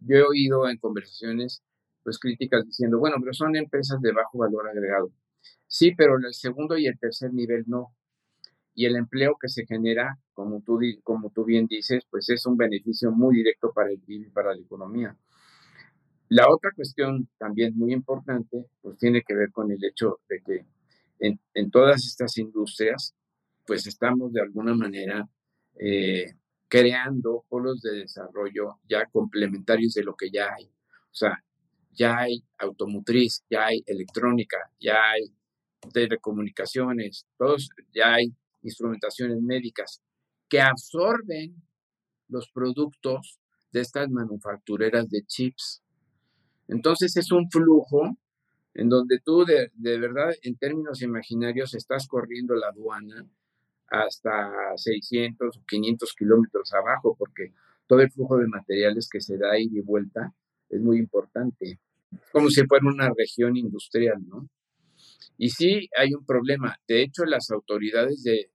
yo 0.01 0.17
he 0.17 0.23
oído 0.23 0.69
en 0.69 0.79
conversaciones 0.79 1.63
pues 2.03 2.19
críticas 2.19 2.65
diciendo, 2.67 2.99
bueno, 2.99 3.17
pero 3.21 3.33
son 3.33 3.57
empresas 3.57 4.01
de 4.01 4.13
bajo 4.13 4.39
valor 4.39 4.69
agregado. 4.69 5.13
Sí, 5.67 5.93
pero 5.95 6.17
el 6.17 6.35
segundo 6.35 6.77
y 6.77 6.87
el 6.87 6.99
tercer 6.99 7.33
nivel 7.33 7.65
no. 7.67 7.95
Y 8.75 8.87
el 8.87 8.97
empleo 8.97 9.37
que 9.41 9.49
se 9.49 9.67
genera, 9.67 10.19
como 10.33 10.63
tú, 10.63 10.81
como 11.05 11.31
tú 11.31 11.45
bien 11.45 11.67
dices, 11.67 12.05
pues 12.11 12.29
es 12.31 12.47
un 12.47 12.57
beneficio 12.57 13.11
muy 13.13 13.37
directo 13.37 13.73
para 13.73 13.91
el 13.91 14.01
PIB 14.01 14.29
y 14.29 14.31
para 14.31 14.55
la 14.55 14.61
economía. 14.61 15.17
La 16.29 16.49
otra 16.49 16.71
cuestión 16.75 17.29
también 17.39 17.77
muy 17.77 17.93
importante, 17.93 18.65
pues 18.81 18.99
tiene 18.99 19.23
que 19.23 19.35
ver 19.35 19.51
con 19.51 19.71
el 19.71 19.85
hecho 19.85 20.21
de 20.29 20.41
que 20.41 20.65
en, 21.19 21.71
todas 21.71 22.07
estas 22.07 22.39
industrias, 22.39 23.15
pues 23.67 23.87
estamos 23.87 24.33
de 24.33 24.41
alguna 24.41 24.75
manera 24.75 25.29
eh, 25.79 26.33
creando 26.71 27.45
polos 27.49 27.83
de 27.83 27.91
desarrollo 28.03 28.79
ya 28.89 29.05
complementarios 29.07 29.93
de 29.95 30.05
lo 30.05 30.14
que 30.14 30.31
ya 30.31 30.55
hay. 30.55 30.66
O 30.66 31.14
sea, 31.14 31.45
ya 31.91 32.16
hay 32.18 32.45
automotriz, 32.59 33.45
ya 33.51 33.66
hay 33.66 33.83
electrónica, 33.87 34.57
ya 34.79 35.11
hay 35.11 35.35
telecomunicaciones, 35.93 37.27
todos, 37.37 37.71
ya 37.93 38.14
hay 38.14 38.33
instrumentaciones 38.62 39.43
médicas 39.43 40.01
que 40.49 40.61
absorben 40.61 41.61
los 42.29 42.49
productos 42.51 43.41
de 43.73 43.81
estas 43.81 44.09
manufactureras 44.09 45.11
de 45.11 45.25
chips. 45.27 45.83
Entonces 46.68 47.16
es 47.16 47.33
un 47.33 47.51
flujo 47.51 48.16
en 48.75 48.89
donde 48.89 49.18
tú 49.18 49.45
de, 49.45 49.73
verdad, 49.99 50.31
en 50.43 50.57
términos 50.57 51.03
imaginarios, 51.03 51.75
estás 51.75 52.07
corriendo 52.07 52.55
la 52.55 52.68
aduana 52.68 53.27
hasta 53.91 54.76
600 54.76 55.57
o 55.57 55.64
500 55.66 56.14
kilómetros 56.14 56.72
abajo, 56.72 57.16
porque 57.18 57.53
todo 57.86 58.01
el 58.01 58.11
flujo 58.11 58.38
de 58.38 58.47
materiales 58.47 59.09
que 59.11 59.20
se 59.20 59.36
da 59.36 59.53
ahí 59.53 59.68
de 59.68 59.82
vuelta 59.82 60.32
es 60.68 60.80
muy 60.80 60.99
importante, 60.99 61.80
como 62.32 62.49
si 62.49 62.64
fuera 62.66 62.86
una 62.86 63.11
región 63.16 63.57
industrial, 63.57 64.24
¿no? 64.26 64.49
Y 65.36 65.51
sí 65.51 65.88
hay 65.97 66.14
un 66.14 66.24
problema. 66.24 66.78
De 66.86 67.03
hecho, 67.03 67.24
las 67.24 67.51
autoridades 67.51 68.22
de 68.22 68.51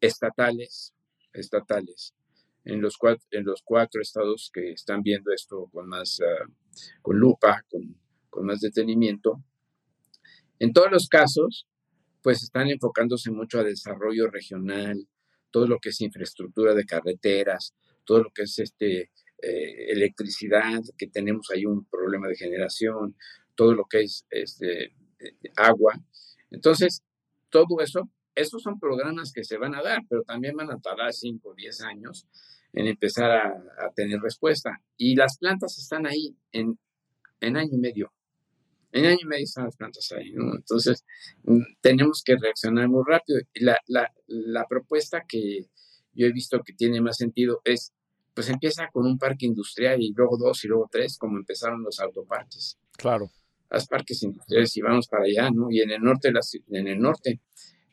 estatales, 0.00 0.94
estatales, 1.32 2.14
en 2.64 2.80
los 2.80 2.96
cuatro, 2.96 3.24
en 3.30 3.44
los 3.44 3.62
cuatro 3.64 4.00
estados 4.00 4.50
que 4.52 4.72
están 4.72 5.02
viendo 5.02 5.32
esto 5.32 5.68
con 5.72 5.88
más, 5.88 6.20
ah, 6.20 6.46
con 7.02 7.18
lupa, 7.18 7.64
con, 7.68 7.96
con 8.28 8.46
más 8.46 8.60
detenimiento, 8.60 9.42
en 10.60 10.74
todos 10.74 10.92
los 10.92 11.08
casos, 11.08 11.66
pues 12.22 12.42
están 12.42 12.68
enfocándose 12.68 13.30
mucho 13.30 13.58
a 13.58 13.64
desarrollo 13.64 14.28
regional, 14.28 15.06
todo 15.50 15.66
lo 15.66 15.78
que 15.78 15.90
es 15.90 16.00
infraestructura 16.00 16.74
de 16.74 16.84
carreteras, 16.84 17.74
todo 18.04 18.24
lo 18.24 18.30
que 18.30 18.42
es 18.42 18.58
este, 18.58 19.10
eh, 19.42 19.92
electricidad, 19.92 20.80
que 20.98 21.06
tenemos 21.06 21.50
ahí 21.50 21.64
un 21.64 21.84
problema 21.86 22.28
de 22.28 22.36
generación, 22.36 23.16
todo 23.54 23.74
lo 23.74 23.84
que 23.84 24.00
es 24.02 24.26
este, 24.30 24.84
eh, 25.18 25.34
agua. 25.56 25.98
Entonces, 26.50 27.02
todo 27.48 27.80
eso, 27.80 28.08
esos 28.34 28.62
son 28.62 28.78
programas 28.78 29.32
que 29.32 29.44
se 29.44 29.56
van 29.56 29.74
a 29.74 29.82
dar, 29.82 30.00
pero 30.08 30.22
también 30.22 30.56
van 30.56 30.70
a 30.70 30.80
tardar 30.80 31.12
5 31.12 31.48
o 31.48 31.54
10 31.54 31.80
años 31.82 32.26
en 32.72 32.86
empezar 32.86 33.30
a, 33.30 33.90
tener 33.94 34.20
respuesta. 34.20 34.80
Y 34.96 35.16
las 35.16 35.38
plantas 35.38 35.78
están 35.78 36.06
ahí 36.06 36.36
en, 36.52 36.78
en 37.40 37.56
año 37.56 37.74
y 37.74 37.78
medio. 37.78 38.12
En 38.92 39.06
año 39.06 39.18
y 39.22 39.26
medio 39.26 39.44
están 39.44 39.66
las 39.66 39.76
plantas 39.76 40.10
ahí, 40.12 40.32
¿no? 40.32 40.54
Entonces, 40.54 41.04
mm, 41.44 41.62
tenemos 41.80 42.22
que 42.24 42.36
reaccionar 42.36 42.88
muy 42.88 43.02
rápido. 43.06 43.40
La, 43.54 43.78
la, 43.86 44.12
la 44.26 44.66
propuesta 44.66 45.24
que 45.28 45.66
yo 46.12 46.26
he 46.26 46.32
visto 46.32 46.60
que 46.62 46.72
tiene 46.72 47.00
más 47.00 47.16
sentido 47.16 47.60
es 47.64 47.92
pues 48.34 48.48
empieza 48.48 48.88
con 48.92 49.06
un 49.06 49.18
parque 49.18 49.46
industrial 49.46 50.00
y 50.00 50.12
luego 50.12 50.36
dos 50.38 50.64
y 50.64 50.68
luego 50.68 50.88
tres, 50.90 51.18
como 51.18 51.36
empezaron 51.36 51.82
los 51.82 52.00
autoparques. 52.00 52.78
Claro. 52.96 53.30
Las 53.68 53.86
parques 53.86 54.22
industriales 54.22 54.76
y 54.76 54.80
vamos 54.80 55.08
para 55.08 55.24
allá, 55.24 55.50
¿no? 55.50 55.70
Y 55.70 55.80
en 55.80 55.90
el 55.90 56.00
norte, 56.00 56.32
en 56.70 56.88
el 56.88 56.98
norte. 56.98 57.40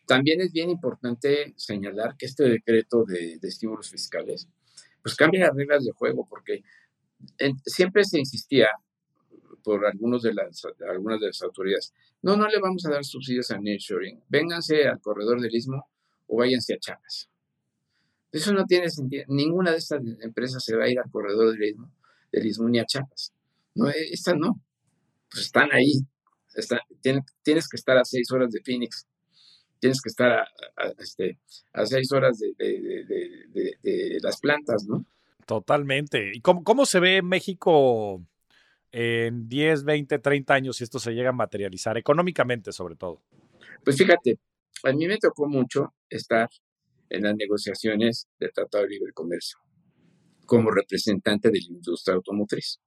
También 0.05 0.41
es 0.41 0.51
bien 0.51 0.69
importante 0.69 1.53
señalar 1.57 2.15
que 2.17 2.27
este 2.27 2.45
decreto 2.45 3.03
de, 3.03 3.39
estímulos 3.41 3.89
fiscales, 3.89 4.47
pues 5.01 5.15
cambia 5.15 5.47
las 5.47 5.55
reglas 5.55 5.83
de 5.83 5.91
juego, 5.91 6.25
porque 6.29 6.63
siempre 7.65 8.03
se 8.05 8.19
insistía 8.19 8.69
por 9.67 9.85
algunos 9.85 10.23
de 10.23 10.33
las, 10.33 10.65
algunas 10.89 11.19
de 11.19 11.27
las 11.27 11.41
autoridades, 11.41 11.93
no, 12.21 12.37
no 12.37 12.47
le 12.47 12.57
vamos 12.57 12.85
a 12.85 12.89
dar 12.89 13.03
subsidios 13.03 13.51
a 13.51 13.59
Netshoring, 13.59 14.23
vénganse 14.29 14.87
al 14.87 15.01
corredor 15.01 15.41
del 15.41 15.53
Istmo 15.53 15.85
o 16.25 16.37
váyanse 16.37 16.75
a 16.75 16.77
Chiapas. 16.77 17.29
Eso 18.31 18.53
no 18.53 18.63
tiene 18.63 18.89
sentido. 18.89 19.25
Ninguna 19.27 19.71
de 19.71 19.79
estas 19.79 20.01
empresas 20.21 20.63
se 20.63 20.73
va 20.73 20.85
a 20.85 20.89
ir 20.89 20.97
al 20.97 21.11
corredor 21.11 21.51
del 21.51 21.69
Istmo, 21.69 21.91
del 22.31 22.49
ni 22.71 22.79
a 22.79 22.85
Chiapas. 22.85 23.33
No, 23.75 23.89
eh, 23.89 24.07
estas 24.09 24.37
no. 24.37 24.57
Pues 25.29 25.47
están 25.47 25.69
ahí. 25.73 25.95
tienes, 27.43 27.67
que 27.67 27.75
estar 27.75 27.97
a 27.97 28.05
seis 28.05 28.31
horas 28.31 28.49
de 28.53 28.61
Phoenix. 28.63 29.05
Tienes 29.81 29.99
que 29.99 30.07
estar 30.07 30.31
a, 30.31 30.47
este, 30.97 31.39
a 31.73 31.85
seis 31.85 32.09
horas 32.13 32.39
de, 32.39 34.19
las 34.23 34.39
plantas, 34.39 34.85
¿no? 34.85 35.05
Totalmente. 35.45 36.31
¿Y 36.33 36.39
cómo, 36.39 36.63
cómo 36.63 36.85
se 36.85 37.01
ve 37.01 37.21
México 37.21 38.21
en 38.91 39.47
10, 39.47 39.83
20, 39.83 40.19
30 40.19 40.53
años 40.53 40.77
si 40.77 40.83
esto 40.83 40.99
se 40.99 41.13
llega 41.13 41.29
a 41.29 41.33
materializar, 41.33 41.97
económicamente 41.97 42.71
sobre 42.71 42.95
todo? 42.95 43.21
Pues 43.83 43.97
fíjate, 43.97 44.39
a 44.83 44.91
mí 44.93 45.07
me 45.07 45.17
tocó 45.17 45.47
mucho 45.47 45.93
estar 46.09 46.49
en 47.09 47.23
las 47.23 47.35
negociaciones 47.35 48.27
del 48.39 48.51
Tratado 48.51 48.83
de 48.83 48.89
Libre 48.89 49.13
Comercio 49.13 49.59
como 50.45 50.71
representante 50.71 51.49
de 51.51 51.59
la 51.59 51.75
industria 51.75 52.15
automotriz. 52.15 52.79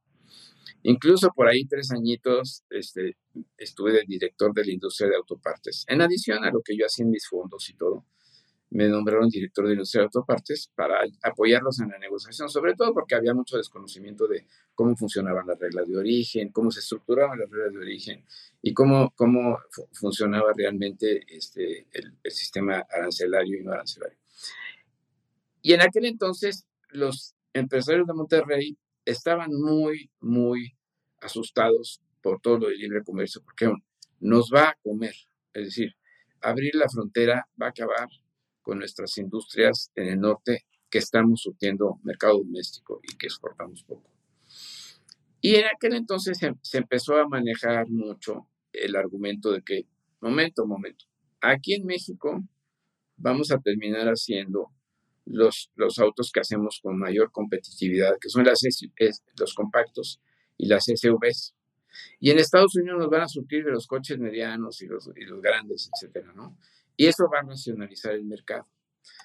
Incluso 0.83 1.31
por 1.35 1.47
ahí 1.47 1.67
tres 1.67 1.91
añitos 1.93 2.65
este, 2.71 3.17
estuve 3.59 3.93
de 3.93 4.05
director 4.07 4.53
de 4.55 4.65
la 4.65 4.73
industria 4.73 5.11
de 5.11 5.17
autopartes. 5.17 5.85
En 5.87 6.01
adición 6.01 6.43
a 6.43 6.51
lo 6.51 6.63
que 6.63 6.77
yo 6.77 6.87
hacía 6.87 7.05
en 7.05 7.11
mis 7.11 7.29
fondos 7.29 7.69
y 7.69 7.75
todo, 7.75 8.07
me 8.71 8.89
nombraron 8.89 9.29
director 9.29 9.67
de 9.67 9.73
industria 9.73 10.03
de 10.03 10.05
autopartes 10.07 10.71
para 10.75 11.01
apoyarlos 11.23 11.81
en 11.81 11.89
la 11.91 11.99
negociación, 11.99 12.49
sobre 12.49 12.75
todo 12.75 12.95
porque 12.95 13.17
había 13.17 13.35
mucho 13.35 13.57
desconocimiento 13.57 14.29
de 14.29 14.47
cómo 14.75 14.97
funcionaban 14.97 15.47
las 15.47 15.59
reglas 15.59 15.89
de 15.89 15.97
origen, 15.97 16.53
cómo 16.53 16.71
se 16.71 16.81
estructuraban 16.81 17.39
las 17.39 17.51
reglas 17.51 17.73
de 17.73 17.79
origen 17.79 18.25
y 18.63 18.73
cómo, 18.73 19.13
cómo 19.17 19.59
funcionaba 19.93 20.53
realmente 20.57 21.23
este, 21.29 21.87
el, 21.93 22.17
el, 22.23 22.31
sistema 22.31 22.85
arancelario 22.91 23.59
y 23.59 23.65
no 23.65 23.73
arancelario. 23.73 24.19
Y 25.63 25.73
en 25.73 25.83
aquel 25.83 26.07
entonces 26.07 26.67
los 26.91 27.35
empresarios 27.53 28.07
de 28.07 28.15
Monterrey 28.15 28.79
estaban 29.05 29.51
muy, 29.53 30.11
muy 30.21 30.77
asustados 31.21 32.01
por 32.23 32.41
todo 32.41 32.59
lo 32.59 32.69
de 32.69 32.77
libre 32.77 33.03
comercio, 33.03 33.43
porque 33.43 33.73
nos 34.21 34.51
va 34.55 34.69
a 34.71 34.77
comer, 34.83 35.15
es 35.55 35.65
decir, 35.65 35.95
abrir 36.41 36.75
la 36.75 36.89
frontera 36.89 37.49
va 37.61 37.67
a 37.67 37.71
acabar 37.71 38.09
nuestras 38.79 39.17
industrias 39.19 39.91
en 39.95 40.09
el 40.09 40.21
norte 40.21 40.65
que 40.89 40.99
estamos 40.99 41.43
surtiendo 41.43 42.01
mercado 42.03 42.39
doméstico 42.39 43.01
y 43.03 43.17
que 43.17 43.27
exportamos 43.27 43.85
poco. 43.85 44.11
Y 45.41 45.55
en 45.55 45.67
aquel 45.67 45.95
entonces 45.95 46.39
se, 46.39 46.79
empezó 46.79 47.17
a 47.17 47.29
manejar 47.29 47.89
mucho 47.89 48.47
el 48.73 48.97
argumento 48.97 49.53
de 49.53 49.63
que, 49.63 49.87
momento, 50.21 50.67
momento, 50.67 51.07
aquí 51.41 51.75
en 51.75 51.87
México 51.87 52.43
vamos 53.17 53.51
a 53.51 53.59
terminar 53.59 54.07
haciendo 54.09 54.71
los, 55.25 55.71
los 55.77 55.99
autos 55.99 56.31
que 56.33 56.41
hacemos 56.41 56.81
con 56.83 56.99
mayor 56.99 57.31
competitividad, 57.31 58.19
que 58.21 58.29
son 58.29 58.45
las, 58.45 58.61
los 59.39 59.55
compactos 59.55 60.21
y 60.57 60.67
las 60.67 60.85
SUVs. 60.85 61.55
Y 62.19 62.31
en 62.31 62.39
Estados 62.39 62.77
Unidos 62.77 62.99
nos 62.99 63.11
van 63.11 63.23
a 63.23 63.29
surtir 63.29 63.65
de 63.65 63.73
los 63.73 63.87
coches 63.87 64.19
medianos 64.19 64.81
y 64.83 64.87
los, 64.87 65.11
y 65.17 65.25
los 65.25 65.41
grandes, 65.41 65.91
etcétera, 65.93 66.33
¿no? 66.35 66.57
Y 67.01 67.07
eso 67.07 67.31
va 67.33 67.39
a 67.39 67.43
nacionalizar 67.43 68.13
el 68.13 68.27
mercado. 68.27 68.69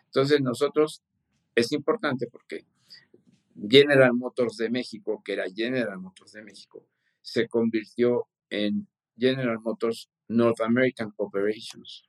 Entonces, 0.05 0.39
nosotros 0.39 1.03
es 1.53 1.73
importante 1.73 2.25
porque 2.31 2.65
General 3.69 4.13
Motors 4.13 4.55
de 4.55 4.69
México, 4.69 5.21
que 5.25 5.33
era 5.33 5.43
General 5.53 5.99
Motors 5.99 6.31
de 6.31 6.43
México, 6.43 6.87
se 7.21 7.49
convirtió 7.49 8.29
en 8.49 8.87
General 9.17 9.59
Motors 9.59 10.09
North 10.29 10.61
American 10.61 11.11
Operations, 11.17 12.07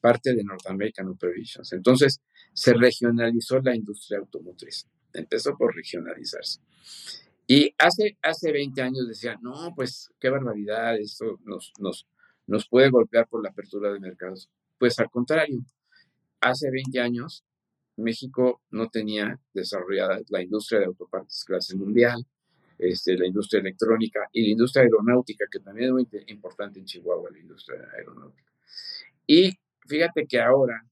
parte 0.00 0.34
de 0.34 0.42
North 0.42 0.66
American 0.66 1.06
Operations. 1.06 1.72
Entonces, 1.72 2.20
se 2.52 2.74
regionalizó 2.74 3.60
la 3.60 3.76
industria 3.76 4.18
automotriz. 4.18 4.84
Empezó 5.12 5.56
por 5.56 5.76
regionalizarse. 5.76 6.58
Y 7.46 7.72
hace, 7.78 8.18
hace 8.20 8.50
20 8.50 8.82
años 8.82 9.06
decían, 9.06 9.38
no, 9.42 9.72
pues 9.76 10.10
qué 10.18 10.28
barbaridad, 10.28 10.98
esto 10.98 11.38
nos, 11.44 11.72
nos, 11.78 12.08
nos 12.48 12.68
puede 12.68 12.90
golpear 12.90 13.28
por 13.28 13.44
la 13.44 13.50
apertura 13.50 13.92
de 13.92 14.00
mercados. 14.00 14.50
Pues 14.78 14.98
al 14.98 15.10
contrario, 15.10 15.60
hace 16.40 16.70
20 16.70 17.00
años 17.00 17.44
México 17.96 18.62
no 18.70 18.88
tenía 18.88 19.38
desarrollada 19.52 20.20
la 20.28 20.42
industria 20.42 20.80
de 20.80 20.86
autopartes 20.86 21.44
clase 21.44 21.76
mundial, 21.76 22.24
este, 22.78 23.18
la 23.18 23.26
industria 23.26 23.60
electrónica 23.60 24.28
y 24.32 24.42
la 24.42 24.48
industria 24.50 24.84
aeronáutica, 24.84 25.46
que 25.50 25.58
también 25.58 25.88
es 25.88 25.92
muy 25.92 26.08
importante 26.28 26.78
en 26.78 26.84
Chihuahua, 26.84 27.30
la 27.30 27.38
industria 27.38 27.80
aeronáutica. 27.96 28.52
Y 29.26 29.58
fíjate 29.86 30.26
que 30.26 30.40
ahora 30.40 30.86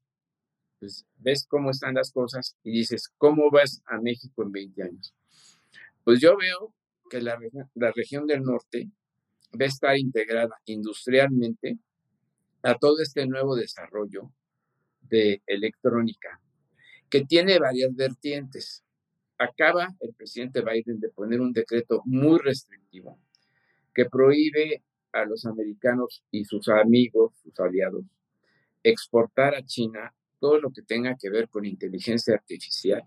pues, 0.81 1.07
ves 1.17 1.47
cómo 1.49 1.71
están 1.71 1.95
las 1.95 2.11
cosas 2.11 2.57
y 2.65 2.73
dices, 2.73 3.09
¿cómo 3.17 3.51
vas 3.51 3.83
a 3.87 4.01
México 4.01 4.43
en 4.43 4.53
20 4.53 4.83
años? 4.83 5.15
Pues 6.03 6.21
yo 6.21 6.37
veo 6.37 6.75
que 7.09 7.21
la, 7.21 7.39
la 7.75 7.93
región 7.93 8.27
del 8.27 8.43
norte 8.43 8.91
va 9.59 9.65
a 9.65 9.69
estar 9.69 9.97
integrada 9.97 10.57
industrialmente 10.65 11.79
a 12.67 12.77
todo 12.77 13.01
este 13.01 13.27
nuevo 13.27 13.55
desarrollo 13.55 14.33
de 15.03 15.43
electrónica, 15.47 16.41
que 17.09 17.25
tiene 17.25 17.59
varias 17.59 17.95
vertientes. 17.95 18.85
Acaba 19.39 19.95
el 20.01 20.15
presidente 20.15 20.63
Biden 20.63 20.99
de 20.99 21.11
poner 21.11 21.41
un 21.41 21.53
decreto 21.53 22.03
muy 22.05 22.39
restrictivo 22.39 23.19
que 23.95 24.07
prohíbe 24.07 24.83
a 25.13 25.25
los 25.25 25.47
americanos 25.47 26.25
y 26.31 26.45
sus 26.45 26.69
amigos, 26.69 27.33
sus 27.43 27.59
aliados, 27.61 28.05
exportar 28.83 29.55
a 29.55 29.65
China 29.65 30.13
todo 30.41 30.61
lo 30.61 30.71
que 30.71 30.83
tenga 30.83 31.17
que 31.17 31.31
ver 31.31 31.49
con 31.49 31.65
inteligencia 31.65 32.35
artificial, 32.35 33.03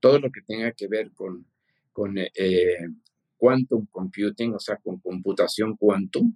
todo 0.00 0.18
lo 0.18 0.30
que 0.30 0.42
tenga 0.42 0.72
que 0.72 0.86
ver 0.86 1.10
con 1.12 1.46
con 1.92 2.16
eh, 2.18 2.30
eh, 2.34 2.88
quantum 3.36 3.86
computing, 3.86 4.54
o 4.54 4.58
sea, 4.58 4.76
con 4.76 4.98
computación 4.98 5.76
quantum, 5.76 6.34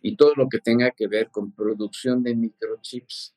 y 0.00 0.16
todo 0.16 0.32
lo 0.36 0.48
que 0.48 0.58
tenga 0.58 0.90
que 0.90 1.08
ver 1.08 1.30
con 1.30 1.52
producción 1.52 2.22
de 2.22 2.34
microchips. 2.34 3.34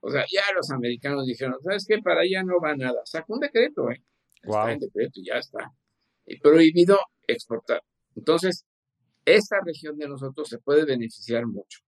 O 0.00 0.10
sea, 0.10 0.24
ya 0.32 0.42
los 0.54 0.70
americanos 0.70 1.26
dijeron, 1.26 1.56
¿sabes 1.62 1.84
qué? 1.86 1.98
Para 1.98 2.20
allá 2.20 2.42
no 2.42 2.60
va 2.60 2.76
nada. 2.76 3.00
Sacó 3.04 3.34
un 3.34 3.40
decreto, 3.40 3.90
¿eh? 3.90 4.02
Está 4.42 4.72
en 4.72 4.78
decreto, 4.78 5.20
ya 5.24 5.34
está. 5.34 5.72
Y 6.24 6.38
prohibido 6.38 6.98
exportar. 7.26 7.82
Entonces, 8.14 8.64
esta 9.24 9.56
región 9.64 9.98
de 9.98 10.08
nosotros 10.08 10.48
se 10.48 10.58
puede 10.58 10.84
beneficiar 10.84 11.46
mucho. 11.46 11.80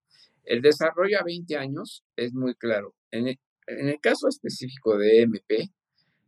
El 0.44 0.60
desarrollo 0.60 1.18
a 1.20 1.24
20 1.24 1.56
años 1.56 2.04
es 2.16 2.34
muy 2.34 2.54
claro. 2.54 2.94
En 3.10 3.28
el, 3.28 3.38
en 3.66 3.88
el 3.88 4.00
caso 4.00 4.28
específico 4.28 4.98
de 4.98 5.22
MP, 5.22 5.70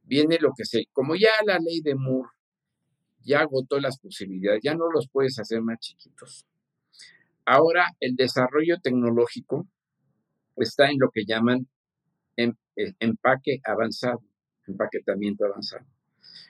viene 0.04 0.38
lo 0.40 0.52
que 0.56 0.64
sé, 0.64 0.86
como 0.92 1.14
ya 1.16 1.30
la 1.44 1.58
ley 1.58 1.80
de 1.80 1.94
Moore 1.94 2.30
ya 3.24 3.40
agotó 3.40 3.78
las 3.78 3.98
posibilidades, 3.98 4.60
ya 4.62 4.74
no 4.74 4.90
los 4.90 5.08
puedes 5.08 5.38
hacer 5.38 5.62
más 5.62 5.78
chiquitos. 5.78 6.46
Ahora 7.44 7.86
el 8.00 8.14
desarrollo 8.16 8.78
tecnológico 8.80 9.66
está 10.56 10.90
en 10.90 10.98
lo 10.98 11.10
que 11.10 11.24
llaman 11.24 11.66
em, 12.36 12.54
eh, 12.76 12.94
empaque 13.00 13.60
avanzado, 13.64 14.22
empaquetamiento 14.66 15.44
avanzado. 15.44 15.84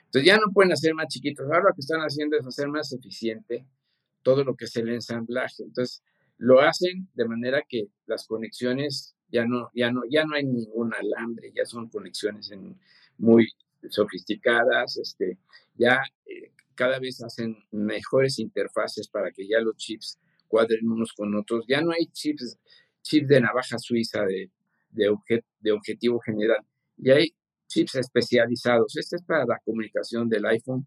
Entonces 0.05 0.25
ya 0.25 0.37
no 0.37 0.51
pueden 0.53 0.71
hacer 0.71 0.93
más 0.93 1.07
chiquitos, 1.07 1.45
ahora 1.45 1.69
lo 1.69 1.73
que 1.73 1.81
están 1.81 2.01
haciendo 2.01 2.37
es 2.37 2.45
hacer 2.45 2.67
más 2.67 2.93
eficiente 2.93 3.65
todo 4.21 4.43
lo 4.43 4.55
que 4.55 4.65
es 4.65 4.75
el 4.75 4.89
ensamblaje. 4.89 5.63
Entonces 5.63 6.03
lo 6.37 6.61
hacen 6.61 7.09
de 7.13 7.25
manera 7.25 7.63
que 7.67 7.87
las 8.05 8.27
conexiones 8.27 9.15
ya 9.29 9.45
no, 9.45 9.71
ya 9.73 9.91
no, 9.91 10.01
ya 10.09 10.25
no 10.25 10.35
hay 10.35 10.43
ningún 10.43 10.93
alambre, 10.93 11.51
ya 11.55 11.65
son 11.65 11.89
conexiones 11.89 12.51
muy 13.17 13.51
sofisticadas, 13.89 14.97
este, 14.97 15.39
ya 15.75 16.01
eh, 16.25 16.51
cada 16.75 16.99
vez 16.99 17.21
hacen 17.23 17.57
mejores 17.71 18.39
interfaces 18.39 19.07
para 19.07 19.31
que 19.31 19.47
ya 19.47 19.59
los 19.59 19.75
chips 19.77 20.19
cuadren 20.53 20.87
unos 20.87 21.13
con 21.13 21.33
otros. 21.33 21.65
Ya 21.67 21.81
no 21.81 21.91
hay 21.91 22.05
chips, 22.11 22.59
chips 23.01 23.27
de 23.27 23.41
navaja 23.41 23.79
suiza 23.79 24.23
de, 24.23 24.51
de, 24.91 25.17
de 25.61 25.71
objetivo 25.71 26.19
general. 26.19 26.63
Y 26.95 27.09
hay 27.09 27.35
chips 27.67 27.95
especializados. 27.95 28.95
Este 28.95 29.15
es 29.15 29.23
para 29.23 29.45
la 29.45 29.57
comunicación 29.65 30.29
del 30.29 30.45
iPhone, 30.45 30.85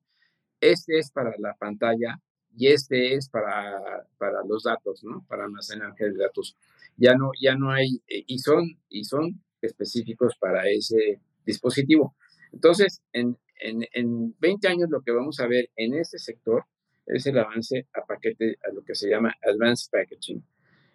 este 0.60 1.00
es 1.00 1.10
para 1.10 1.34
la 1.38 1.54
pantalla 1.54 2.20
y 2.56 2.68
este 2.68 3.14
es 3.14 3.28
para, 3.28 4.06
para 4.18 4.44
los 4.44 4.62
datos, 4.62 5.02
¿no? 5.02 5.24
Para 5.28 5.46
almacenaje 5.46 6.10
de 6.10 6.16
datos. 6.16 6.56
Ya 6.96 7.16
no, 7.16 7.32
ya 7.40 7.56
no 7.56 7.72
hay, 7.72 8.00
eh, 8.06 8.22
y 8.24 8.38
son, 8.38 8.78
y 8.88 9.02
son 9.02 9.42
específicos 9.60 10.36
para 10.38 10.68
ese 10.68 11.20
dispositivo. 11.44 12.14
Entonces, 12.52 13.02
en, 13.12 13.36
en, 13.60 14.36
20 14.38 14.68
años 14.68 14.90
lo 14.90 15.02
que 15.02 15.10
vamos 15.10 15.40
a 15.40 15.48
ver 15.48 15.70
en 15.74 15.94
este 15.94 16.18
sector 16.18 16.64
es 17.06 17.26
el 17.26 17.38
avance 17.38 17.86
a 17.94 18.04
paquete, 18.04 18.58
a 18.68 18.72
lo 18.72 18.82
que 18.82 18.94
se 18.94 19.08
llama 19.08 19.34
Advanced 19.42 19.90
Packaging. 19.90 20.44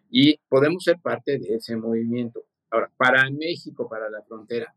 Y 0.10 0.38
podemos 0.50 0.84
ser 0.84 1.00
parte 1.00 1.40
de 1.40 1.56
ese 1.56 1.76
movimiento. 1.76 2.44
Ahora, 2.70 2.92
para 2.98 3.30
México, 3.30 3.88
para 3.90 4.10
la 4.10 4.22
frontera, 4.24 4.74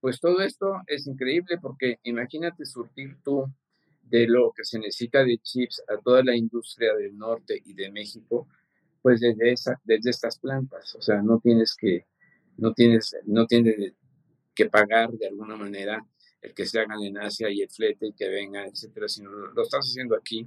pues 0.00 0.20
todo 0.20 0.40
esto 0.40 0.80
es 0.86 1.06
increíble 1.06 1.58
porque 1.60 1.98
imagínate 2.04 2.64
surtir 2.64 3.16
tú 3.22 3.46
de 4.02 4.26
lo 4.26 4.52
que 4.52 4.64
se 4.64 4.78
necesita 4.78 5.24
de 5.24 5.38
chips 5.38 5.82
a 5.88 5.98
toda 5.98 6.22
la 6.22 6.34
industria 6.34 6.94
del 6.94 7.16
norte 7.16 7.60
y 7.64 7.74
de 7.74 7.90
México, 7.90 8.48
pues 9.02 9.20
desde, 9.20 9.52
esa, 9.52 9.80
desde 9.84 10.10
estas 10.10 10.38
plantas. 10.38 10.94
O 10.94 11.02
sea, 11.02 11.20
no 11.20 11.40
tienes 11.40 11.74
que, 11.74 12.06
no 12.56 12.72
tienes, 12.72 13.16
no 13.26 13.46
tienes 13.46 13.92
que 14.54 14.66
pagar 14.66 15.10
de 15.12 15.28
alguna 15.28 15.56
manera 15.56 16.04
el 16.40 16.54
que 16.54 16.66
se 16.66 16.80
hagan 16.80 17.02
en 17.02 17.18
Asia 17.18 17.50
y 17.50 17.62
el 17.62 17.68
flete 17.68 18.12
que 18.16 18.28
vengan, 18.28 18.66
etcétera, 18.66 19.08
sino 19.08 19.30
lo, 19.30 19.62
estás 19.62 19.86
haciendo 19.86 20.16
aquí 20.16 20.46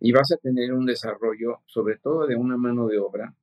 y 0.00 0.12
vas 0.12 0.32
a 0.32 0.36
tener 0.36 0.72
un 0.72 0.84
desarrollo, 0.84 1.60
sobre 1.66 1.96
todo 1.98 2.26
de 2.26 2.36
una 2.36 2.56
mano 2.56 2.88
de 2.88 2.98
obra 2.98 3.34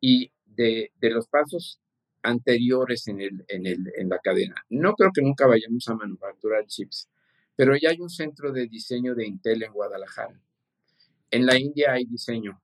y 0.00 0.30
de, 0.46 0.92
de 1.00 1.10
los 1.10 1.26
pasos 1.26 1.80
anteriores 2.22 3.06
en, 3.08 3.20
el, 3.20 3.44
en, 3.48 3.66
el, 3.66 3.92
en 3.96 4.08
la 4.08 4.18
cadena. 4.18 4.54
No 4.70 4.94
creo 4.94 5.10
que 5.12 5.22
nunca 5.22 5.46
vayamos 5.46 5.88
a 5.88 5.94
manufacturar 5.94 6.66
chips, 6.66 7.08
pero 7.56 7.76
ya 7.76 7.90
hay 7.90 8.00
un 8.00 8.10
centro 8.10 8.52
de 8.52 8.66
diseño 8.66 9.14
de 9.14 9.26
Intel 9.26 9.62
en 9.62 9.72
Guadalajara. 9.72 10.40
En 11.30 11.46
la 11.46 11.58
India 11.58 11.92
hay 11.92 12.04
diseño. 12.04 12.60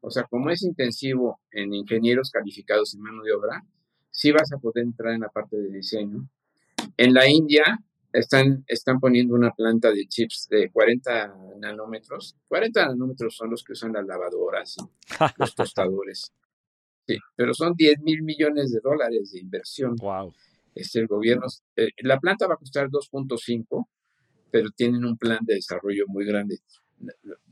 O 0.00 0.10
sea, 0.10 0.24
como 0.24 0.50
es 0.50 0.62
intensivo 0.62 1.40
en 1.50 1.74
ingenieros 1.74 2.30
calificados 2.30 2.94
en 2.94 3.02
mano 3.02 3.22
de 3.22 3.32
obra, 3.32 3.64
sí 4.10 4.32
vas 4.32 4.52
a 4.52 4.58
poder 4.58 4.84
entrar 4.84 5.14
en 5.14 5.20
la 5.20 5.28
parte 5.28 5.56
de 5.56 5.70
diseño. 5.70 6.28
En 6.96 7.14
la 7.14 7.28
India 7.28 7.78
están, 8.12 8.64
están 8.66 9.00
poniendo 9.00 9.34
una 9.34 9.52
planta 9.52 9.90
de 9.90 10.06
chips 10.06 10.48
de 10.50 10.70
40 10.70 11.34
nanómetros. 11.58 12.36
40 12.48 12.88
nanómetros 12.88 13.36
son 13.36 13.50
los 13.50 13.64
que 13.64 13.72
usan 13.72 13.92
las 13.92 14.06
lavadoras 14.06 14.76
y 14.78 14.82
los 15.38 15.54
tostadores. 15.54 16.32
Sí, 17.06 17.18
pero 17.34 17.54
son 17.54 17.74
10 17.74 18.00
mil 18.00 18.22
millones 18.22 18.72
de 18.72 18.80
dólares 18.82 19.32
de 19.32 19.40
inversión. 19.40 19.96
Wow. 19.96 20.32
Este, 20.74 21.00
el 21.00 21.06
gobierno, 21.06 21.46
eh, 21.76 21.88
la 21.98 22.18
planta 22.18 22.46
va 22.46 22.54
a 22.54 22.58
costar 22.58 22.88
2.5, 22.88 23.86
pero 24.50 24.70
tienen 24.70 25.04
un 25.04 25.16
plan 25.16 25.40
de 25.42 25.54
desarrollo 25.54 26.04
muy 26.06 26.24
grande. 26.24 26.58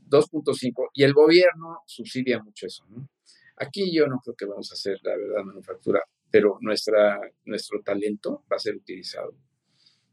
2.5 0.09 0.89
y 0.93 1.03
el 1.03 1.13
gobierno 1.13 1.79
subsidia 1.85 2.41
mucho 2.41 2.67
eso. 2.67 2.85
Aquí 3.57 3.93
yo 3.93 4.07
no 4.07 4.19
creo 4.23 4.35
que 4.35 4.45
vamos 4.45 4.71
a 4.71 4.75
hacer, 4.75 4.99
la 5.03 5.15
verdad, 5.15 5.43
manufactura, 5.43 6.01
pero 6.31 6.57
nuestra, 6.61 7.19
nuestro 7.45 7.81
talento 7.81 8.43
va 8.51 8.55
a 8.55 8.59
ser 8.59 8.75
utilizado 8.75 9.35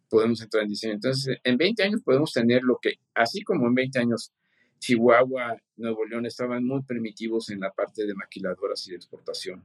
podemos 0.09 0.41
entrar 0.41 0.63
en 0.63 0.71
diseño. 0.71 0.95
Entonces, 0.95 1.39
en 1.45 1.57
20 1.57 1.83
años 1.83 2.01
podemos 2.05 2.33
tener 2.33 2.63
lo 2.63 2.79
que, 2.81 2.95
así 3.15 3.43
como 3.43 3.67
en 3.67 3.75
20 3.75 3.99
años 3.99 4.33
Chihuahua, 4.79 5.57
Nuevo 5.77 6.05
León 6.05 6.27
estaban 6.27 6.65
muy 6.65 6.83
primitivos 6.83 7.51
en 7.51 7.61
la 7.61 7.73
parte 7.73 8.07
de 8.07 8.15
maquiladoras 8.15 8.87
y 8.87 8.91
de 8.91 8.97
exportación. 8.97 9.65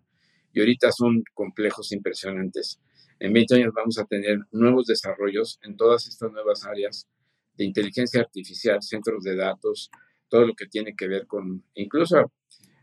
Y 0.54 0.60
ahorita 0.60 0.92
son 0.92 1.24
complejos 1.34 1.92
impresionantes. 1.92 2.80
En 3.20 3.34
20 3.34 3.56
años 3.56 3.74
vamos 3.74 3.98
a 3.98 4.06
tener 4.06 4.40
nuevos 4.52 4.88
desarrollos 4.88 5.60
en 5.64 5.78
todas 5.78 6.08
estas 6.08 6.32
nuevas 6.32 6.66
áreas 6.66 7.08
de 7.56 7.66
inteligencia 7.66 8.22
artificial, 8.22 8.82
centros 8.82 9.24
de 9.24 9.36
datos, 9.36 9.92
todo 10.28 10.48
lo 10.48 10.56
que 10.56 10.66
tiene 10.66 10.96
que 10.96 11.08
ver 11.08 11.28
con, 11.28 11.64
incluso 11.76 12.32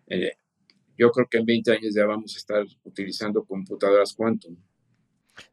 eh, 0.07 0.33
yo 0.97 1.11
creo 1.11 1.27
que 1.29 1.39
en 1.39 1.47
20 1.47 1.73
años 1.73 1.95
ya 1.95 2.07
vamos 2.07 2.35
a 2.35 2.39
estar 2.39 2.65
utilizando 2.85 3.45
computadoras 3.45 4.15
quantum 4.15 4.57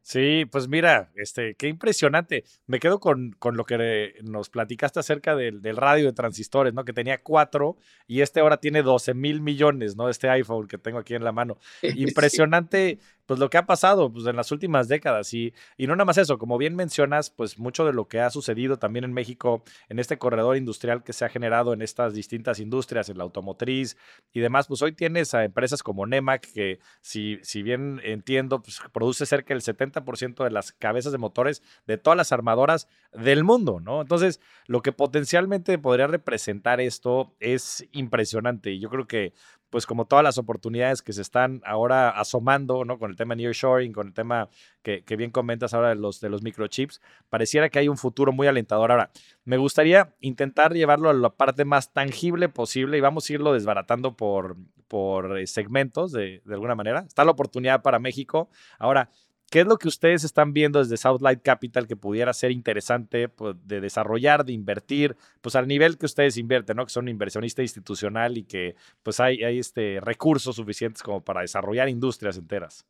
Sí, 0.02 0.44
pues 0.50 0.68
mira, 0.68 1.10
este, 1.14 1.54
qué 1.54 1.68
impresionante. 1.68 2.44
Me 2.66 2.80
quedo 2.80 3.00
con, 3.00 3.32
con 3.38 3.56
lo 3.56 3.64
que 3.64 4.14
nos 4.22 4.50
platicaste 4.50 5.00
acerca 5.00 5.36
del, 5.36 5.62
del, 5.62 5.76
radio 5.76 6.06
de 6.06 6.12
transistores, 6.12 6.74
¿no? 6.74 6.84
Que 6.84 6.92
tenía 6.92 7.22
cuatro 7.22 7.76
y 8.06 8.20
este 8.20 8.40
ahora 8.40 8.58
tiene 8.58 8.82
12 8.82 9.14
mil 9.14 9.40
millones, 9.40 9.96
¿no? 9.96 10.08
Este 10.08 10.28
iPhone 10.28 10.68
que 10.68 10.78
tengo 10.78 10.98
aquí 10.98 11.14
en 11.14 11.24
la 11.24 11.32
mano. 11.32 11.58
Impresionante 11.82 12.98
pues 13.28 13.38
lo 13.38 13.50
que 13.50 13.58
ha 13.58 13.66
pasado 13.66 14.10
pues, 14.10 14.26
en 14.26 14.36
las 14.36 14.50
últimas 14.52 14.88
décadas. 14.88 15.34
Y, 15.34 15.52
y 15.76 15.86
no 15.86 15.94
nada 15.94 16.06
más 16.06 16.16
eso, 16.16 16.38
como 16.38 16.56
bien 16.56 16.74
mencionas, 16.74 17.28
pues 17.28 17.58
mucho 17.58 17.84
de 17.84 17.92
lo 17.92 18.08
que 18.08 18.20
ha 18.20 18.30
sucedido 18.30 18.78
también 18.78 19.04
en 19.04 19.12
México, 19.12 19.62
en 19.90 19.98
este 19.98 20.16
corredor 20.16 20.56
industrial 20.56 21.04
que 21.04 21.12
se 21.12 21.26
ha 21.26 21.28
generado 21.28 21.74
en 21.74 21.82
estas 21.82 22.14
distintas 22.14 22.58
industrias, 22.58 23.10
en 23.10 23.18
la 23.18 23.24
automotriz 23.24 23.98
y 24.32 24.40
demás, 24.40 24.66
pues 24.66 24.80
hoy 24.80 24.92
tienes 24.92 25.34
a 25.34 25.44
empresas 25.44 25.82
como 25.82 26.06
Nemac, 26.06 26.50
que 26.54 26.80
si, 27.02 27.38
si 27.42 27.62
bien 27.62 28.00
entiendo, 28.02 28.62
pues 28.62 28.80
produce 28.94 29.26
cerca 29.26 29.52
del 29.52 29.62
70% 29.62 30.42
de 30.42 30.50
las 30.50 30.72
cabezas 30.72 31.12
de 31.12 31.18
motores 31.18 31.62
de 31.86 31.98
todas 31.98 32.16
las 32.16 32.32
armadoras 32.32 32.88
del 33.12 33.44
mundo, 33.44 33.78
¿no? 33.78 34.00
Entonces, 34.00 34.40
lo 34.66 34.80
que 34.80 34.92
potencialmente 34.92 35.76
podría 35.76 36.06
representar 36.06 36.80
esto 36.80 37.36
es 37.40 37.86
impresionante. 37.92 38.70
Y 38.70 38.80
yo 38.80 38.88
creo 38.88 39.06
que 39.06 39.34
pues 39.70 39.86
como 39.86 40.06
todas 40.06 40.22
las 40.22 40.38
oportunidades 40.38 41.02
que 41.02 41.12
se 41.12 41.22
están 41.22 41.60
ahora 41.64 42.10
asomando, 42.10 42.84
¿no? 42.84 42.98
Con 42.98 43.10
el 43.10 43.16
tema 43.16 43.34
nearshoring, 43.34 43.92
con 43.92 44.08
el 44.08 44.14
tema 44.14 44.48
que, 44.82 45.02
bien 45.16 45.30
comentas 45.30 45.74
ahora 45.74 45.90
de 45.90 45.96
los, 45.96 46.20
de 46.20 46.30
los 46.30 46.42
microchips, 46.42 47.00
pareciera 47.28 47.68
que 47.68 47.78
hay 47.78 47.88
un 47.88 47.98
futuro 47.98 48.32
muy 48.32 48.46
alentador. 48.46 48.90
Ahora, 48.90 49.10
me 49.44 49.56
gustaría 49.56 50.14
intentar 50.20 50.72
llevarlo 50.72 51.10
a 51.10 51.14
la 51.14 51.30
parte 51.30 51.64
más 51.64 51.92
tangible 51.92 52.48
posible 52.48 52.98
y 52.98 53.00
vamos 53.00 53.28
a 53.28 53.32
irlo 53.32 53.52
desbaratando 53.52 54.16
por, 54.16 54.56
por 54.88 55.38
eh, 55.38 55.46
segmentos 55.46 56.12
de, 56.12 56.42
de 56.44 56.54
alguna 56.54 56.74
manera. 56.74 57.04
Está 57.06 57.24
la 57.24 57.32
oportunidad 57.32 57.82
para 57.82 57.98
México. 57.98 58.48
Ahora, 58.78 59.10
¿Qué 59.50 59.60
es 59.60 59.66
lo 59.66 59.78
que 59.78 59.88
ustedes 59.88 60.24
están 60.24 60.52
viendo 60.52 60.78
desde 60.78 60.98
Southlight 60.98 61.40
Capital 61.42 61.86
que 61.86 61.96
pudiera 61.96 62.34
ser 62.34 62.50
interesante 62.50 63.30
pues, 63.30 63.56
de 63.64 63.80
desarrollar, 63.80 64.44
de 64.44 64.52
invertir, 64.52 65.16
pues 65.40 65.56
al 65.56 65.66
nivel 65.66 65.96
que 65.96 66.04
ustedes 66.04 66.36
invierten, 66.36 66.76
¿no? 66.76 66.84
Que 66.84 66.92
son 66.92 67.08
inversionista 67.08 67.62
institucional 67.62 68.36
y 68.36 68.44
que 68.44 68.76
pues 69.02 69.20
hay, 69.20 69.42
hay 69.42 69.58
este, 69.58 70.00
recursos 70.00 70.56
suficientes 70.56 71.02
como 71.02 71.24
para 71.24 71.40
desarrollar 71.40 71.88
industrias 71.88 72.36
enteras. 72.36 72.84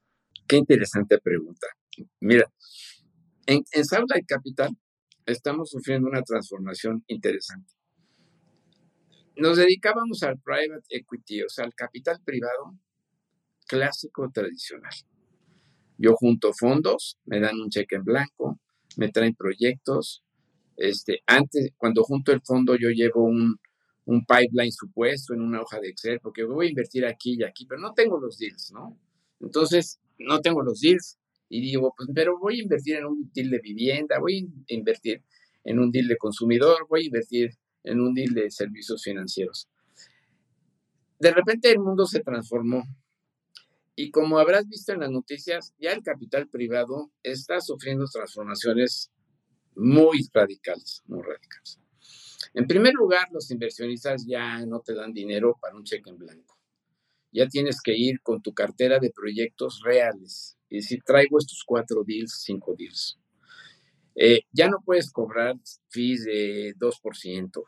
Qué 0.49 0.57
interesante 0.57 1.19
pregunta. 1.19 1.69
Mira, 2.21 2.51
en, 3.47 3.63
en 3.71 3.85
Southlight 3.85 4.27
Capital 4.27 4.71
estamos 5.27 5.71
sufriendo 5.71 6.09
una 6.09 6.23
transformación 6.23 7.05
interesante. 7.07 7.73
Nos 9.37 9.59
dedicábamos 9.59 10.25
al 10.25 10.41
private 10.41 10.87
equity, 10.89 11.43
o 11.43 11.49
sea, 11.49 11.67
al 11.67 11.75
capital 11.75 12.21
privado 12.25 12.75
clásico 13.69 14.29
tradicional 14.33 14.93
yo 15.99 16.15
junto 16.15 16.53
fondos, 16.55 17.19
me 17.27 17.41
dan 17.41 17.61
un 17.61 17.69
cheque 17.69 17.97
en 17.97 18.05
blanco, 18.05 18.59
me 18.97 19.11
traen 19.11 19.35
proyectos. 19.35 20.23
Este, 20.77 21.23
antes, 21.27 21.73
cuando 21.77 22.05
junto 22.05 22.33
el 22.33 22.41
fondo, 22.41 22.77
yo 22.77 22.89
llevo 22.91 23.25
un, 23.25 23.59
un 24.07 24.25
pipeline 24.25 24.73
supuesto 24.73 25.35
en 25.35 25.43
una 25.43 25.61
hoja 25.61 25.81
de 25.81 25.89
Excel, 25.89 26.21
porque 26.21 26.45
voy 26.45 26.67
a 26.67 26.71
invertir 26.71 27.05
aquí 27.05 27.37
y 27.39 27.45
aquí, 27.45 27.67
pero 27.67 27.81
no 27.81 27.93
tengo 27.93 28.19
los 28.19 28.39
deals, 28.39 28.73
¿no? 28.73 28.97
Entonces, 29.41 30.01
no 30.19 30.41
tengo 30.41 30.63
los 30.63 30.81
deals 30.81 31.19
y 31.49 31.61
digo, 31.61 31.93
pues, 31.97 32.09
pero 32.15 32.39
voy 32.39 32.61
a 32.61 32.63
invertir 32.63 32.97
en 32.97 33.07
un 33.07 33.31
deal 33.35 33.51
de 33.51 33.59
vivienda, 33.59 34.19
voy 34.19 34.49
a 34.71 34.75
invertir 34.75 35.23
en 35.65 35.79
un 35.79 35.91
deal 35.91 36.09
de 36.09 36.17
consumidor, 36.17 36.87
voy 36.89 37.03
a 37.03 37.07
invertir 37.07 37.51
en 37.85 38.01
un 38.01 38.15
deal 38.15 38.35
de 38.35 38.51
servicios 38.51 39.03
financieros. 39.03 39.69
De 41.19 41.33
repente 41.33 41.71
el 41.71 41.81
mundo 41.81 42.07
se 42.07 42.21
transformó 42.21 42.85
y 44.01 44.13
como 44.13 44.39
habrás 44.39 44.69
visto 44.69 44.93
en 44.93 45.01
las 45.01 45.11
noticias, 45.11 45.75
ya 45.77 45.91
el 45.91 46.05
capital 46.05 46.47
privado 46.49 47.11
está 47.21 47.61
sufriendo 47.61 48.05
transformaciones 48.07 49.11
muy 49.75 50.21
radicales, 50.33 51.03
muy 51.07 51.21
radicales. 51.21 51.81
En 52.55 52.69
primer 52.69 52.95
lugar, 52.95 53.27
los 53.33 53.51
inversionistas 53.51 54.25
ya 54.25 54.65
no 54.67 54.79
te 54.83 54.95
dan 54.95 55.13
dinero 55.13 55.59
para 55.61 55.75
un 55.75 55.83
cheque 55.83 56.11
en 56.11 56.19
blanco. 56.19 56.57
Ya 57.33 57.49
tienes 57.49 57.81
que 57.83 57.97
ir 57.97 58.21
con 58.23 58.41
tu 58.41 58.55
cartera 58.55 59.01
de 59.01 59.11
proyectos 59.11 59.81
reales. 59.83 60.57
Y 60.69 60.77
decir, 60.77 61.03
traigo 61.05 61.37
estos 61.37 61.65
cuatro 61.67 62.05
deals, 62.07 62.41
cinco 62.45 62.77
deals. 62.79 63.19
Eh, 64.15 64.43
ya 64.53 64.69
no 64.69 64.79
puedes 64.85 65.11
cobrar 65.11 65.57
fees 65.89 66.25
de 66.25 66.73
2%. 66.77 67.65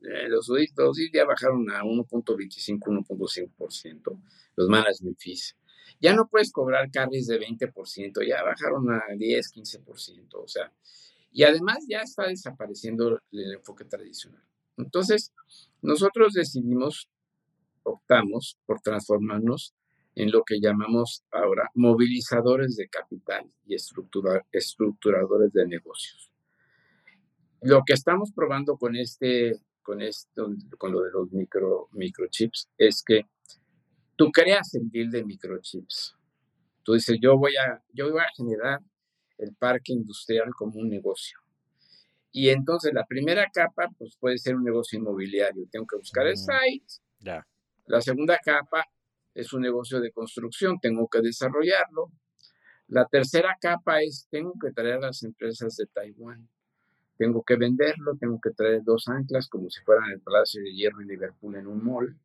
Eh, 0.00 0.28
los, 0.30 0.46
deals 0.46 1.10
ya 1.12 1.26
bajaron 1.26 1.70
a 1.70 1.82
1.25, 1.82 2.78
1.5%. 2.78 4.22
Los 4.56 4.68
management 4.70 5.18
fees. 5.20 5.54
Ya 6.00 6.14
no 6.14 6.28
puedes 6.28 6.52
cobrar 6.52 6.90
carries 6.90 7.26
de 7.26 7.40
20%, 7.40 8.26
ya 8.26 8.42
bajaron 8.42 8.90
a 8.90 9.02
10, 9.16 9.52
15%, 9.52 10.34
o 10.34 10.48
sea, 10.48 10.72
y 11.32 11.44
además 11.44 11.84
ya 11.88 12.00
está 12.00 12.26
desapareciendo 12.28 13.20
el 13.30 13.52
enfoque 13.52 13.84
tradicional. 13.84 14.42
Entonces, 14.76 15.32
nosotros 15.82 16.32
decidimos, 16.34 17.08
optamos 17.82 18.58
por 18.66 18.80
transformarnos 18.80 19.74
en 20.14 20.30
lo 20.30 20.44
que 20.44 20.60
llamamos 20.60 21.24
ahora 21.30 21.70
movilizadores 21.74 22.76
de 22.76 22.88
capital 22.88 23.50
y 23.66 23.74
estructuradores 23.74 25.52
de 25.52 25.66
negocios. 25.66 26.30
Lo 27.60 27.82
que 27.86 27.92
estamos 27.92 28.32
probando 28.32 28.76
con 28.76 28.96
este, 28.96 29.60
con 29.82 30.00
esto, 30.00 30.48
con 30.78 30.92
lo 30.92 31.02
de 31.02 31.10
los 31.10 31.32
micro, 31.32 31.88
microchips, 31.92 32.70
es 32.78 33.02
que 33.02 33.26
Tú 34.16 34.30
creas 34.32 34.74
el 34.74 34.90
deal 34.90 35.10
de 35.10 35.24
microchips. 35.24 36.16
Tú 36.82 36.94
dices, 36.94 37.18
yo 37.20 37.36
voy 37.36 37.56
a, 37.56 37.82
yo 37.92 38.10
voy 38.10 38.20
a 38.20 38.28
generar 38.36 38.80
el 39.38 39.54
parque 39.54 39.92
industrial 39.92 40.50
como 40.54 40.80
un 40.80 40.88
negocio. 40.88 41.38
Y 42.32 42.50
entonces 42.50 42.92
la 42.92 43.04
primera 43.04 43.46
capa, 43.52 43.88
pues 43.98 44.16
puede 44.18 44.38
ser 44.38 44.56
un 44.56 44.64
negocio 44.64 44.98
inmobiliario. 44.98 45.66
Tengo 45.70 45.86
que 45.86 45.96
buscar 45.96 46.26
el 46.26 46.34
mm, 46.34 46.36
site. 46.36 46.94
Ya. 47.20 47.46
La 47.86 48.00
segunda 48.00 48.38
capa 48.44 48.84
es 49.34 49.52
un 49.52 49.62
negocio 49.62 50.00
de 50.00 50.12
construcción. 50.12 50.78
Tengo 50.80 51.08
que 51.08 51.20
desarrollarlo. 51.20 52.10
La 52.88 53.06
tercera 53.06 53.56
capa 53.60 54.02
es, 54.02 54.28
tengo 54.30 54.54
que 54.60 54.70
traer 54.70 54.94
a 54.94 55.06
las 55.06 55.22
empresas 55.22 55.76
de 55.76 55.86
Taiwán. 55.86 56.48
Tengo 57.16 57.42
que 57.42 57.56
venderlo, 57.56 58.16
tengo 58.16 58.38
que 58.40 58.50
traer 58.50 58.82
dos 58.84 59.08
anclas 59.08 59.48
como 59.48 59.70
si 59.70 59.80
fueran 59.82 60.10
el 60.10 60.20
Palacio 60.20 60.62
de 60.62 60.74
Hierro 60.74 61.00
y 61.00 61.06
Liverpool 61.06 61.56
en 61.56 61.66
un 61.66 61.82
mall. 61.82 62.16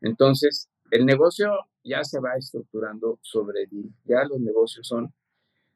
Entonces, 0.00 0.70
el 0.90 1.06
negocio 1.06 1.50
ya 1.84 2.04
se 2.04 2.20
va 2.20 2.36
estructurando 2.36 3.18
sobre 3.22 3.66
deal. 3.66 3.90
Ya 4.04 4.24
los 4.24 4.40
negocios 4.40 4.86
son 4.86 5.12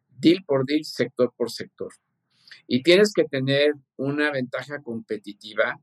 deal 0.09 0.45
por 0.45 0.67
deal, 0.67 0.85
sector 0.85 1.33
por 1.37 1.51
sector. 1.51 1.93
Y 2.67 2.83
tienes 2.83 3.13
que 3.15 3.25
tener 3.25 3.75
una 3.97 4.31
ventaja 4.31 4.83
competitiva 4.83 5.81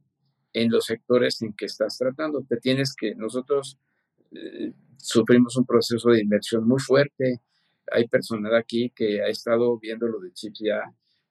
en 0.53 0.69
los 0.69 0.85
sectores 0.85 1.41
en 1.41 1.53
que 1.53 1.65
estás 1.65 1.97
tratando. 1.97 2.45
Te 2.47 2.57
tienes 2.57 2.95
que, 2.95 3.15
nosotros 3.15 3.77
eh, 4.31 4.73
sufrimos 4.97 5.55
un 5.57 5.65
proceso 5.65 6.09
de 6.09 6.21
inversión 6.21 6.67
muy 6.67 6.79
fuerte. 6.79 7.41
Hay 7.91 8.07
personal 8.07 8.55
aquí 8.55 8.91
que 8.95 9.21
ha 9.21 9.27
estado 9.27 9.77
viendo 9.79 10.07
lo 10.07 10.19
de 10.19 10.31
chips 10.33 10.59
ya, 10.59 10.81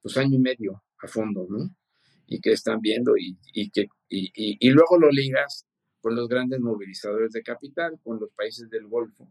pues 0.02 0.16
año 0.16 0.36
y 0.36 0.40
medio 0.40 0.82
a 1.02 1.08
fondo, 1.08 1.46
¿no? 1.48 1.74
Y 2.26 2.40
que 2.40 2.52
están 2.52 2.80
viendo 2.80 3.14
y, 3.16 3.70
que, 3.70 3.88
y 4.08 4.70
luego 4.70 4.98
lo 4.98 5.10
ligas 5.10 5.66
con 6.00 6.14
los 6.14 6.28
grandes 6.28 6.60
movilizadores 6.60 7.32
de 7.32 7.42
capital, 7.42 7.98
con 8.02 8.18
los 8.18 8.30
países 8.30 8.68
del 8.70 8.86
Golfo, 8.86 9.28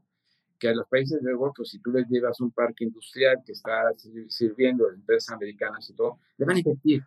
que 0.60 0.68
a 0.68 0.74
los 0.74 0.88
países 0.88 1.22
del 1.22 1.38
Golfo, 1.38 1.64
si 1.64 1.80
tú 1.80 1.92
les 1.92 2.08
llevas 2.10 2.40
un 2.42 2.52
parque 2.52 2.84
industrial 2.84 3.38
que 3.46 3.54
está 3.54 3.92
sirviendo 4.28 4.88
a 4.88 4.94
empresas 4.94 5.34
americanas 5.34 5.90
y 5.90 5.94
todo, 5.94 6.20
le 6.38 6.46
van 6.46 6.58
a 6.58 6.60
invertir. 6.60 7.04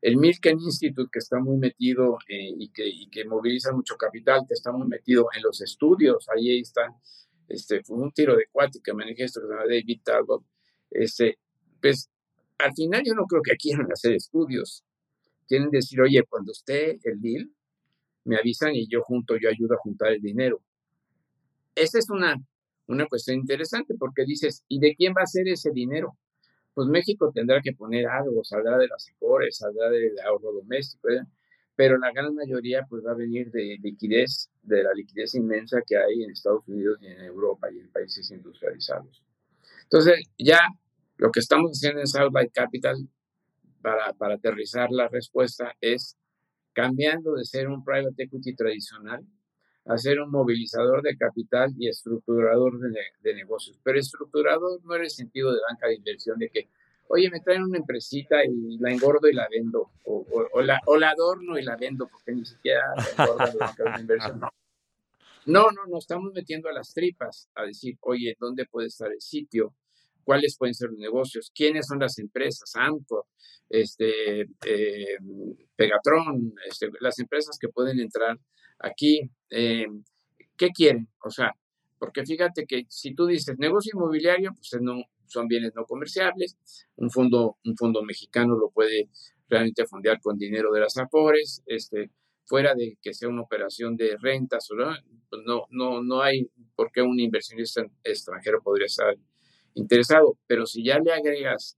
El 0.00 0.16
Milken 0.16 0.58
Institute, 0.60 1.10
que 1.12 1.18
está 1.18 1.38
muy 1.38 1.58
metido 1.58 2.18
eh, 2.28 2.52
y, 2.56 2.68
que, 2.70 2.86
y, 2.86 3.08
que, 3.08 3.24
moviliza 3.24 3.72
mucho 3.72 3.96
capital, 3.96 4.44
que 4.48 4.54
está 4.54 4.72
muy 4.72 4.86
metido 4.86 5.28
en 5.36 5.42
los 5.42 5.60
estudios, 5.60 6.26
ahí 6.34 6.60
está, 6.60 6.94
este, 7.48 7.82
fue 7.84 7.98
un 7.98 8.10
tiro 8.12 8.34
de 8.36 8.46
cuate 8.50 8.80
que 8.82 8.94
maneja 8.94 9.24
esto 9.24 9.40
que 9.40 9.46
se 9.46 9.52
llama 9.52 9.66
David 9.66 10.00
Talbot, 10.02 10.44
este, 10.90 11.38
pues 11.80 12.10
al 12.58 12.72
final 12.74 13.02
yo 13.04 13.14
no 13.14 13.26
creo 13.26 13.42
que 13.42 13.56
quieran 13.56 13.88
hacer 13.92 14.12
estudios, 14.14 14.84
quieren 15.46 15.70
decir, 15.70 16.00
oye, 16.00 16.22
cuando 16.28 16.52
esté 16.52 16.98
el 17.04 17.20
deal, 17.20 17.50
me 18.24 18.36
avisan 18.36 18.74
y 18.74 18.88
yo 18.88 19.02
junto, 19.02 19.36
yo 19.36 19.48
ayudo 19.48 19.74
a 19.74 19.78
juntar 19.78 20.12
el 20.12 20.20
dinero. 20.20 20.60
Esa 21.74 21.98
es 21.98 22.08
una, 22.10 22.36
una 22.86 23.06
cuestión 23.06 23.38
interesante 23.38 23.94
porque 23.98 24.24
dices, 24.24 24.64
¿y 24.68 24.78
de 24.78 24.94
quién 24.94 25.14
va 25.16 25.22
a 25.22 25.26
ser 25.26 25.48
ese 25.48 25.70
dinero? 25.70 26.16
Pues 26.72 26.88
México 26.88 27.30
tendrá 27.32 27.60
que 27.62 27.72
poner 27.72 28.06
algo, 28.06 28.42
saldrá 28.44 28.78
de 28.78 28.88
las 28.88 29.08
afores, 29.10 29.58
saldrá 29.58 29.90
del 29.90 30.18
ahorro 30.20 30.52
doméstico, 30.52 31.08
pero 31.76 31.98
la 31.98 32.12
gran 32.12 32.34
mayoría 32.34 32.84
pues 32.88 33.04
va 33.04 33.12
a 33.12 33.16
venir 33.16 33.50
de 33.50 33.78
liquidez, 33.80 34.50
de 34.62 34.82
la 34.82 34.92
liquidez 34.94 35.34
inmensa 35.34 35.82
que 35.86 35.96
hay 35.96 36.22
en 36.22 36.30
Estados 36.30 36.66
Unidos 36.66 36.98
y 37.00 37.06
en 37.06 37.20
Europa 37.20 37.68
y 37.72 37.78
en 37.78 37.90
países 37.90 38.30
industrializados. 38.30 39.22
Entonces, 39.84 40.24
ya 40.38 40.60
lo 41.16 41.30
que 41.30 41.40
estamos 41.40 41.72
haciendo 41.72 42.00
en 42.00 42.06
Southlight 42.06 42.52
Capital 42.52 43.08
para, 43.82 44.12
para 44.14 44.34
aterrizar 44.34 44.90
la 44.90 45.08
respuesta 45.08 45.76
es 45.80 46.16
cambiando 46.74 47.34
de 47.34 47.44
ser 47.44 47.68
un 47.68 47.82
private 47.84 48.24
equity 48.24 48.54
tradicional 48.54 49.24
a 49.86 49.98
ser 49.98 50.20
un 50.20 50.30
movilizador 50.30 51.02
de 51.02 51.16
capital 51.16 51.72
y 51.78 51.88
estructurador 51.88 52.78
de, 53.22 53.34
negocios. 53.34 53.78
Pero 53.82 53.98
estructurador 53.98 54.82
no 54.84 54.94
era 54.94 55.04
el 55.04 55.10
sentido 55.10 55.52
de 55.52 55.60
banca 55.68 55.88
de 55.88 55.96
inversión 55.96 56.38
de 56.38 56.48
que, 56.48 56.68
oye, 57.08 57.30
me 57.30 57.40
traen 57.40 57.62
una 57.62 57.78
empresita 57.78 58.44
y 58.44 58.78
la 58.78 58.92
engordo 58.92 59.28
y 59.28 59.34
la 59.34 59.46
vendo, 59.50 59.90
o, 60.04 60.62
la, 60.62 60.80
o 60.86 60.96
la 60.96 61.10
adorno 61.10 61.58
y 61.58 61.62
la 61.62 61.76
vendo, 61.76 62.08
porque 62.08 62.32
ni 62.32 62.44
siquiera 62.44 62.82
engorda 63.18 63.54
la 63.54 63.66
banca 63.66 63.94
de 63.94 64.00
inversión. 64.00 64.40
No, 65.46 65.70
no, 65.70 65.84
nos 65.84 66.04
estamos 66.04 66.32
metiendo 66.32 66.70
a 66.70 66.72
las 66.72 66.94
tripas 66.94 67.50
a 67.54 67.64
decir, 67.64 67.98
oye, 68.00 68.34
¿dónde 68.40 68.64
puede 68.64 68.86
estar 68.86 69.12
el 69.12 69.20
sitio? 69.20 69.74
¿Cuáles 70.24 70.56
pueden 70.58 70.74
ser 70.74 70.90
los 70.90 70.98
negocios? 70.98 71.50
¿Quiénes 71.54 71.86
son 71.86 71.98
las 71.98 72.18
empresas? 72.18 72.74
AMCO, 72.74 73.28
este, 73.68 74.42
eh, 74.66 75.18
Pegatron, 75.76 76.54
este, 76.68 76.90
las 77.00 77.18
empresas 77.18 77.58
que 77.58 77.68
pueden 77.68 78.00
entrar 78.00 78.38
aquí. 78.78 79.30
Eh, 79.50 79.86
¿Qué 80.56 80.68
quieren? 80.70 81.08
O 81.22 81.30
sea, 81.30 81.52
porque 81.98 82.24
fíjate 82.24 82.66
que 82.66 82.84
si 82.88 83.14
tú 83.14 83.26
dices 83.26 83.58
negocio 83.58 83.92
inmobiliario, 83.94 84.52
pues 84.54 84.80
no, 84.80 85.02
son 85.26 85.48
bienes 85.48 85.72
no 85.74 85.84
comerciables. 85.84 86.56
Un 86.96 87.10
fondo, 87.10 87.58
un 87.64 87.76
fondo 87.76 88.02
mexicano 88.02 88.56
lo 88.56 88.70
puede 88.70 89.08
realmente 89.48 89.86
fondear 89.86 90.20
con 90.20 90.38
dinero 90.38 90.72
de 90.72 90.80
las 90.80 90.96
AFORES. 90.96 91.62
Este, 91.66 92.10
fuera 92.44 92.74
de 92.74 92.98
que 93.02 93.14
sea 93.14 93.28
una 93.28 93.42
operación 93.42 93.96
de 93.96 94.16
rentas, 94.20 94.68
pues 95.30 95.42
no, 95.44 95.66
no, 95.70 96.02
no 96.02 96.22
hay 96.22 96.50
por 96.76 96.92
qué 96.92 97.02
un 97.02 97.18
inversionista 97.18 97.82
extranjero 98.02 98.62
podría 98.62 98.86
estar 98.86 99.16
interesado. 99.74 100.38
Pero 100.46 100.66
si 100.66 100.84
ya 100.84 100.98
le 100.98 101.12
agregas 101.12 101.76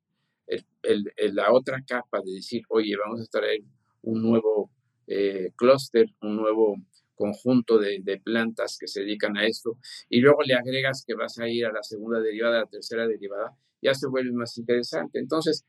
la 1.33 1.53
otra 1.53 1.83
capa 1.87 2.21
de 2.25 2.33
decir, 2.33 2.63
oye, 2.69 2.97
vamos 2.97 3.21
a 3.21 3.27
traer 3.27 3.63
un 4.03 4.23
nuevo 4.23 4.71
eh, 5.07 5.51
clúster, 5.57 6.07
un 6.21 6.37
nuevo 6.37 6.77
conjunto 7.15 7.79
de, 7.79 8.01
de, 8.03 8.21
plantas 8.21 8.77
que 8.79 8.87
se 8.87 9.01
dedican 9.01 9.37
a 9.37 9.47
esto, 9.47 9.79
y 10.09 10.21
luego 10.21 10.43
le 10.43 10.55
agregas 10.55 11.05
que 11.07 11.15
vas 11.15 11.39
a 11.39 11.49
ir 11.49 11.65
a 11.67 11.73
la 11.73 11.83
segunda 11.83 12.21
derivada, 12.21 12.59
a 12.59 12.61
la 12.61 12.67
tercera 12.67 13.07
derivada, 13.09 13.57
ya 13.81 13.95
se 13.95 14.07
vuelve 14.07 14.33
más 14.33 14.57
interesante. 14.59 15.19
Entonces, 15.19 15.65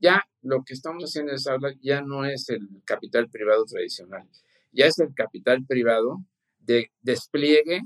ya 0.00 0.24
lo 0.42 0.64
que 0.64 0.74
estamos 0.74 1.04
haciendo 1.04 1.32
en 1.32 1.36
esa 1.36 1.52
aula 1.52 1.74
ya 1.80 2.02
no 2.02 2.24
es 2.24 2.48
el 2.50 2.68
capital 2.84 3.28
privado 3.28 3.64
tradicional, 3.64 4.28
ya 4.72 4.86
es 4.86 4.98
el 4.98 5.14
capital 5.14 5.64
privado 5.66 6.24
de 6.60 6.90
despliegue, 7.02 7.82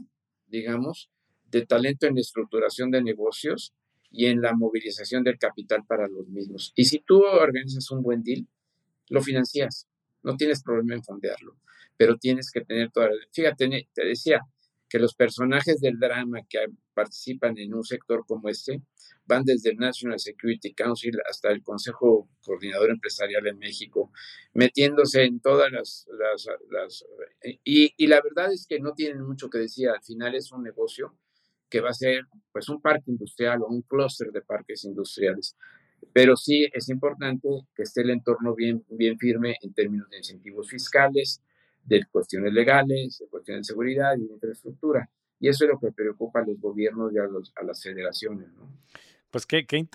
digamos, 0.46 1.10
de 1.50 1.64
talento 1.64 2.06
en 2.06 2.18
estructuración 2.18 2.90
de 2.90 3.02
negocios 3.02 3.72
y 4.10 4.26
en 4.26 4.40
la 4.40 4.54
movilización 4.54 5.24
del 5.24 5.38
capital 5.38 5.84
para 5.86 6.08
los 6.08 6.28
mismos. 6.28 6.72
Y 6.76 6.84
si 6.84 7.00
tú 7.00 7.22
organizas 7.24 7.90
un 7.90 8.02
buen 8.02 8.22
deal, 8.22 8.46
lo 9.08 9.22
financias, 9.22 9.86
no 10.22 10.36
tienes 10.36 10.62
problema 10.62 10.94
en 10.94 11.04
fondearlo, 11.04 11.56
pero 11.96 12.16
tienes 12.16 12.50
que 12.50 12.62
tener 12.62 12.90
toda... 12.90 13.08
Fíjate, 13.32 13.88
te 13.92 14.04
decía, 14.04 14.40
que 14.88 14.98
los 14.98 15.14
personajes 15.14 15.80
del 15.80 15.98
drama 15.98 16.40
que 16.48 16.58
participan 16.94 17.58
en 17.58 17.74
un 17.74 17.84
sector 17.84 18.24
como 18.26 18.48
este 18.48 18.82
van 19.26 19.44
desde 19.44 19.70
el 19.70 19.76
National 19.76 20.18
Security 20.18 20.72
Council 20.74 21.18
hasta 21.28 21.50
el 21.50 21.62
Consejo 21.62 22.28
Coordinador 22.42 22.90
Empresarial 22.90 23.46
en 23.46 23.58
México, 23.58 24.12
metiéndose 24.54 25.24
en 25.24 25.40
todas 25.40 25.72
las... 25.72 26.06
las, 26.18 27.04
y, 27.64 27.92
y, 27.96 28.06
la 28.06 28.20
verdad 28.22 28.52
es 28.52 28.66
que 28.66 28.78
no 28.78 28.94
tienen 28.94 29.22
mucho 29.22 29.50
que 29.50 29.58
decir, 29.58 29.88
al 29.88 30.02
final 30.02 30.34
es 30.34 30.52
un 30.52 30.62
negocio 30.62 31.18
que 31.68 31.80
va 31.80 31.90
a 31.90 31.94
ser 31.94 32.24
pues 32.52 32.68
un 32.68 32.80
parque 32.80 33.10
industrial 33.10 33.62
o 33.62 33.66
un 33.66 33.82
clúster 33.82 34.30
de 34.30 34.42
parques 34.42 34.84
industriales. 34.84 35.56
Pero 36.12 36.36
sí 36.36 36.66
es 36.72 36.88
importante 36.88 37.48
que 37.74 37.82
esté 37.82 38.02
el 38.02 38.10
entorno 38.10 38.54
bien, 38.54 38.84
bien 38.88 39.18
firme 39.18 39.56
en 39.62 39.72
términos 39.74 40.08
de 40.10 40.18
incentivos 40.18 40.68
fiscales, 40.68 41.42
de 41.84 42.04
cuestiones 42.10 42.52
legales, 42.52 43.18
de 43.18 43.26
cuestiones 43.28 43.66
de 43.66 43.72
seguridad 43.72 44.16
y 44.16 44.26
de 44.26 44.34
infraestructura. 44.34 45.08
Y 45.38 45.48
eso 45.48 45.64
es 45.64 45.70
lo 45.70 45.78
que 45.78 45.92
preocupa 45.92 46.40
a 46.40 46.46
los 46.46 46.58
gobiernos 46.58 47.12
y 47.12 47.18
a, 47.18 47.62
las 47.62 47.82
federaciones. 47.82 48.48
Pues 49.30 49.44
qué, 49.46 49.66
qué, 49.66 49.86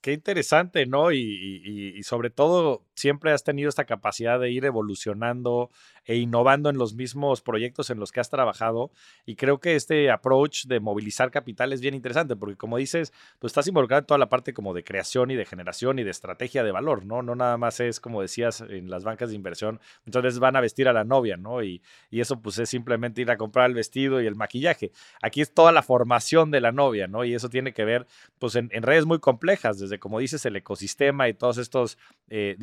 qué 0.00 0.12
interesante, 0.12 0.86
¿no? 0.86 1.12
Y, 1.12 1.94
y, 1.96 2.02
sobre 2.02 2.30
todo, 2.30 2.84
siempre 2.94 3.32
has 3.32 3.44
tenido 3.44 3.68
esta 3.68 3.84
capacidad 3.84 4.38
de 4.40 4.50
ir 4.50 4.64
evolucionando 4.64 5.70
e 6.04 6.16
innovando 6.16 6.70
en 6.70 6.76
los 6.76 6.94
mismos 6.94 7.42
proyectos 7.42 7.90
en 7.90 7.98
los 7.98 8.12
que 8.12 8.20
has 8.20 8.30
trabajado. 8.30 8.90
Y 9.26 9.36
creo 9.36 9.58
que 9.58 9.74
este 9.74 10.10
approach 10.10 10.66
de 10.66 10.80
movilizar 10.80 11.30
capital 11.30 11.72
es 11.72 11.80
bien 11.80 11.94
interesante, 11.94 12.36
porque 12.36 12.56
como 12.56 12.76
dices, 12.76 13.12
tú 13.38 13.46
estás 13.46 13.66
involucrado 13.66 14.00
en 14.00 14.06
toda 14.06 14.18
la 14.18 14.28
parte 14.28 14.52
como 14.52 14.74
de 14.74 14.84
creación 14.84 15.30
y 15.30 15.36
de 15.36 15.44
generación 15.44 15.98
y 15.98 16.04
de 16.04 16.10
estrategia 16.10 16.62
de 16.62 16.72
valor, 16.72 17.04
¿no? 17.04 17.22
No 17.22 17.34
nada 17.34 17.56
más 17.56 17.80
es, 17.80 18.00
como 18.00 18.22
decías, 18.22 18.60
en 18.60 18.90
las 18.90 19.04
bancas 19.04 19.30
de 19.30 19.36
inversión, 19.36 19.80
muchas 20.04 20.22
veces 20.22 20.38
van 20.38 20.56
a 20.56 20.60
vestir 20.60 20.88
a 20.88 20.92
la 20.92 21.04
novia, 21.04 21.36
¿no? 21.36 21.62
Y, 21.62 21.82
y 22.10 22.20
eso 22.20 22.40
pues 22.40 22.58
es 22.58 22.68
simplemente 22.68 23.22
ir 23.22 23.30
a 23.30 23.36
comprar 23.36 23.68
el 23.68 23.74
vestido 23.74 24.20
y 24.20 24.26
el 24.26 24.34
maquillaje. 24.34 24.92
Aquí 25.22 25.40
es 25.40 25.52
toda 25.52 25.72
la 25.72 25.82
formación 25.82 26.50
de 26.50 26.60
la 26.60 26.72
novia, 26.72 27.06
¿no? 27.06 27.24
Y 27.24 27.34
eso 27.34 27.48
tiene 27.48 27.72
que 27.72 27.84
ver, 27.84 28.06
pues, 28.38 28.56
en, 28.56 28.70
redes 28.70 29.06
muy 29.06 29.18
complejas, 29.18 29.78
desde 29.78 29.98
como 29.98 30.18
dices, 30.18 30.44
el 30.46 30.56
ecosistema 30.56 31.28
y 31.28 31.34
todas 31.34 31.58
estas 31.58 31.98
eh, 32.28 32.56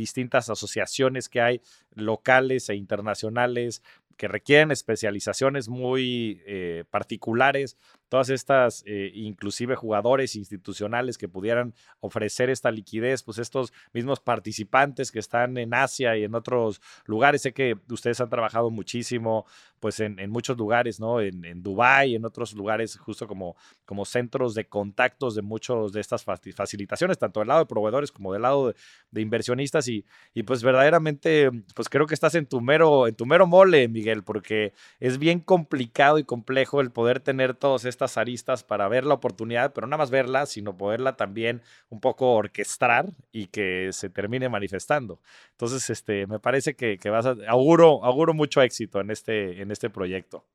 asociaciones 0.50 1.30
que 1.30 1.42
hay 1.42 1.62
locales 1.96 2.70
e 2.70 2.76
internacionales 2.76 3.82
que 4.18 4.28
requieren 4.28 4.72
especializaciones 4.72 5.68
muy 5.68 6.42
eh, 6.46 6.84
particulares 6.92 7.78
todas 8.12 8.30
estas, 8.30 8.84
eh, 8.86 9.10
inclusive 9.14 9.78
jugadores 9.78 10.36
institucionales 10.36 11.18
que 11.18 11.30
pudieran 11.30 11.74
ofrecer 12.02 12.50
esta 12.50 12.70
liquidez, 12.70 13.24
pues 13.24 13.38
estos 13.38 13.72
mismos 13.94 14.20
participantes 14.20 15.14
que 15.14 15.20
están 15.20 15.58
en 15.58 15.74
Asia 15.74 16.18
y 16.18 16.26
en 16.26 16.36
otros 16.36 16.82
lugares. 17.06 17.44
Sé 17.44 17.54
que 17.54 17.78
ustedes 17.90 18.20
han 18.20 18.30
trabajado 18.30 18.70
muchísimo, 18.70 19.46
pues 19.80 20.02
en, 20.02 20.30
muchos 20.30 20.58
lugares, 20.58 21.00
¿no? 21.00 21.22
En, 21.22 21.46
en 21.46 21.64
Dubái, 21.64 22.16
en 22.16 22.26
otros 22.26 22.52
lugares, 22.52 22.98
justo 22.98 23.30
como, 23.30 23.56
como 23.86 24.04
centros 24.04 24.56
de 24.56 24.68
contactos 24.68 25.34
de 25.34 25.42
muchos 25.42 25.94
de 25.94 26.02
estas 26.02 26.26
facilitaciones, 26.26 27.18
tanto 27.18 27.40
del 27.40 27.48
lado 27.48 27.62
de 27.62 27.66
proveedores 27.66 28.12
como 28.12 28.34
del 28.34 28.42
lado 28.42 28.76
de, 29.10 29.22
inversionistas. 29.22 29.88
Y, 29.88 30.06
y, 30.34 30.44
pues 30.44 30.64
verdaderamente, 30.64 31.50
pues 31.74 31.88
creo 31.88 32.08
que 32.08 32.14
estás 32.14 32.36
en 32.36 32.46
tu 32.46 32.60
mero, 32.60 33.08
en 33.08 33.16
tu 33.16 33.26
mero 33.26 33.48
mole, 33.48 33.88
Miguel, 33.88 34.22
porque 34.22 34.74
es 35.00 35.18
bien 35.18 35.40
complicado 35.40 36.20
y 36.20 36.26
complejo 36.26 36.82
el 36.82 36.92
poder 36.92 37.22
tener 37.22 37.54
todos 37.54 37.86
estos 37.86 38.01
aristas 38.18 38.64
para 38.64 38.88
ver 38.88 39.06
la 39.06 39.14
oportunidad, 39.14 39.74
pero 39.74 39.88
nada 39.88 39.98
más 39.98 40.12
verla, 40.12 40.46
sino 40.46 40.78
poderla 40.78 41.16
también 41.16 41.62
un 41.90 42.00
poco 42.00 42.34
orquestar 42.34 43.12
y 43.32 43.48
que 43.48 43.90
se 43.94 44.10
termine 44.10 44.50
manifestando. 44.50 45.20
Entonces, 45.52 45.90
este, 45.90 46.28
me 46.28 46.40
parece 46.40 46.76
que, 46.76 46.98
vas 47.10 47.26
a, 47.26 47.36
auguro, 47.48 48.04
auguro 48.04 48.34
mucho 48.34 48.62
éxito 48.62 49.00
en 49.00 49.12
este, 49.12 49.62
en 49.62 49.72
este 49.72 49.90
proyecto. 49.90 50.46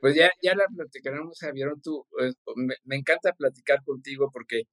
Pues 0.00 0.14
ya, 0.16 0.30
ya 0.42 0.54
la 0.54 0.64
platicaremos, 0.74 1.38
Javier. 1.40 1.72
Tú, 1.82 2.06
eh, 2.20 2.32
me, 2.56 2.96
encanta 2.96 3.32
platicar 3.32 3.82
contigo 3.84 4.30
porque 4.30 4.64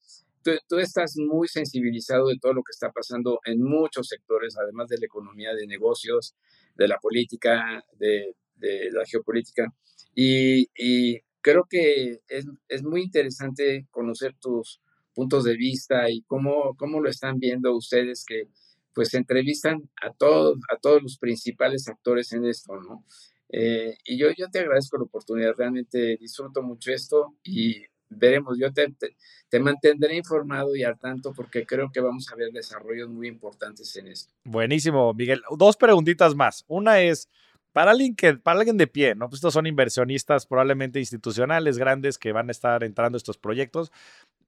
tú, 0.44 0.78
estás 0.80 1.16
muy 1.18 1.48
sensibilizado 1.48 2.28
de 2.28 2.38
todo 2.38 2.54
lo 2.54 2.64
que 2.64 2.72
está 2.72 2.92
pasando 2.92 3.40
en 3.46 3.62
muchos 3.62 4.08
sectores, 4.08 4.58
además 4.58 4.90
de 4.90 4.98
la 4.98 5.06
economía 5.06 5.54
de 5.54 5.68
negocios, 5.68 6.36
de 6.76 6.88
la 6.88 6.98
política, 6.98 7.82
de, 7.98 8.36
de 8.56 8.90
la 8.92 9.06
geopolítica. 9.06 9.74
Y, 10.16 11.20
creo 11.42 11.66
que 11.70 12.22
es, 12.28 12.46
es, 12.68 12.84
muy 12.84 13.04
interesante 13.04 13.88
conocer 13.92 14.36
tus 14.40 14.82
puntos 15.14 15.44
de 15.44 15.56
vista 15.58 16.10
y 16.10 16.22
cómo, 16.24 16.76
cómo 16.78 17.02
lo 17.02 17.10
están 17.10 17.40
viendo 17.40 17.76
ustedes 17.76 18.24
que 18.26 18.48
pues 18.94 19.14
entrevistan 19.14 19.90
a 20.02 20.12
todos, 20.12 20.58
a 20.70 20.78
todos 20.78 21.02
los 21.02 21.18
principales 21.18 21.88
actores 21.88 22.32
en 22.34 22.46
esto, 22.46 22.76
¿no? 22.82 23.06
Eh, 23.50 23.98
y 24.06 24.18
yo, 24.18 24.28
yo 24.38 24.50
te 24.50 24.60
agradezco 24.60 24.98
la 24.98 25.04
oportunidad, 25.04 25.54
realmente 25.58 26.18
disfruto 26.18 26.62
mucho 26.62 26.92
esto 26.92 27.36
y 27.44 27.84
veremos, 28.10 28.58
yo 28.60 28.72
te, 28.74 28.90
te, 28.92 29.16
te, 29.50 29.60
mantendré 29.60 30.16
informado 30.16 30.76
y 30.76 30.84
al 30.84 31.00
tanto 31.00 31.34
porque 31.34 31.66
creo 31.66 31.92
que 31.92 32.00
vamos 32.00 32.30
a 32.32 32.36
ver 32.36 32.52
desarrollos 32.52 33.10
muy 33.10 33.28
importantes 33.28 33.96
en 33.96 34.08
esto. 34.08 34.34
Buenísimo, 34.44 35.14
Miguel. 35.14 35.42
Dos 35.58 35.78
preguntitas 35.78 36.36
más. 36.36 36.64
Una 36.68 37.02
es, 37.02 37.30
para 37.74 37.92
alguien, 37.92 38.16
que, 38.16 38.34
para 38.36 38.60
alguien 38.60 38.78
de 38.78 38.88
pie, 38.88 39.16
¿no? 39.16 39.30
Pues 39.30 39.40
estos 39.40 39.54
son 39.54 39.68
inversionistas 39.68 40.46
probablemente 40.46 41.00
institucionales 41.00 41.78
grandes 41.78 42.18
que 42.18 42.32
van 42.32 42.50
a 42.50 42.52
estar 42.52 42.84
entrando 42.84 43.16
a 43.16 43.20
estos 43.20 43.38
proyectos. 43.38 43.92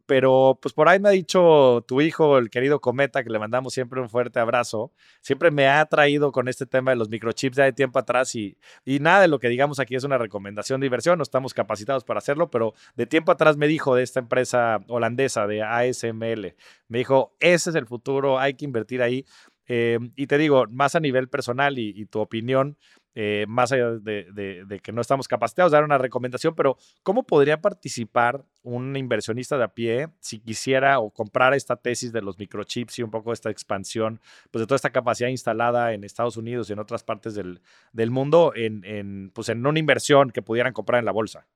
Pero 0.05 0.59
pues 0.61 0.73
por 0.73 0.89
ahí 0.89 0.99
me 0.99 1.07
ha 1.07 1.11
dicho 1.13 1.85
tu 1.87 2.01
hijo, 2.01 2.37
el 2.37 2.49
querido 2.49 2.81
Cometa, 2.81 3.23
que 3.23 3.29
le 3.29 3.39
mandamos 3.39 3.73
siempre 3.73 4.01
un 4.01 4.09
fuerte 4.09 4.37
abrazo. 4.39 4.91
Siempre 5.21 5.49
me 5.49 5.67
ha 5.69 5.85
traído 5.85 6.33
con 6.33 6.49
este 6.49 6.65
tema 6.65 6.91
de 6.91 6.97
los 6.97 7.07
microchips 7.09 7.55
ya 7.55 7.63
de 7.63 7.71
tiempo 7.71 7.99
atrás 7.99 8.35
y, 8.35 8.57
y 8.83 8.99
nada 8.99 9.21
de 9.21 9.29
lo 9.29 9.39
que 9.39 9.47
digamos 9.47 9.79
aquí 9.79 9.95
es 9.95 10.03
una 10.03 10.17
recomendación 10.17 10.81
de 10.81 10.87
inversión, 10.87 11.17
no 11.17 11.23
estamos 11.23 11.53
capacitados 11.53 12.03
para 12.03 12.17
hacerlo, 12.17 12.51
pero 12.51 12.73
de 12.95 13.05
tiempo 13.05 13.31
atrás 13.31 13.55
me 13.55 13.67
dijo 13.67 13.95
de 13.95 14.03
esta 14.03 14.19
empresa 14.19 14.81
holandesa 14.89 15.47
de 15.47 15.63
ASML, 15.63 16.53
me 16.89 16.97
dijo, 16.97 17.33
ese 17.39 17.69
es 17.69 17.75
el 17.77 17.87
futuro, 17.87 18.39
hay 18.39 18.55
que 18.55 18.65
invertir 18.65 19.01
ahí. 19.01 19.25
Eh, 19.67 19.97
y 20.17 20.27
te 20.27 20.37
digo, 20.37 20.65
más 20.69 20.95
a 20.95 20.99
nivel 20.99 21.29
personal 21.29 21.79
y, 21.79 21.93
y 21.95 22.05
tu 22.07 22.19
opinión, 22.19 22.77
eh, 23.15 23.45
más 23.47 23.71
allá 23.71 23.91
de, 23.91 24.79
que 24.81 24.91
no 24.91 25.01
estamos 25.01 25.27
capacitados, 25.27 25.71
dar 25.71 25.83
una 25.83 25.97
recomendación, 25.97 26.55
pero 26.55 26.77
¿cómo 27.03 27.23
podría 27.23 27.61
participar 27.61 28.43
un 28.63 28.95
inversionista 28.95 29.57
de 29.57 29.63
a 29.63 29.67
pie 29.67 30.09
si 30.19 30.39
quisiera 30.39 30.99
o 30.99 31.11
comprar 31.11 31.53
esta 31.53 31.75
tesis 31.75 32.11
de 32.11 32.21
los 32.21 32.39
microchips 32.39 32.99
y 32.99 33.03
un 33.03 33.11
poco 33.11 33.33
esta 33.33 33.49
expansión, 33.49 34.19
pues 34.51 34.61
de 34.61 34.67
toda 34.67 34.77
esta 34.77 34.91
capacidad 34.91 35.29
instalada 35.29 35.93
en 35.93 36.03
Estados 36.03 36.37
Unidos 36.37 36.69
y 36.69 36.73
en 36.73 36.79
otras 36.79 37.03
partes 37.03 37.35
del, 37.35 37.61
mundo 38.09 38.53
en, 38.55 38.83
en, 38.85 39.31
pues 39.33 39.49
en 39.49 39.65
una 39.65 39.79
inversión 39.79 40.31
que 40.31 40.41
pudieran 40.41 40.73
comprar 40.73 40.99
en 40.99 41.05
la 41.05 41.11
bolsa? 41.11 41.47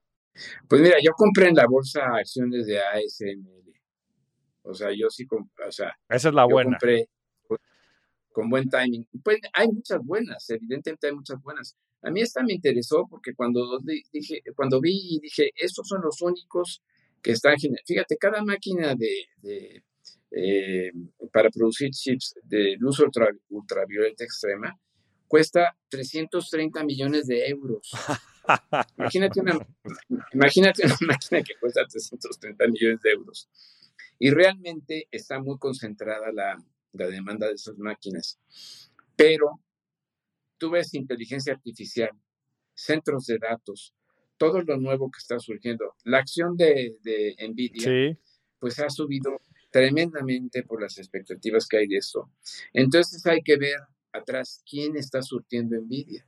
Pues 0.68 0.82
mira, 0.82 0.98
yo 1.04 1.12
compré 1.14 1.50
en 1.50 1.56
la 1.56 1.66
bolsa 1.68 2.02
acciones 2.16 2.68
de 2.68 2.80
ASML. 2.80 3.74
O 4.64 4.74
sea, 4.74 4.90
yo 4.92 5.10
sí 5.10 5.26
compré, 5.26 5.66
o 5.66 5.72
sea, 5.72 5.98
esa 6.10 6.30
es 6.30 6.36
la 6.36 6.46
buena. 6.46 6.72
compré 6.72 7.08
con 8.38 8.52
buen 8.52 8.70
timing. 8.70 9.04
Pues 9.24 9.40
hay 9.52 9.68
muchas 9.68 10.00
buenas, 10.06 10.48
evidentemente 10.52 11.08
hay 11.08 11.14
muchas 11.14 11.42
buenas. 11.42 11.76
A 12.04 12.12
mí 12.12 12.22
esta 12.22 12.44
me 12.44 12.54
interesó 12.54 13.08
porque 13.10 13.34
cuando 13.34 13.80
dije, 14.14 14.44
cuando 14.56 14.80
vi 14.80 15.16
y 15.16 15.20
dije, 15.20 15.50
estos 15.56 15.88
son 15.88 16.02
los 16.04 16.22
únicos 16.22 16.84
que 17.24 17.32
están 17.32 17.56
Fíjate, 17.58 18.16
cada 18.18 18.44
máquina 18.44 18.94
de, 18.94 19.84
eh, 20.30 20.92
para 21.34 21.50
producir 21.50 21.90
chips 21.90 22.36
de 22.44 22.76
luz 22.78 23.02
ultravioleta 23.50 24.24
extrema 24.24 24.80
cuesta 25.28 25.76
330 25.90 26.84
millones 26.84 27.26
de 27.26 27.48
euros. 27.48 27.90
imagínate, 29.00 29.42
una, 29.42 29.68
imagínate 30.32 30.86
una 30.86 30.96
máquina 31.08 31.42
que 31.42 31.56
cuesta 31.60 31.82
330 31.90 32.68
millones 32.68 33.02
de 33.02 33.10
euros. 33.14 33.50
Y 34.20 34.30
realmente 34.30 35.08
está 35.10 35.40
muy 35.40 35.58
concentrada 35.58 36.32
la, 36.32 36.56
la 36.98 37.08
demanda 37.08 37.48
de 37.48 37.54
esas 37.54 37.78
máquinas. 37.78 38.40
Pero 39.16 39.62
tú 40.58 40.72
ves 40.72 40.94
inteligencia 40.94 41.54
artificial, 41.54 42.12
centros 42.74 43.26
de 43.26 43.38
datos, 43.38 43.94
todo 44.38 44.62
lo 44.62 44.78
nuevo 44.78 45.10
que 45.12 45.20
está 45.20 45.40
surgiendo. 45.40 45.96
La 46.04 46.20
acción 46.20 46.56
de, 46.56 46.98
de 47.02 47.36
NVIDIA, 47.40 48.18
pues 48.60 48.80
ha 48.80 48.90
subido 48.90 49.42
tremendamente 49.72 50.64
por 50.64 50.82
las 50.82 50.98
expectativas 50.98 51.68
que 51.68 51.78
hay 51.78 51.88
de 51.88 51.98
esto. 51.98 52.32
Entonces 52.74 53.26
hay 53.26 53.42
que 53.42 53.58
ver 53.58 53.80
atrás 54.12 54.64
quién 54.70 54.96
está 54.96 55.22
surtiendo 55.22 55.76
NVIDIA. 55.80 56.28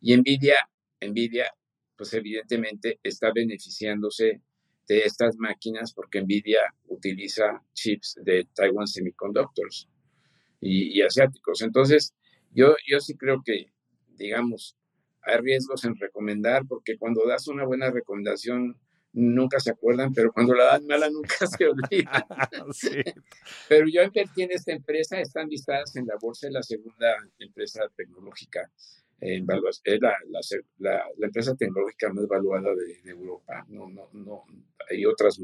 Y 0.00 0.16
NVIDIA, 0.16 0.56
NVIDIA, 1.00 1.50
pues 1.96 2.12
evidentemente 2.14 2.98
está 3.02 3.32
beneficiándose 3.32 4.42
de 4.86 4.98
estas 5.00 5.36
máquinas 5.38 5.92
porque 5.94 6.20
NVIDIA 6.20 6.60
utiliza 6.88 7.62
chips 7.72 8.18
de 8.22 8.46
Taiwan 8.54 8.86
Semiconductors 8.86 9.88
y, 10.64 11.02
asiáticos. 11.02 11.62
Entonces, 11.62 12.14
yo, 12.52 12.74
yo 12.88 13.00
sí 13.00 13.14
creo 13.16 13.42
que, 13.44 13.72
digamos, 14.16 14.76
hay 15.22 15.38
riesgos 15.38 15.84
en 15.84 15.96
recomendar, 15.96 16.62
porque 16.68 16.96
cuando 16.98 17.26
das 17.26 17.48
una 17.48 17.64
buena 17.64 17.90
recomendación, 17.90 18.76
nunca 19.12 19.60
se 19.60 19.70
acuerdan, 19.70 20.12
pero 20.12 20.32
cuando 20.32 20.54
la 20.54 20.64
dan 20.64 20.86
mala 20.86 21.08
nunca 21.10 21.46
se 21.46 21.68
olvidan. 21.68 22.24
Pero 23.68 23.86
yo 23.92 24.02
invertí 24.02 24.42
en 24.42 24.50
esta 24.50 24.72
empresa, 24.72 25.20
están 25.20 25.48
listadas 25.48 25.94
en 25.96 26.06
la 26.06 26.16
bolsa, 26.20 26.48
de 26.48 26.54
la 26.54 26.62
segunda 26.62 27.16
empresa 27.38 27.82
tecnológica 27.96 28.68
en 29.20 29.46
es 29.84 30.00
la, 30.00 30.14
la, 30.28 30.40
la, 31.16 31.26
empresa 31.26 31.54
tecnológica 31.54 32.12
más 32.12 32.26
valuada 32.26 32.74
de, 32.74 33.00
de, 33.02 33.10
Europa. 33.10 33.64
No, 33.68 33.88
no, 33.88 34.08
no, 34.12 34.44
hay 34.90 35.06
otras 35.06 35.40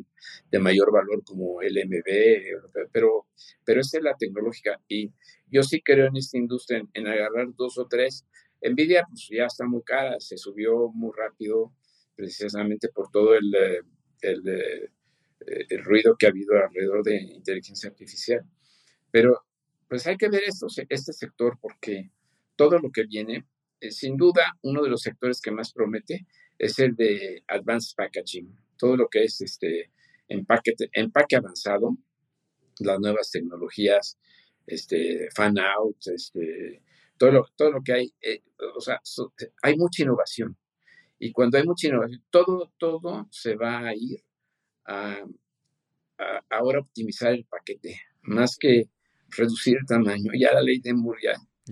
de 0.51 0.59
mayor 0.59 0.93
valor 0.93 1.23
como 1.25 1.63
LMB, 1.63 2.91
pero, 2.93 3.27
pero 3.65 3.81
esta 3.81 3.99
es 3.99 4.05
la 4.05 4.17
tecnológica. 4.17 4.81
Y 4.89 5.11
yo 5.51 5.63
sí 5.63 5.81
creo 5.81 6.07
en 6.09 6.17
esta 6.17 6.37
industria, 6.37 6.83
en, 6.93 7.07
agarrar 7.07 7.55
dos 7.57 7.79
o 7.79 7.87
tres. 7.87 8.27
Nvidia 8.63 9.07
pues 9.09 9.29
ya 9.31 9.47
está 9.47 9.65
muy 9.67 9.83
cara, 9.83 10.21
se 10.21 10.37
subió 10.37 10.89
muy 10.89 11.13
rápido 11.17 11.73
precisamente 12.15 12.89
por 12.89 13.11
todo 13.11 13.35
el, 13.35 13.55
eh, 13.55 13.81
el, 14.21 14.49
eh, 14.49 14.91
el 15.71 15.85
ruido 15.85 16.17
que 16.19 16.27
ha 16.27 16.31
habido 16.31 16.55
alrededor 16.55 17.03
de 17.03 17.17
inteligencia 17.17 17.89
artificial. 17.89 18.45
Pero 19.11 19.43
pues 19.89 20.07
hay 20.07 20.17
que 20.17 20.29
ver 20.29 20.43
esto, 20.47 20.67
este 20.89 21.13
sector 21.13 21.59
porque 21.61 22.11
todo 22.57 22.79
lo 22.79 22.91
que 22.93 23.05
viene 23.05 23.47
eh, 23.81 23.91
sin 23.91 24.17
duda, 24.17 24.59
uno 24.63 24.83
de 24.83 24.91
los 24.91 25.03
sectores 25.03 25.41
que 25.41 25.51
más 25.51 25.73
promete 25.73 26.27
es 26.59 26.79
el 26.79 26.95
de 26.95 27.43
Advanced 27.49 27.97
Packaging, 27.97 28.55
todo 28.77 28.97
lo 28.97 29.09
que 29.09 29.25
es 29.25 29.41
este 29.41 29.91
empaque, 30.29 30.75
empaque 30.93 31.37
avanzado, 31.37 31.97
las 32.81 33.01
nuevas 33.01 33.31
tecnologías, 33.31 34.19
este, 34.67 35.29
fan 35.35 35.59
out, 35.59 35.97
este, 36.07 36.83
todo, 37.17 37.33
lo, 37.33 37.47
todo 37.57 37.71
lo 37.71 37.83
que 37.83 37.93
hay, 37.93 38.15
eh, 38.21 38.43
o 38.77 38.81
sea, 38.81 39.01
hay 39.63 39.77
mucha 39.77 40.03
innovación. 40.03 40.57
Y 41.19 41.33
cuando 41.33 41.59
hay 41.59 41.65
mucha 41.65 41.89
innovación, 41.89 42.23
todo, 42.31 42.73
todo 42.79 43.27
se 43.31 43.57
va 43.57 43.87
a 43.87 43.95
ir 43.95 44.23
a, 44.87 45.25
ahora 46.49 46.81
optimizar 46.81 47.33
el 47.33 47.45
paquete, 47.45 48.01
más 48.23 48.57
que 48.59 48.89
reducir 49.29 49.79
el 49.79 49.87
tamaño. 49.87 50.33
Ya 50.39 50.53
la 50.53 50.63
ley 50.63 50.81
de 50.81 50.95
Moore 50.95 51.21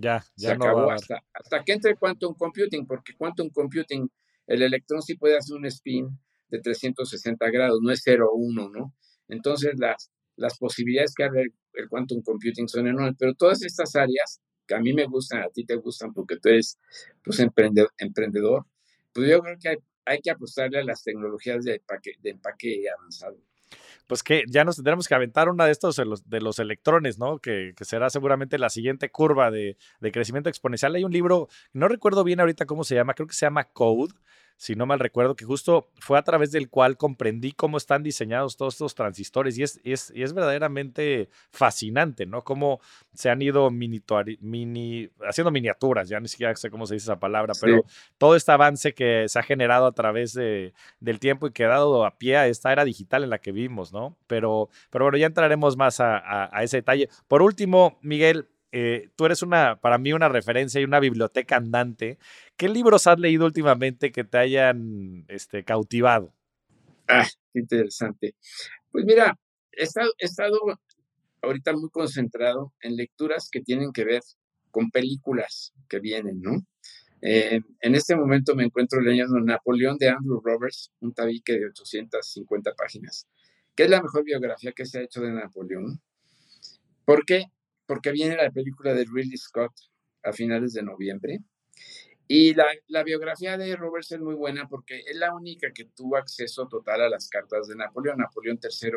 ya 0.01 0.25
se 0.37 0.53
acabó 0.53 0.91
hasta, 0.91 1.23
hasta 1.33 1.65
que 1.65 1.73
entre 1.73 1.97
quantum 1.97 2.35
computing, 2.35 2.87
porque 2.87 3.15
quantum 3.17 3.51
computing, 3.51 4.11
el 4.47 4.63
electrón 4.63 5.03
sí 5.03 5.17
puede 5.17 5.37
hacer 5.37 5.57
un 5.57 5.67
spin 5.67 6.19
de 6.49 6.61
360 6.61 7.51
grados, 7.51 7.81
no 7.83 7.91
es 7.91 8.01
0 8.05 8.29
o 8.31 8.37
1, 8.37 8.71
¿no? 8.71 8.95
Entonces 9.29 9.75
las, 9.77 10.11
las 10.37 10.57
posibilidades 10.59 11.15
que 11.15 11.25
abre 11.25 11.43
el, 11.75 11.89
quantum 11.89 12.23
computing 12.23 12.69
son 12.69 12.87
enormes, 12.87 13.15
pero 13.19 13.35
todas 13.35 13.63
estas 13.63 13.95
áreas 13.97 14.41
que 14.67 14.75
a 14.75 14.81
mí 14.81 14.93
me 14.93 15.07
gustan, 15.07 15.43
a 15.43 15.49
ti 15.49 15.65
te 15.65 15.77
gustan 15.77 16.13
porque 16.13 16.37
tú 16.37 16.49
eres 16.49 16.79
pues, 17.23 17.39
emprendedor, 17.41 17.93
emprendedor 17.99 18.67
pues 19.13 19.31
yo 19.31 19.41
creo 19.41 19.59
que 19.61 19.69
hay, 19.71 19.77
hay 20.05 20.21
que 20.21 20.31
apostarle 20.31 20.79
a 20.79 20.85
las 20.85 21.03
tecnologías 21.03 21.65
de 21.65 21.77
empaque, 21.77 22.13
de 22.21 22.31
empaque 22.31 22.85
avanzado 22.89 23.39
pues 24.09 24.25
que 24.25 24.43
ya 24.49 24.65
nos 24.65 24.77
tendremos 24.77 25.07
que 25.07 25.15
aventar 25.15 25.49
una 25.49 25.67
de 25.67 25.71
estos 25.71 25.97
de 25.97 26.41
los, 26.41 26.59
electrones, 26.59 27.19
¿no? 27.19 27.39
Que, 27.39 27.75
que, 27.77 27.85
será 27.85 28.11
seguramente 28.11 28.59
la 28.59 28.71
siguiente 28.71 29.11
curva 29.11 29.51
de, 29.53 29.77
de, 30.01 30.13
crecimiento 30.13 30.49
exponencial. 30.49 30.95
Hay 30.95 31.05
un 31.05 31.13
libro, 31.13 31.49
no 31.73 31.87
recuerdo 31.87 32.25
bien 32.25 32.41
ahorita 32.41 32.67
cómo 32.67 32.83
se 32.83 32.97
llama, 32.97 33.15
creo 33.15 33.29
que 33.29 33.35
se 33.35 33.47
llama 33.47 33.65
Code, 33.65 34.15
si 34.59 34.75
no 34.75 34.87
mal 34.87 34.99
recuerdo, 34.99 35.37
que 35.37 35.45
justo 35.45 35.89
fue 36.01 36.19
a 36.19 36.23
través 36.23 36.51
del 36.51 36.69
cual 36.69 36.97
comprendí 36.97 37.53
cómo 37.53 37.77
están 37.77 38.03
diseñados 38.03 38.57
todos 38.57 38.75
estos 38.75 38.97
transistores 38.97 39.57
y 39.57 39.63
es, 39.63 39.81
es, 39.85 40.13
es 40.17 40.33
verdaderamente 40.33 41.31
fascinante, 41.53 42.27
¿no? 42.27 42.43
Cómo 42.43 42.81
se 43.15 43.31
han 43.31 43.41
ido 43.41 43.71
mini, 43.71 44.03
mini, 44.41 45.09
haciendo 45.29 45.53
miniaturas, 45.53 46.09
ya 46.09 46.19
ni 46.19 46.27
siquiera 46.27 46.55
sé 46.57 46.71
cómo 46.71 46.87
se 46.87 46.95
dice 46.95 47.05
esa 47.05 47.21
palabra, 47.21 47.55
pero 47.61 47.85
todo 48.19 48.35
este 48.35 48.51
avance 48.51 48.95
que 48.95 49.29
se 49.29 49.39
ha 49.39 49.45
generado 49.45 49.87
a 49.87 49.93
través 49.93 50.33
de, 50.33 50.75
del 50.99 51.21
tiempo 51.21 51.47
y 51.47 51.53
que 51.53 51.65
ha 51.65 51.69
dado 51.69 52.05
a 52.05 52.19
pie 52.19 52.37
a 52.37 52.49
esta 52.49 52.73
era 52.73 52.85
digital 52.85 53.23
en 53.23 53.31
la 53.31 53.39
que 53.39 53.53
vivimos, 53.53 53.93
¿no? 53.93 54.17
Pero, 54.27 54.71
pero 54.91 55.05
bueno, 55.05 55.19
ya 55.19 55.27
entraremos 55.27 55.77
más 55.77 56.01
a 56.01 56.51
ese 56.63 56.79
detalle. 56.79 57.09
Por 57.29 57.43
último, 57.43 57.97
Miguel, 58.03 58.49
eh, 58.73 59.11
tú 59.17 59.27
eres 59.27 59.43
una, 59.43 59.81
para 59.81 59.99
mí, 59.99 60.13
una 60.13 60.29
referencia 60.29 60.81
y 60.81 60.85
una 60.85 61.01
biblioteca 61.01 61.57
andante. 61.57 62.19
¿Qué 62.57 62.69
libros 62.69 63.07
has 63.07 63.19
leído 63.19 63.47
últimamente 63.47 64.13
que 64.13 64.25
te 64.25 64.39
hayan 64.39 65.25
este, 65.29 65.65
cautivado? 65.65 66.35
Ah, 67.09 67.27
qué 67.53 67.61
interesante. 67.61 68.35
Pues 68.91 69.05
mira, 69.05 69.39
he 69.73 69.85
estado, 69.85 70.11
he 70.19 70.27
estado 70.27 70.61
ahorita 71.43 71.73
muy 71.73 71.91
concentrado 71.91 72.73
en 72.81 72.97
lecturas 72.97 73.49
que 73.51 73.61
tienen 73.61 73.93
que 73.93 74.05
ver 74.05 74.23
con 74.71 74.91
películas 74.91 75.73
que 75.89 76.01
vienen, 76.01 76.41
¿no? 76.43 76.67
Eh, 77.21 77.61
en 77.81 77.95
este 77.95 78.15
momento 78.15 78.55
me 78.55 78.65
encuentro 78.65 79.01
leyendo 79.01 79.41
Napoleón 79.41 79.97
de 79.99 80.09
Andrew 80.09 80.41
Roberts, 80.43 80.93
un 81.01 81.13
tabique 81.15 81.53
de 81.59 81.67
850 81.67 82.75
páginas, 82.75 83.27
que 83.75 83.85
es 83.85 83.91
la 83.91 84.03
mejor 84.03 84.25
biografía 84.25 84.73
que 84.73 84.87
se 84.87 84.99
ha 84.99 85.03
hecho 85.03 85.21
de 85.21 85.33
Napoleón. 85.33 86.01
¿Por 87.05 87.25
qué? 87.25 87.47
Porque 87.89 88.13
viene 88.13 88.37
la 88.37 88.51
película 88.51 88.93
de 88.93 89.05
Ridley 89.05 89.39
Scott 89.39 89.73
a 90.23 90.33
finales 90.33 90.75
de 90.75 90.83
noviembre. 90.83 91.41
Y 92.29 92.53
la, 92.53 93.03
biografía 93.03 93.57
de 93.57 93.75
Roberts 93.75 94.13
es 94.13 94.21
muy 94.21 94.35
buena 94.35 94.69
porque 94.69 95.01
es 95.07 95.17
la 95.17 95.35
única 95.35 95.73
que 95.73 95.87
tuvo 95.87 96.19
acceso 96.19 96.69
total 96.69 97.01
a 97.01 97.09
las 97.09 97.31
cartas 97.31 97.67
de 97.67 97.75
Napoleón. 97.75 98.19
Napoleón 98.19 98.61
III 98.63 98.91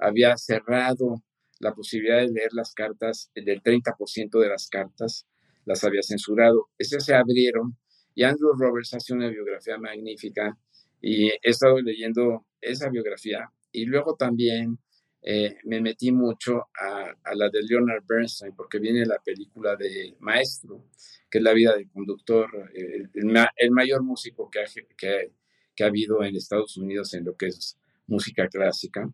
había 0.00 0.36
cerrado 0.36 1.22
la 1.60 1.72
posibilidad 1.72 2.18
de 2.18 2.32
leer 2.32 2.52
las 2.52 2.74
cartas, 2.74 3.30
del 3.36 3.62
30% 3.62 4.40
de 4.40 4.48
las 4.48 4.68
cartas 4.68 5.28
las 5.64 5.84
había 5.84 6.02
censurado. 6.02 6.68
Esas 6.76 7.04
se 7.04 7.14
abrieron 7.14 7.78
y 8.16 8.24
Andrew 8.24 8.52
Roberts 8.58 8.94
hace 8.94 9.14
una 9.14 9.28
biografía 9.28 9.78
magnífica 9.78 10.58
y 11.00 11.28
he 11.28 11.38
estado 11.42 11.80
leyendo 11.80 12.44
esa 12.60 12.90
biografía 12.90 13.52
y 13.70 13.84
luego 13.84 14.16
también 14.16 14.80
eh, 15.26 15.56
me 15.64 15.80
metí 15.80 16.12
mucho 16.12 16.66
a, 16.78 17.34
la 17.34 17.48
de 17.48 17.62
Leonard 17.62 18.04
Bernstein, 18.06 18.54
porque 18.54 18.78
viene 18.78 19.06
la 19.06 19.18
película 19.18 19.74
de 19.74 20.14
Maestro, 20.20 20.84
que 21.30 21.38
es 21.38 21.44
la 21.44 21.54
vida 21.54 21.74
del 21.74 21.88
conductor, 21.88 22.70
el, 22.74 23.10
el, 23.56 23.70
mayor 23.70 24.02
músico 24.02 24.50
que 24.50 24.60
ha, 24.60 24.64
que, 24.98 25.32
que 25.74 25.84
ha, 25.84 25.86
habido 25.86 26.22
en 26.22 26.36
Estados 26.36 26.76
Unidos 26.76 27.14
en 27.14 27.24
lo 27.24 27.36
que 27.38 27.46
es 27.46 27.78
música 28.06 28.48
clásica, 28.48 29.10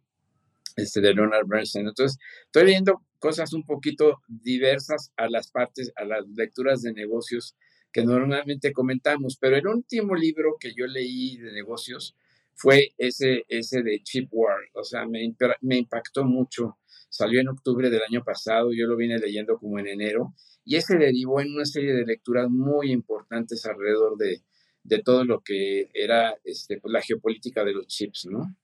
este 0.75 1.01
de 1.01 1.15
Leonard 1.15 1.47
Bernstein. 1.47 1.87
Entonces, 1.87 2.19
estoy 2.47 2.65
leyendo 2.65 3.05
cosas 3.21 3.53
un 3.53 3.65
poquito 3.65 4.21
diversas 4.27 5.13
a 5.17 5.29
las 5.29 5.53
partes, 5.53 5.93
a 5.95 6.05
las 6.05 6.27
lecturas 6.27 6.83
de 6.83 6.93
negocios 6.93 7.55
que 7.93 8.05
normalmente 8.05 8.73
comentamos, 8.73 9.37
pero 9.41 9.57
el 9.57 9.67
último 9.69 10.17
libro 10.17 10.57
que 10.59 10.75
yo 10.75 10.89
leí 10.89 11.37
de 11.37 11.53
negocios 11.53 12.17
fue 12.55 12.92
ese, 12.98 13.44
ese 13.48 13.82
de 13.82 14.03
Chip 14.03 14.28
War, 14.32 14.59
o 14.74 14.84
sea, 14.84 15.07
me, 15.07 15.20
me 15.62 15.76
impactó 15.78 16.24
mucho. 16.24 16.78
Salió 17.09 17.40
en 17.40 17.48
octubre 17.48 17.90
del 17.90 18.03
año 18.03 18.22
pasado, 18.22 18.70
yo 18.72 18.86
lo 18.86 18.96
vine 18.96 19.18
leyendo 19.18 19.59
como 19.59 19.78
en 19.78 19.88
enero, 19.88 20.34
y 20.64 20.76
ese 20.76 20.96
derivó 20.96 21.40
en 21.40 21.55
una 21.55 21.64
serie 21.64 21.92
de 21.92 22.05
lecturas 22.05 22.48
muy 22.48 22.92
importantes 22.92 23.64
alrededor 23.66 24.16
de, 24.16 24.42
de 24.82 25.03
todo 25.03 25.24
lo 25.24 25.40
que 25.40 25.90
era 25.94 26.36
este, 26.44 26.78
pues, 26.80 26.92
la 26.92 27.03
geopolítica 27.03 27.64
de 27.64 27.72
los 27.72 27.86
chips, 27.86 28.26
¿no? 28.26 28.57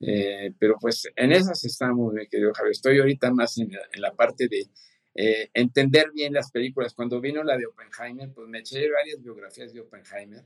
Eh, 0.00 0.52
pero 0.58 0.76
pues 0.80 1.08
en 1.16 1.32
esas 1.32 1.64
estamos, 1.64 2.12
mi 2.12 2.26
querido 2.28 2.52
Javier. 2.54 2.72
Estoy 2.72 2.98
ahorita 2.98 3.32
más 3.32 3.58
en 3.58 3.70
la, 3.96 4.14
parte 4.14 4.46
de 4.48 4.68
eh, 5.14 5.50
entender 5.54 6.12
bien 6.14 6.32
las 6.32 6.50
películas. 6.52 6.94
Cuando 6.94 7.20
vino 7.20 7.42
la 7.42 7.56
de 7.56 7.66
Oppenheimer, 7.66 8.32
pues 8.32 8.48
me 8.48 8.60
eché 8.60 8.88
varias 8.90 9.20
biografías 9.20 9.72
de 9.72 9.80
Oppenheimer 9.80 10.44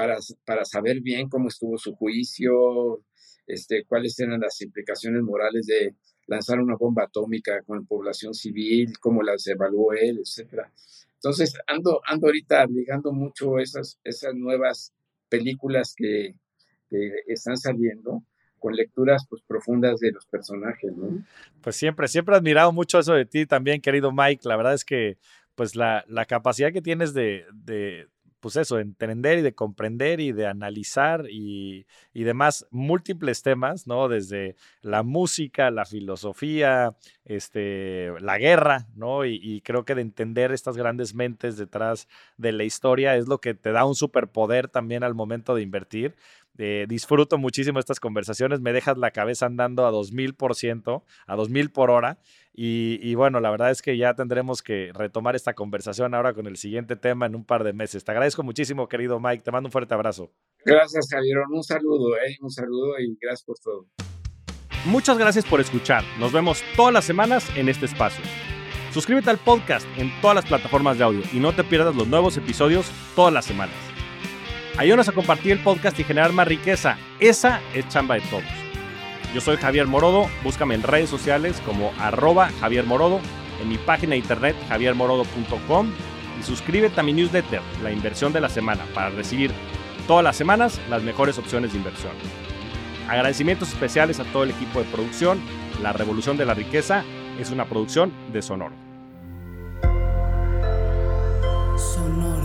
para, 0.00 0.16
para 0.46 0.64
saber 0.64 1.02
bien 1.02 1.28
cómo 1.28 1.48
estuvo 1.48 1.76
su 1.76 1.94
juicio, 1.94 3.04
este, 3.46 3.84
cuáles 3.84 4.18
eran 4.18 4.40
las 4.40 4.58
implicaciones 4.62 5.22
morales 5.22 5.66
de 5.66 5.94
lanzar 6.26 6.58
una 6.58 6.74
bomba 6.74 7.04
atómica 7.04 7.60
con 7.66 7.84
población 7.86 8.32
civil, 8.32 8.98
cómo 8.98 9.22
las 9.22 9.46
evaluó 9.46 9.92
él, 9.92 10.20
etcétera. 10.20 10.72
Entonces, 11.16 11.52
ando, 11.66 12.00
ando 12.06 12.28
ahorita 12.28 12.64
ligando 12.64 13.12
mucho 13.12 13.58
esas, 13.58 13.98
esas 14.02 14.34
nuevas 14.34 14.94
películas 15.28 15.92
que, 15.94 16.34
que 16.88 17.10
están 17.26 17.58
saliendo 17.58 18.22
con 18.58 18.74
lecturas 18.74 19.26
pues, 19.28 19.42
profundas 19.46 20.00
de 20.00 20.12
los 20.12 20.24
personajes, 20.24 20.96
¿no? 20.96 21.22
Pues 21.60 21.76
siempre, 21.76 22.08
siempre 22.08 22.34
he 22.34 22.38
admirado 22.38 22.72
mucho 22.72 22.98
eso 22.98 23.12
de 23.12 23.26
ti 23.26 23.44
también, 23.44 23.82
querido 23.82 24.12
Mike. 24.12 24.48
La 24.48 24.56
verdad 24.56 24.72
es 24.72 24.84
que 24.84 25.18
pues 25.54 25.76
la, 25.76 26.06
la 26.08 26.24
capacidad 26.24 26.72
que 26.72 26.80
tienes 26.80 27.12
de, 27.12 27.44
de, 27.52 28.08
pues 28.40 28.56
eso, 28.56 28.78
entender 28.78 29.38
y 29.38 29.42
de 29.42 29.54
comprender 29.54 30.20
y 30.20 30.32
de 30.32 30.46
analizar 30.46 31.26
y, 31.30 31.86
y, 32.12 32.24
demás 32.24 32.66
múltiples 32.70 33.42
temas, 33.42 33.86
¿no? 33.86 34.08
Desde 34.08 34.56
la 34.82 35.02
música, 35.02 35.70
la 35.70 35.84
filosofía, 35.84 36.96
este, 37.24 38.12
la 38.20 38.38
guerra, 38.38 38.86
¿no? 38.94 39.24
Y, 39.24 39.38
y, 39.42 39.60
creo 39.60 39.84
que 39.84 39.94
de 39.94 40.02
entender 40.02 40.52
estas 40.52 40.76
grandes 40.76 41.14
mentes 41.14 41.56
detrás 41.56 42.08
de 42.36 42.52
la 42.52 42.64
historia 42.64 43.16
es 43.16 43.28
lo 43.28 43.38
que 43.38 43.54
te 43.54 43.72
da 43.72 43.84
un 43.84 43.94
superpoder 43.94 44.68
también 44.68 45.04
al 45.04 45.14
momento 45.14 45.54
de 45.54 45.62
invertir. 45.62 46.16
Eh, 46.62 46.84
disfruto 46.86 47.38
muchísimo 47.38 47.78
estas 47.78 48.00
conversaciones, 48.00 48.60
me 48.60 48.74
dejas 48.74 48.98
la 48.98 49.12
cabeza 49.12 49.46
andando 49.46 49.86
a 49.86 49.90
2000%, 49.90 51.02
a 51.26 51.36
2000 51.36 51.70
por 51.70 51.90
hora. 51.90 52.18
Y, 52.52 52.98
y, 53.02 53.14
bueno, 53.14 53.40
la 53.40 53.50
verdad 53.50 53.70
es 53.70 53.80
que 53.80 53.96
ya 53.96 54.12
tendremos 54.14 54.60
que 54.60 54.90
retomar 54.92 55.36
esta 55.36 55.54
conversación 55.54 56.14
ahora 56.14 56.34
con 56.34 56.46
el 56.46 56.58
siguiente 56.58 56.96
tema 56.96 57.24
en 57.24 57.34
un 57.34 57.46
par 57.46 57.64
de 57.64 57.72
meses. 57.72 58.04
Te 58.04 58.10
agradezco 58.10 58.42
muchísimo, 58.42 58.88
querido 58.88 59.18
Mike. 59.18 59.42
Te 59.42 59.50
mando 59.50 59.68
un 59.68 59.72
fuerte 59.72 59.94
abrazo. 59.94 60.30
Gracias, 60.66 61.06
Javier. 61.10 61.38
Un 61.50 61.62
saludo, 61.64 62.16
¿eh? 62.16 62.36
un 62.42 62.50
saludo 62.50 62.98
y 62.98 63.16
gracias 63.18 63.44
por 63.44 63.56
todo. 63.58 63.86
Muchas 64.84 65.16
gracias 65.16 65.46
por 65.46 65.60
escuchar. 65.60 66.04
Nos 66.18 66.32
vemos 66.32 66.62
todas 66.76 66.92
las 66.92 67.06
semanas 67.06 67.48
en 67.56 67.70
este 67.70 67.86
espacio. 67.86 68.22
Suscríbete 68.92 69.30
al 69.30 69.38
podcast 69.38 69.86
en 69.96 70.10
todas 70.20 70.34
las 70.34 70.46
plataformas 70.46 70.98
de 70.98 71.04
audio 71.04 71.22
y 71.32 71.38
no 71.38 71.54
te 71.54 71.64
pierdas 71.64 71.96
los 71.96 72.08
nuevos 72.08 72.36
episodios 72.36 72.90
todas 73.14 73.32
las 73.32 73.46
semanas. 73.46 73.89
Ayúdanos 74.78 75.08
a 75.08 75.12
compartir 75.12 75.52
el 75.52 75.62
podcast 75.62 75.98
y 75.98 76.04
generar 76.04 76.32
más 76.32 76.48
riqueza. 76.48 76.96
Esa 77.18 77.60
es 77.74 77.88
chamba 77.88 78.14
de 78.14 78.22
todos. 78.22 78.44
Yo 79.34 79.40
soy 79.40 79.56
Javier 79.56 79.86
Morodo, 79.86 80.28
búscame 80.42 80.74
en 80.74 80.82
redes 80.82 81.08
sociales 81.08 81.60
como 81.64 81.92
arroba 81.98 82.50
Javier 82.60 82.84
Morodo, 82.84 83.20
en 83.62 83.68
mi 83.68 83.78
página 83.78 84.12
de 84.12 84.18
internet 84.18 84.56
javiermorodo.com 84.68 85.92
y 86.40 86.42
suscríbete 86.42 86.98
a 86.98 87.02
mi 87.02 87.12
newsletter, 87.12 87.60
La 87.82 87.92
Inversión 87.92 88.32
de 88.32 88.40
la 88.40 88.48
Semana, 88.48 88.84
para 88.94 89.10
recibir 89.10 89.52
todas 90.06 90.24
las 90.24 90.36
semanas 90.36 90.80
las 90.88 91.02
mejores 91.02 91.38
opciones 91.38 91.72
de 91.72 91.78
inversión. 91.78 92.12
Agradecimientos 93.08 93.68
especiales 93.68 94.18
a 94.20 94.24
todo 94.24 94.44
el 94.44 94.50
equipo 94.50 94.80
de 94.80 94.86
producción. 94.86 95.40
La 95.82 95.92
Revolución 95.92 96.36
de 96.36 96.46
la 96.46 96.54
Riqueza 96.54 97.04
es 97.38 97.50
una 97.50 97.66
producción 97.66 98.12
de 98.32 98.42
Sonoro. 98.42 98.74
Sonoro. 101.76 102.39